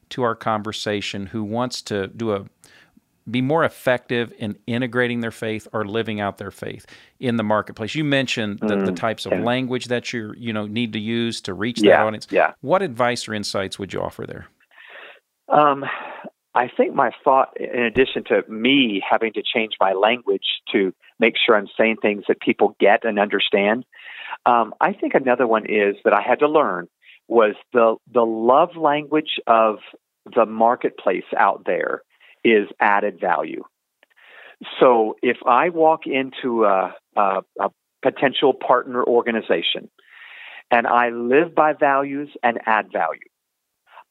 to 0.09 0.21
our 0.23 0.35
conversation, 0.35 1.27
who 1.27 1.43
wants 1.43 1.81
to 1.83 2.07
do 2.07 2.33
a 2.33 2.45
be 3.29 3.41
more 3.41 3.63
effective 3.63 4.33
in 4.37 4.57
integrating 4.67 5.21
their 5.21 5.31
faith 5.31 5.67
or 5.73 5.85
living 5.85 6.19
out 6.19 6.37
their 6.37 6.51
faith 6.51 6.85
in 7.19 7.37
the 7.37 7.43
marketplace. 7.43 7.95
You 7.95 8.03
mentioned 8.03 8.59
the, 8.59 8.75
the 8.77 8.91
types 8.91 9.25
of 9.25 9.31
Mm, 9.31 9.39
yeah. 9.39 9.45
language 9.45 9.85
that 9.85 10.13
you 10.13 10.33
you 10.37 10.53
know 10.53 10.67
need 10.67 10.93
to 10.93 10.99
use 10.99 11.41
to 11.41 11.53
reach 11.53 11.79
that 11.81 11.87
Yeah, 11.87 12.03
audience. 12.03 12.27
yeah. 12.31 12.53
What 12.61 12.81
advice 12.81 13.27
or 13.27 13.33
insights 13.33 13.79
would 13.79 13.93
you 13.93 14.01
offer 14.01 14.25
there? 14.25 14.47
Um, 15.49 15.85
I 16.55 16.67
think 16.75 16.93
my 16.93 17.11
thought, 17.23 17.57
in 17.59 17.81
addition 17.83 18.23
to 18.25 18.43
me 18.49 19.01
having 19.07 19.33
to 19.33 19.41
change 19.43 19.73
my 19.79 19.93
language 19.93 20.45
to 20.71 20.93
make 21.19 21.33
sure 21.43 21.55
I'm 21.55 21.67
saying 21.77 21.97
things 22.01 22.25
that 22.27 22.39
people 22.41 22.75
get 22.79 23.05
and 23.05 23.19
understand, 23.19 23.85
um, 24.45 24.73
I 24.79 24.93
think 24.93 25.13
another 25.15 25.47
one 25.47 25.65
is 25.65 25.95
that 26.03 26.13
I 26.13 26.21
had 26.21 26.39
to 26.39 26.47
learn 26.47 26.87
was 27.27 27.55
the 27.71 27.95
the 28.13 28.25
love 28.25 28.75
language 28.75 29.39
of 29.47 29.77
the 30.35 30.45
marketplace 30.45 31.23
out 31.37 31.63
there 31.65 32.01
is 32.43 32.67
added 32.79 33.19
value. 33.19 33.63
So 34.79 35.15
if 35.21 35.37
I 35.45 35.69
walk 35.69 36.01
into 36.05 36.65
a, 36.65 36.95
a, 37.15 37.41
a 37.59 37.69
potential 38.01 38.53
partner 38.53 39.03
organization 39.03 39.89
and 40.71 40.87
I 40.87 41.09
live 41.09 41.53
by 41.55 41.73
values 41.73 42.29
and 42.41 42.59
add 42.65 42.91
value, 42.91 43.19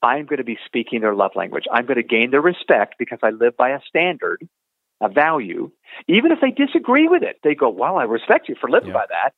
I'm 0.02 0.26
going 0.26 0.38
to 0.38 0.44
be 0.44 0.58
speaking 0.66 1.00
their 1.00 1.14
love 1.14 1.32
language. 1.36 1.64
I'm 1.72 1.86
going 1.86 1.96
to 1.96 2.02
gain 2.02 2.30
their 2.32 2.40
respect 2.40 2.96
because 2.98 3.20
I 3.22 3.30
live 3.30 3.56
by 3.56 3.70
a 3.70 3.80
standard, 3.88 4.46
a 5.00 5.08
value. 5.08 5.70
Even 6.08 6.32
if 6.32 6.40
they 6.40 6.50
disagree 6.50 7.08
with 7.08 7.22
it, 7.22 7.36
they 7.44 7.54
go, 7.54 7.68
Well, 7.68 7.96
I 7.96 8.04
respect 8.04 8.48
you 8.48 8.56
for 8.60 8.68
living 8.68 8.88
Yeah. 8.88 8.94
by 8.94 9.06
that. 9.08 9.32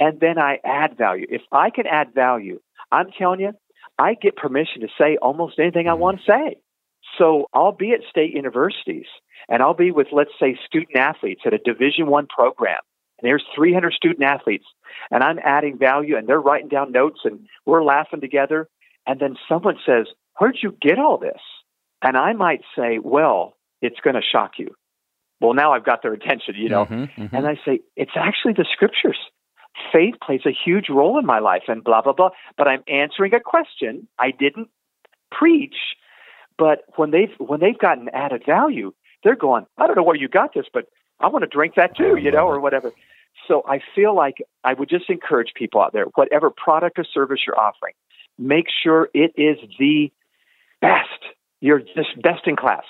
And 0.00 0.20
then 0.20 0.38
I 0.38 0.58
add 0.64 0.96
value. 0.96 1.26
If 1.28 1.42
I 1.52 1.70
can 1.70 1.86
add 1.86 2.14
value, 2.14 2.60
I'm 2.90 3.10
telling 3.16 3.40
you, 3.40 3.52
I 3.98 4.14
get 4.14 4.36
permission 4.36 4.82
to 4.82 4.88
say 4.98 5.16
almost 5.16 5.58
anything 5.58 5.88
I 5.88 5.92
mm-hmm. 5.92 6.00
want 6.00 6.20
to 6.20 6.24
say. 6.24 6.56
So 7.16 7.46
I'll 7.52 7.72
be 7.72 7.92
at 7.92 8.00
state 8.08 8.34
universities 8.34 9.06
and 9.48 9.62
I'll 9.62 9.74
be 9.74 9.90
with, 9.90 10.08
let's 10.12 10.30
say, 10.40 10.58
student 10.66 10.96
athletes 10.96 11.42
at 11.46 11.54
a 11.54 11.58
Division 11.58 12.06
One 12.06 12.26
program. 12.26 12.78
And 13.20 13.28
there's 13.28 13.44
300 13.54 13.94
student 13.94 14.22
athletes, 14.22 14.66
and 15.10 15.24
I'm 15.24 15.40
adding 15.42 15.76
value, 15.76 16.16
and 16.16 16.28
they're 16.28 16.40
writing 16.40 16.68
down 16.68 16.92
notes, 16.92 17.20
and 17.24 17.48
we're 17.66 17.82
laughing 17.82 18.20
together. 18.20 18.68
And 19.06 19.18
then 19.18 19.36
someone 19.48 19.76
says, 19.84 20.06
Where'd 20.38 20.58
you 20.62 20.76
get 20.80 20.98
all 21.00 21.18
this? 21.18 21.40
And 22.00 22.16
I 22.16 22.32
might 22.32 22.60
say, 22.76 23.00
Well, 23.02 23.56
it's 23.82 23.98
going 24.00 24.14
to 24.14 24.22
shock 24.22 24.52
you. 24.58 24.68
Well, 25.40 25.54
now 25.54 25.72
I've 25.72 25.84
got 25.84 26.02
their 26.02 26.12
attention, 26.12 26.54
you 26.56 26.68
know. 26.68 26.86
Mhm, 26.86 27.10
mhm. 27.16 27.32
And 27.32 27.46
I 27.46 27.58
say, 27.64 27.80
It's 27.96 28.12
actually 28.16 28.52
the 28.52 28.66
scriptures. 28.72 29.18
Faith 29.92 30.14
plays 30.24 30.42
a 30.46 30.50
huge 30.52 30.88
role 30.88 31.18
in 31.18 31.26
my 31.26 31.38
life, 31.40 31.64
and 31.68 31.82
blah, 31.82 32.02
blah, 32.02 32.12
blah. 32.12 32.30
But 32.56 32.68
I'm 32.68 32.84
answering 32.86 33.34
a 33.34 33.40
question. 33.40 34.06
I 34.18 34.30
didn't 34.30 34.68
preach. 35.32 35.76
But 36.58 36.80
when 36.96 37.10
they've 37.12 37.32
when 37.38 37.60
they've 37.60 37.78
gotten 37.78 38.08
added 38.10 38.44
value, 38.44 38.92
they're 39.22 39.36
going, 39.36 39.66
I 39.78 39.86
don't 39.86 39.96
know 39.96 40.02
where 40.02 40.16
you 40.16 40.28
got 40.28 40.54
this, 40.54 40.66
but 40.72 40.86
I 41.20 41.28
want 41.28 41.42
to 41.42 41.48
drink 41.48 41.74
that 41.76 41.96
too, 41.96 42.16
you 42.16 42.30
know, 42.30 42.46
or 42.46 42.60
whatever. 42.60 42.92
So 43.46 43.62
I 43.66 43.80
feel 43.94 44.14
like 44.14 44.38
I 44.64 44.74
would 44.74 44.88
just 44.88 45.08
encourage 45.08 45.52
people 45.54 45.80
out 45.80 45.92
there, 45.92 46.04
whatever 46.14 46.50
product 46.50 46.98
or 46.98 47.04
service 47.04 47.40
you're 47.46 47.58
offering, 47.58 47.94
make 48.38 48.66
sure 48.82 49.08
it 49.14 49.32
is 49.36 49.58
the 49.78 50.12
best. 50.80 51.08
You're 51.60 51.80
just 51.80 52.20
best 52.20 52.46
in 52.46 52.56
class. 52.56 52.84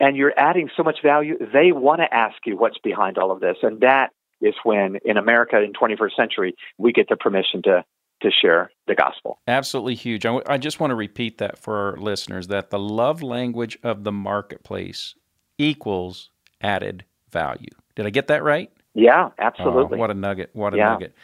And 0.00 0.16
you're 0.16 0.34
adding 0.36 0.70
so 0.76 0.82
much 0.82 0.98
value, 1.02 1.38
they 1.52 1.70
want 1.70 2.00
to 2.00 2.12
ask 2.12 2.34
you 2.44 2.56
what's 2.56 2.78
behind 2.78 3.16
all 3.16 3.30
of 3.30 3.40
this. 3.40 3.56
And 3.62 3.80
that 3.80 4.10
is 4.40 4.54
when, 4.64 4.98
in 5.04 5.16
America 5.16 5.60
in 5.62 5.72
21st 5.72 6.16
century, 6.16 6.54
we 6.78 6.92
get 6.92 7.08
the 7.08 7.16
permission 7.16 7.62
to, 7.62 7.84
to 8.24 8.30
share 8.30 8.70
the 8.88 8.94
gospel. 8.94 9.38
Absolutely 9.46 9.94
huge. 9.94 10.26
I, 10.26 10.30
w- 10.30 10.44
I 10.46 10.58
just 10.58 10.80
want 10.80 10.90
to 10.90 10.94
repeat 10.96 11.38
that 11.38 11.58
for 11.58 11.76
our 11.92 11.96
listeners 11.96 12.48
that 12.48 12.70
the 12.70 12.78
love 12.78 13.22
language 13.22 13.78
of 13.84 14.02
the 14.04 14.12
marketplace 14.12 15.14
equals 15.58 16.30
added 16.60 17.04
value. 17.30 17.68
Did 17.94 18.06
I 18.06 18.10
get 18.10 18.26
that 18.28 18.42
right? 18.42 18.70
Yeah, 18.94 19.28
Oh, 19.30 19.32
absolutely. 19.38 19.98
what 19.98 20.10
a 20.10 20.14
nugget. 20.14 20.50
What 20.52 20.74
a 20.74 20.76
Yeah. 20.76 20.90
nugget. 20.90 21.14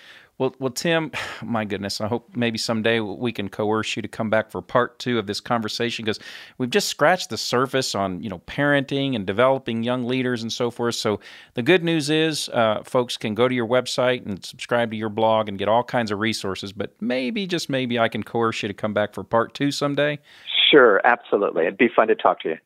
Well, 0.41 0.55
well, 0.59 0.71
Tim, 0.71 1.13
my 1.45 1.67
goodness, 1.67 2.01
I 2.01 2.09
hope 2.09 2.35
maybe 2.35 2.57
someday 2.57 2.99
we 2.99 3.31
can 3.31 3.51
coerce 3.51 3.95
you 3.95 4.03
to 4.03 4.09
come 4.09 4.31
back 4.31 4.51
for 4.51 4.63
part 4.63 4.99
two 4.99 5.19
of 5.19 5.27
this 5.27 5.39
conversation 5.39 6.05
because 6.05 6.19
we've 6.57 6.71
just 6.71 6.89
scratched 6.89 7.29
the 7.29 7.37
surface 7.37 7.95
on 7.95 8.23
you 8.23 8.31
know 8.31 8.39
parenting 8.41 9.15
and 9.15 9.27
developing 9.27 9.83
young 9.83 10.05
leaders 10.05 10.43
and 10.43 10.51
so 10.51 10.71
forth. 10.71 10.95
So 10.95 11.21
the 11.55 11.63
good 11.63 11.85
news 11.85 12.09
is, 12.09 12.49
uh, 12.49 12.83
folks 12.85 13.19
can 13.19 13.35
go 13.35 13.47
to 13.47 13.55
your 13.55 13.69
website 13.69 14.25
and 14.25 14.43
subscribe 14.45 14.91
to 14.93 14.97
your 14.97 15.11
blog 15.11 15.49
and 15.49 15.59
get 15.59 15.69
all 15.69 15.85
kinds 15.85 16.11
of 16.11 16.19
resources. 16.19 16.73
But 16.73 16.95
maybe, 17.01 17.47
just 17.47 17.69
maybe, 17.69 17.99
I 17.99 18.09
can 18.09 18.23
coerce 18.23 18.63
you 18.63 18.69
to 18.69 18.75
come 18.75 18.95
back 18.95 19.13
for 19.13 19.23
part 19.23 19.53
two 19.53 19.71
someday. 19.71 20.19
Sure, 20.71 21.01
absolutely. 21.05 21.65
It'd 21.65 21.77
be 21.77 21.91
fun 21.95 22.09
to 22.09 22.15
talk 22.15 22.41
to 22.41 22.51
you. 22.51 22.57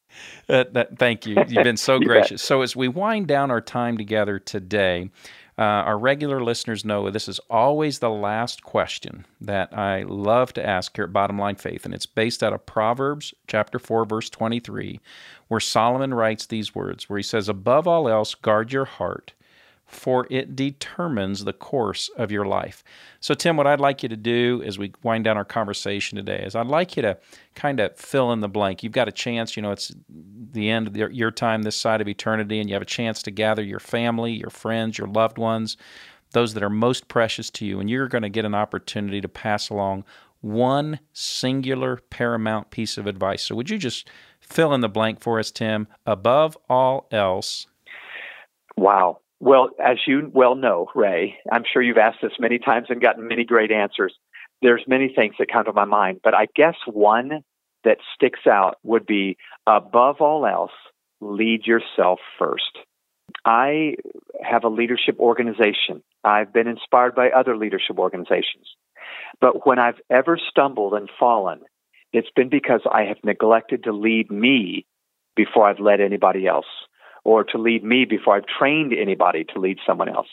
Uh, 0.48 0.64
that, 0.72 0.98
thank 0.98 1.26
you. 1.26 1.37
You've 1.48 1.64
been 1.64 1.76
so 1.76 1.98
gracious. 2.00 2.42
So, 2.42 2.62
as 2.62 2.76
we 2.76 2.87
wind 2.87 3.26
down 3.26 3.50
our 3.50 3.60
time 3.60 3.96
together 3.98 4.38
today, 4.38 5.10
uh, 5.56 5.62
our 5.62 5.98
regular 5.98 6.42
listeners 6.42 6.84
know 6.84 7.08
this 7.10 7.28
is 7.28 7.38
always 7.48 8.00
the 8.00 8.10
last 8.10 8.64
question 8.64 9.24
that 9.40 9.76
I 9.76 10.02
love 10.02 10.52
to 10.54 10.66
ask 10.66 10.96
here 10.96 11.04
at 11.04 11.12
Bottom 11.12 11.38
Line 11.38 11.54
Faith, 11.54 11.84
and 11.84 11.94
it's 11.94 12.06
based 12.06 12.42
out 12.42 12.52
of 12.52 12.66
Proverbs 12.66 13.32
chapter 13.46 13.78
4, 13.78 14.04
verse 14.04 14.28
23, 14.30 15.00
where 15.46 15.60
Solomon 15.60 16.12
writes 16.12 16.46
these 16.46 16.74
words, 16.74 17.08
where 17.08 17.18
he 17.18 17.22
says, 17.22 17.48
Above 17.48 17.86
all 17.86 18.08
else, 18.08 18.34
guard 18.34 18.72
your 18.72 18.84
heart, 18.84 19.32
for 19.94 20.26
it 20.30 20.57
determines 20.57 21.44
the 21.44 21.52
course 21.52 22.11
of 22.16 22.30
your 22.30 22.44
life. 22.44 22.83
So, 23.20 23.35
Tim, 23.35 23.57
what 23.57 23.66
I'd 23.66 23.80
like 23.80 24.02
you 24.02 24.09
to 24.09 24.16
do 24.16 24.62
as 24.64 24.78
we 24.78 24.92
wind 25.02 25.24
down 25.24 25.37
our 25.37 25.44
conversation 25.44 26.16
today 26.16 26.42
is 26.44 26.54
I'd 26.54 26.66
like 26.66 26.96
you 26.96 27.02
to 27.02 27.18
kind 27.54 27.80
of 27.80 27.96
fill 27.96 28.33
in 28.33 28.40
the 28.40 28.48
blank. 28.48 28.83
You've 28.83 28.92
got 28.92 29.09
a 29.09 29.12
chance, 29.12 29.57
you 29.57 29.62
know, 29.62 29.72
it's 29.72 29.94
the 30.09 30.70
end 30.70 30.88
of 30.88 30.96
your, 30.96 31.30
time 31.30 31.62
this 31.62 31.76
side 31.76 32.00
of 32.00 32.09
eternity, 32.09 32.61
and 32.61 32.68
you 32.68 32.74
have 32.74 32.83
a 32.83 32.87
chance 32.87 33.22
to 33.22 33.30
gather 33.30 33.62
your 33.62 33.80
family, 33.80 34.33
your 34.33 34.50
friends, 34.50 34.98
your 34.98 35.09
loved 35.09 35.38
ones, 35.38 35.76
those 36.33 36.54
that 36.54 36.62
are 36.62 36.70
most 36.70 37.09
precious 37.09 37.50
to 37.50 37.64
you, 37.66 37.80
and 37.80 37.88
you're 37.88 38.09
going 38.09 38.22
to 38.22 38.28
get 38.28 38.44
an 38.44 38.54
opportunity 38.54 39.20
to 39.20 39.28
pass 39.28 39.70
along 39.70 40.04
one 40.40 41.00
singular 41.12 41.96
paramount 42.11 42.70
piece 42.70 42.98
of 42.98 43.07
advice. 43.07 43.44
So, 43.44 43.54
would 43.54 43.70
you 43.70 43.78
just 43.78 44.11
fill 44.40 44.74
in 44.74 44.80
the 44.83 44.88
blank 44.88 45.20
for 45.20 45.38
us, 45.38 45.50
Tim? 45.50 45.88
Above 46.07 46.59
all 46.68 47.07
else, 47.11 47.66
Wow. 48.76 49.20
Well, 49.44 49.68
as 49.78 49.98
you 50.07 50.30
well 50.33 50.54
know, 50.54 50.88
Ray, 50.94 51.37
I'm 51.52 51.64
sure 51.70 51.83
you've 51.83 51.98
asked 51.98 52.20
this 52.22 52.33
many 52.40 52.59
times 52.59 52.87
and 52.88 52.98
gotten 52.98 53.28
many 53.28 53.44
great 53.44 53.70
answers. 53.70 54.14
There's 54.62 54.83
many 54.87 55.12
things 55.14 55.35
that 55.38 55.52
come 55.52 55.66
to 55.66 55.72
my 55.74 55.85
mind, 55.85 56.20
but 56.24 56.33
I 56.33 56.46
guess 56.57 56.76
one 56.87 57.42
that 57.85 57.98
sticks 58.14 58.46
out 58.50 58.78
would 58.85 59.04
be 59.04 59.37
above 59.66 60.22
all 60.22 60.46
else, 60.46 60.70
lead 61.20 61.66
yourself 61.66 62.20
first. 62.38 62.78
I 63.44 63.96
have 64.42 64.64
a 64.64 64.71
leadership 64.71 65.18
organization. 65.18 66.02
I've 66.25 66.54
been 66.54 66.66
inspired 66.66 67.14
by 67.14 67.29
other 67.29 67.54
leadership 67.54 67.98
organizations. 67.98 68.75
But 69.42 69.66
when 69.66 69.79
I've 69.79 70.00
ever 70.08 70.38
stumbled 70.38 70.94
and 70.94 71.10
fallen, 71.21 71.60
it's 72.14 72.31
been 72.35 72.48
because 72.48 72.81
I 72.90 73.02
have 73.02 73.18
neglected 73.23 73.85
to 73.85 73.92
lead 73.92 74.31
me 74.31 74.87
before 75.37 75.68
I've 75.68 75.81
led 75.81 76.00
anybody 76.00 76.46
else 76.46 76.64
or 77.25 77.44
to 77.44 77.58
lead 77.58 77.83
me 77.83 78.04
before 78.04 78.37
I've 78.37 78.46
trained 78.46 78.92
anybody 78.92 79.44
to 79.52 79.60
lead 79.60 79.79
someone 79.87 80.08
else. 80.08 80.29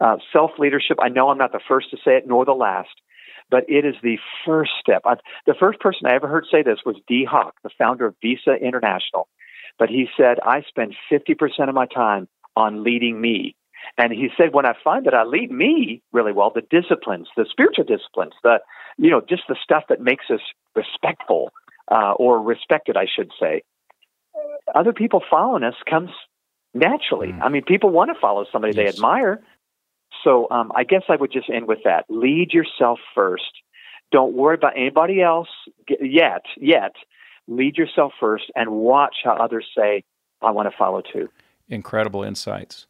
Uh, 0.00 0.16
Self 0.32 0.52
leadership, 0.58 0.98
I 1.00 1.08
know 1.08 1.30
I'm 1.30 1.38
not 1.38 1.52
the 1.52 1.60
first 1.66 1.90
to 1.90 1.96
say 1.96 2.16
it 2.16 2.26
nor 2.26 2.44
the 2.44 2.52
last, 2.52 3.00
but 3.50 3.64
it 3.68 3.84
is 3.84 3.96
the 4.02 4.18
first 4.46 4.72
step. 4.80 5.02
I, 5.04 5.14
the 5.46 5.54
first 5.58 5.80
person 5.80 6.06
I 6.06 6.14
ever 6.14 6.28
heard 6.28 6.46
say 6.50 6.62
this 6.62 6.80
was 6.86 6.96
Dee 7.08 7.24
Hock, 7.28 7.54
the 7.62 7.70
founder 7.76 8.06
of 8.06 8.14
Visa 8.22 8.54
International. 8.54 9.28
But 9.78 9.88
he 9.88 10.08
said, 10.16 10.38
I 10.42 10.62
spend 10.68 10.94
50% 11.10 11.68
of 11.68 11.74
my 11.74 11.86
time 11.86 12.28
on 12.56 12.82
leading 12.82 13.20
me. 13.20 13.54
And 13.96 14.12
he 14.12 14.28
said, 14.36 14.52
when 14.52 14.66
I 14.66 14.74
find 14.82 15.06
that 15.06 15.14
I 15.14 15.24
lead 15.24 15.50
me 15.50 16.02
really 16.12 16.32
well, 16.32 16.52
the 16.54 16.62
disciplines, 16.62 17.28
the 17.36 17.46
spiritual 17.48 17.84
disciplines, 17.84 18.34
the 18.42 18.58
you 18.98 19.10
know, 19.10 19.22
just 19.26 19.42
the 19.48 19.56
stuff 19.62 19.84
that 19.88 20.00
makes 20.00 20.26
us 20.30 20.40
respectful 20.74 21.52
uh, 21.90 22.12
or 22.12 22.42
respected, 22.42 22.96
I 22.96 23.06
should 23.06 23.30
say. 23.40 23.62
Other 24.74 24.92
people 24.92 25.22
following 25.30 25.64
us 25.64 25.74
comes 25.88 26.10
naturally. 26.74 27.28
Mm. 27.28 27.42
I 27.42 27.48
mean, 27.48 27.62
people 27.64 27.90
want 27.90 28.10
to 28.12 28.20
follow 28.20 28.46
somebody 28.50 28.74
yes. 28.76 28.84
they 28.84 28.96
admire. 28.96 29.42
So 30.24 30.48
um, 30.50 30.72
I 30.74 30.84
guess 30.84 31.02
I 31.08 31.16
would 31.16 31.32
just 31.32 31.50
end 31.50 31.68
with 31.68 31.80
that. 31.84 32.04
Lead 32.08 32.52
yourself 32.52 32.98
first. 33.14 33.50
Don't 34.10 34.34
worry 34.34 34.54
about 34.54 34.76
anybody 34.76 35.20
else 35.22 35.48
yet. 36.00 36.42
Yet, 36.58 36.94
lead 37.46 37.76
yourself 37.76 38.12
first 38.18 38.44
and 38.54 38.70
watch 38.70 39.16
how 39.22 39.32
others 39.32 39.66
say, 39.76 40.02
"I 40.40 40.50
want 40.50 40.70
to 40.70 40.76
follow 40.76 41.02
too." 41.02 41.28
Incredible 41.68 42.22
insights, 42.22 42.86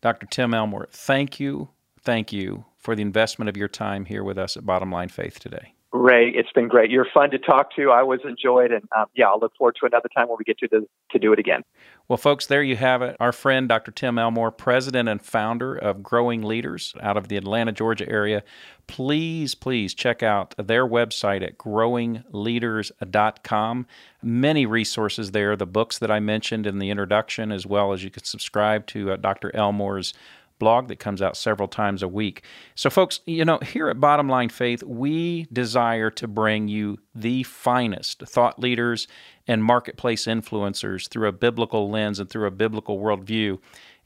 Dr. 0.00 0.26
Tim 0.26 0.54
Elmore. 0.54 0.88
Thank 0.92 1.40
you, 1.40 1.70
thank 2.00 2.32
you 2.32 2.64
for 2.78 2.94
the 2.94 3.02
investment 3.02 3.48
of 3.48 3.56
your 3.56 3.66
time 3.68 4.04
here 4.04 4.22
with 4.22 4.38
us 4.38 4.56
at 4.56 4.64
Bottom 4.64 4.92
Line 4.92 5.08
Faith 5.08 5.40
today. 5.40 5.73
Ray, 5.94 6.30
it's 6.34 6.50
been 6.50 6.66
great. 6.66 6.90
You're 6.90 7.06
fun 7.14 7.30
to 7.30 7.38
talk 7.38 7.72
to. 7.76 7.92
I 7.92 8.00
always 8.00 8.18
enjoyed, 8.24 8.72
and 8.72 8.82
um, 8.98 9.06
yeah, 9.14 9.26
I'll 9.26 9.38
look 9.38 9.52
forward 9.56 9.76
to 9.78 9.86
another 9.86 10.08
time 10.12 10.26
when 10.26 10.36
we 10.36 10.44
get 10.44 10.58
to 10.58 10.66
the, 10.68 10.84
to 11.12 11.20
do 11.20 11.32
it 11.32 11.38
again. 11.38 11.62
Well, 12.08 12.16
folks, 12.16 12.46
there 12.46 12.64
you 12.64 12.74
have 12.74 13.00
it. 13.00 13.16
Our 13.20 13.30
friend 13.30 13.68
Dr. 13.68 13.92
Tim 13.92 14.18
Elmore, 14.18 14.50
president 14.50 15.08
and 15.08 15.24
founder 15.24 15.76
of 15.76 16.02
Growing 16.02 16.42
Leaders 16.42 16.96
out 17.00 17.16
of 17.16 17.28
the 17.28 17.36
Atlanta, 17.36 17.70
Georgia 17.70 18.08
area. 18.08 18.42
Please, 18.88 19.54
please 19.54 19.94
check 19.94 20.20
out 20.20 20.52
their 20.58 20.84
website 20.84 21.44
at 21.44 21.58
growingleaders.com. 21.58 23.86
Many 24.20 24.66
resources 24.66 25.30
there. 25.30 25.54
The 25.54 25.64
books 25.64 26.00
that 26.00 26.10
I 26.10 26.18
mentioned 26.18 26.66
in 26.66 26.80
the 26.80 26.90
introduction, 26.90 27.52
as 27.52 27.66
well 27.66 27.92
as 27.92 28.02
you 28.02 28.10
can 28.10 28.24
subscribe 28.24 28.88
to 28.88 29.12
uh, 29.12 29.16
Dr. 29.16 29.54
Elmore's 29.54 30.12
blog 30.58 30.88
that 30.88 30.98
comes 30.98 31.20
out 31.20 31.36
several 31.36 31.68
times 31.68 32.02
a 32.02 32.08
week. 32.08 32.42
So, 32.74 32.90
folks, 32.90 33.20
you 33.26 33.44
know, 33.44 33.58
here 33.58 33.88
at 33.88 34.00
Bottom 34.00 34.28
Line 34.28 34.48
Faith, 34.48 34.82
we 34.82 35.46
desire 35.52 36.10
to 36.10 36.28
bring 36.28 36.68
you 36.68 36.98
the 37.14 37.42
finest 37.44 38.20
thought 38.20 38.58
leaders 38.58 39.08
and 39.46 39.62
marketplace 39.62 40.26
influencers 40.26 41.08
through 41.08 41.28
a 41.28 41.32
biblical 41.32 41.90
lens 41.90 42.18
and 42.18 42.30
through 42.30 42.46
a 42.46 42.50
biblical 42.50 42.98
worldview. 42.98 43.58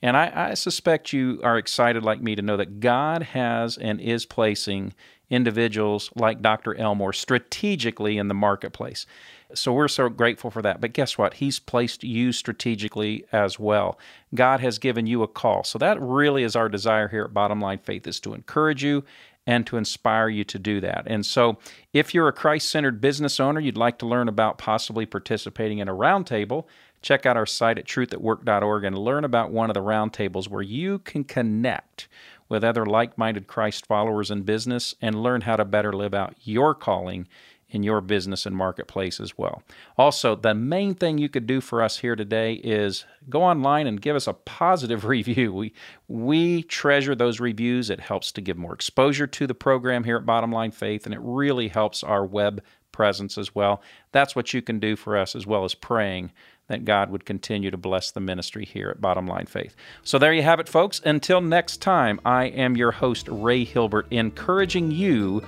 And 0.02 0.16
I, 0.16 0.50
I 0.50 0.54
suspect 0.54 1.12
you 1.12 1.40
are 1.42 1.58
excited, 1.58 2.04
like 2.04 2.20
me, 2.20 2.36
to 2.36 2.42
know 2.42 2.56
that 2.56 2.80
God 2.80 3.22
has 3.22 3.76
and 3.76 4.00
is 4.00 4.26
placing 4.26 4.94
individuals 5.30 6.10
like 6.14 6.40
Dr. 6.40 6.74
Elmore 6.74 7.12
strategically 7.12 8.16
in 8.16 8.28
the 8.28 8.34
marketplace. 8.34 9.06
So 9.54 9.72
we're 9.72 9.88
so 9.88 10.08
grateful 10.10 10.50
for 10.50 10.60
that. 10.62 10.80
But 10.80 10.92
guess 10.92 11.16
what? 11.16 11.34
He's 11.34 11.58
placed 11.58 12.04
you 12.04 12.32
strategically 12.32 13.24
as 13.32 13.58
well. 13.58 13.98
God 14.34 14.60
has 14.60 14.78
given 14.78 15.06
you 15.06 15.22
a 15.22 15.28
call. 15.28 15.64
So 15.64 15.78
that 15.78 16.00
really 16.00 16.42
is 16.42 16.54
our 16.54 16.68
desire 16.68 17.08
here 17.08 17.24
at 17.24 17.34
Bottom 17.34 17.60
Line 17.60 17.78
Faith 17.78 18.06
is 18.06 18.20
to 18.20 18.34
encourage 18.34 18.84
you 18.84 19.04
and 19.46 19.66
to 19.66 19.78
inspire 19.78 20.28
you 20.28 20.44
to 20.44 20.58
do 20.58 20.78
that. 20.82 21.04
And 21.06 21.24
so, 21.24 21.56
if 21.94 22.12
you're 22.12 22.28
a 22.28 22.34
Christ 22.34 22.68
centered 22.68 23.00
business 23.00 23.40
owner, 23.40 23.60
you'd 23.60 23.78
like 23.78 23.98
to 24.00 24.06
learn 24.06 24.28
about 24.28 24.58
possibly 24.58 25.06
participating 25.06 25.78
in 25.78 25.88
a 25.88 25.94
roundtable, 25.94 26.66
check 27.00 27.24
out 27.24 27.38
our 27.38 27.46
site 27.46 27.78
at 27.78 27.86
truthatwork.org 27.86 28.84
and 28.84 28.98
learn 28.98 29.24
about 29.24 29.50
one 29.50 29.70
of 29.70 29.74
the 29.74 29.80
roundtables 29.80 30.48
where 30.48 30.60
you 30.60 30.98
can 30.98 31.24
connect 31.24 32.08
with 32.50 32.62
other 32.62 32.84
like 32.84 33.16
minded 33.16 33.46
Christ 33.46 33.86
followers 33.86 34.30
in 34.30 34.42
business 34.42 34.94
and 35.00 35.22
learn 35.22 35.42
how 35.42 35.56
to 35.56 35.64
better 35.64 35.94
live 35.94 36.12
out 36.12 36.34
your 36.42 36.74
calling 36.74 37.26
in 37.70 37.82
your 37.82 38.00
business 38.00 38.46
and 38.46 38.56
marketplace 38.56 39.20
as 39.20 39.36
well. 39.36 39.62
Also, 39.96 40.34
the 40.34 40.54
main 40.54 40.94
thing 40.94 41.18
you 41.18 41.28
could 41.28 41.46
do 41.46 41.60
for 41.60 41.82
us 41.82 41.98
here 41.98 42.16
today 42.16 42.54
is 42.54 43.04
go 43.28 43.42
online 43.42 43.86
and 43.86 44.00
give 44.00 44.16
us 44.16 44.26
a 44.26 44.32
positive 44.32 45.04
review. 45.04 45.52
We 45.52 45.72
we 46.08 46.62
treasure 46.62 47.14
those 47.14 47.40
reviews. 47.40 47.90
It 47.90 48.00
helps 48.00 48.32
to 48.32 48.40
give 48.40 48.56
more 48.56 48.74
exposure 48.74 49.26
to 49.26 49.46
the 49.46 49.54
program 49.54 50.04
here 50.04 50.16
at 50.16 50.26
Bottom 50.26 50.52
Line 50.52 50.70
Faith 50.70 51.04
and 51.04 51.14
it 51.14 51.20
really 51.22 51.68
helps 51.68 52.02
our 52.02 52.24
web 52.24 52.62
presence 52.92 53.38
as 53.38 53.54
well. 53.54 53.82
That's 54.12 54.34
what 54.34 54.52
you 54.54 54.62
can 54.62 54.80
do 54.80 54.96
for 54.96 55.16
us 55.16 55.36
as 55.36 55.46
well 55.46 55.64
as 55.64 55.74
praying 55.74 56.32
that 56.68 56.84
God 56.84 57.10
would 57.10 57.24
continue 57.24 57.70
to 57.70 57.76
bless 57.76 58.10
the 58.10 58.20
ministry 58.20 58.64
here 58.64 58.90
at 58.90 59.00
Bottom 59.00 59.26
Line 59.26 59.46
Faith. 59.46 59.74
So 60.02 60.18
there 60.18 60.32
you 60.32 60.42
have 60.42 60.60
it 60.60 60.68
folks. 60.68 61.00
Until 61.04 61.40
next 61.40 61.78
time, 61.78 62.20
I 62.24 62.46
am 62.46 62.76
your 62.76 62.92
host 62.92 63.28
Ray 63.30 63.64
Hilbert 63.64 64.06
encouraging 64.10 64.90
you 64.90 65.42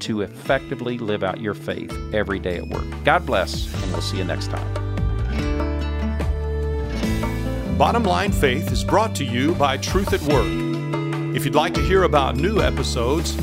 to 0.00 0.22
effectively 0.22 0.98
live 0.98 1.22
out 1.22 1.40
your 1.40 1.54
faith 1.54 1.92
every 2.12 2.38
day 2.38 2.56
at 2.56 2.66
work. 2.66 2.86
God 3.04 3.26
bless, 3.26 3.72
and 3.82 3.92
we'll 3.92 4.00
see 4.00 4.18
you 4.18 4.24
next 4.24 4.50
time. 4.50 4.74
Bottom 7.78 8.02
Line 8.02 8.32
Faith 8.32 8.72
is 8.72 8.84
brought 8.84 9.14
to 9.14 9.24
you 9.24 9.54
by 9.54 9.78
Truth 9.78 10.12
at 10.12 10.20
Work. 10.22 10.70
If 11.34 11.46
you'd 11.46 11.54
like 11.54 11.72
to 11.74 11.80
hear 11.80 12.02
about 12.02 12.36
new 12.36 12.60
episodes 12.60 13.34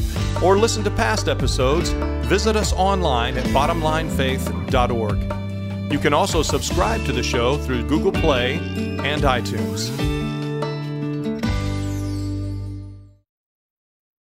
or 0.44 0.58
listen 0.58 0.84
to 0.84 0.92
past 0.92 1.28
episodes, 1.28 1.90
visit 2.28 2.56
us 2.56 2.72
online 2.74 3.38
at 3.38 3.46
bottomlinefaith.org. 3.46 5.92
You 5.92 5.98
can 5.98 6.14
also 6.14 6.44
subscribe 6.44 7.04
to 7.06 7.14
the 7.14 7.24
show 7.24 7.58
through 7.58 7.88
Google 7.88 8.12
Play 8.12 8.56
and 8.56 9.24
iTunes. 9.24 10.17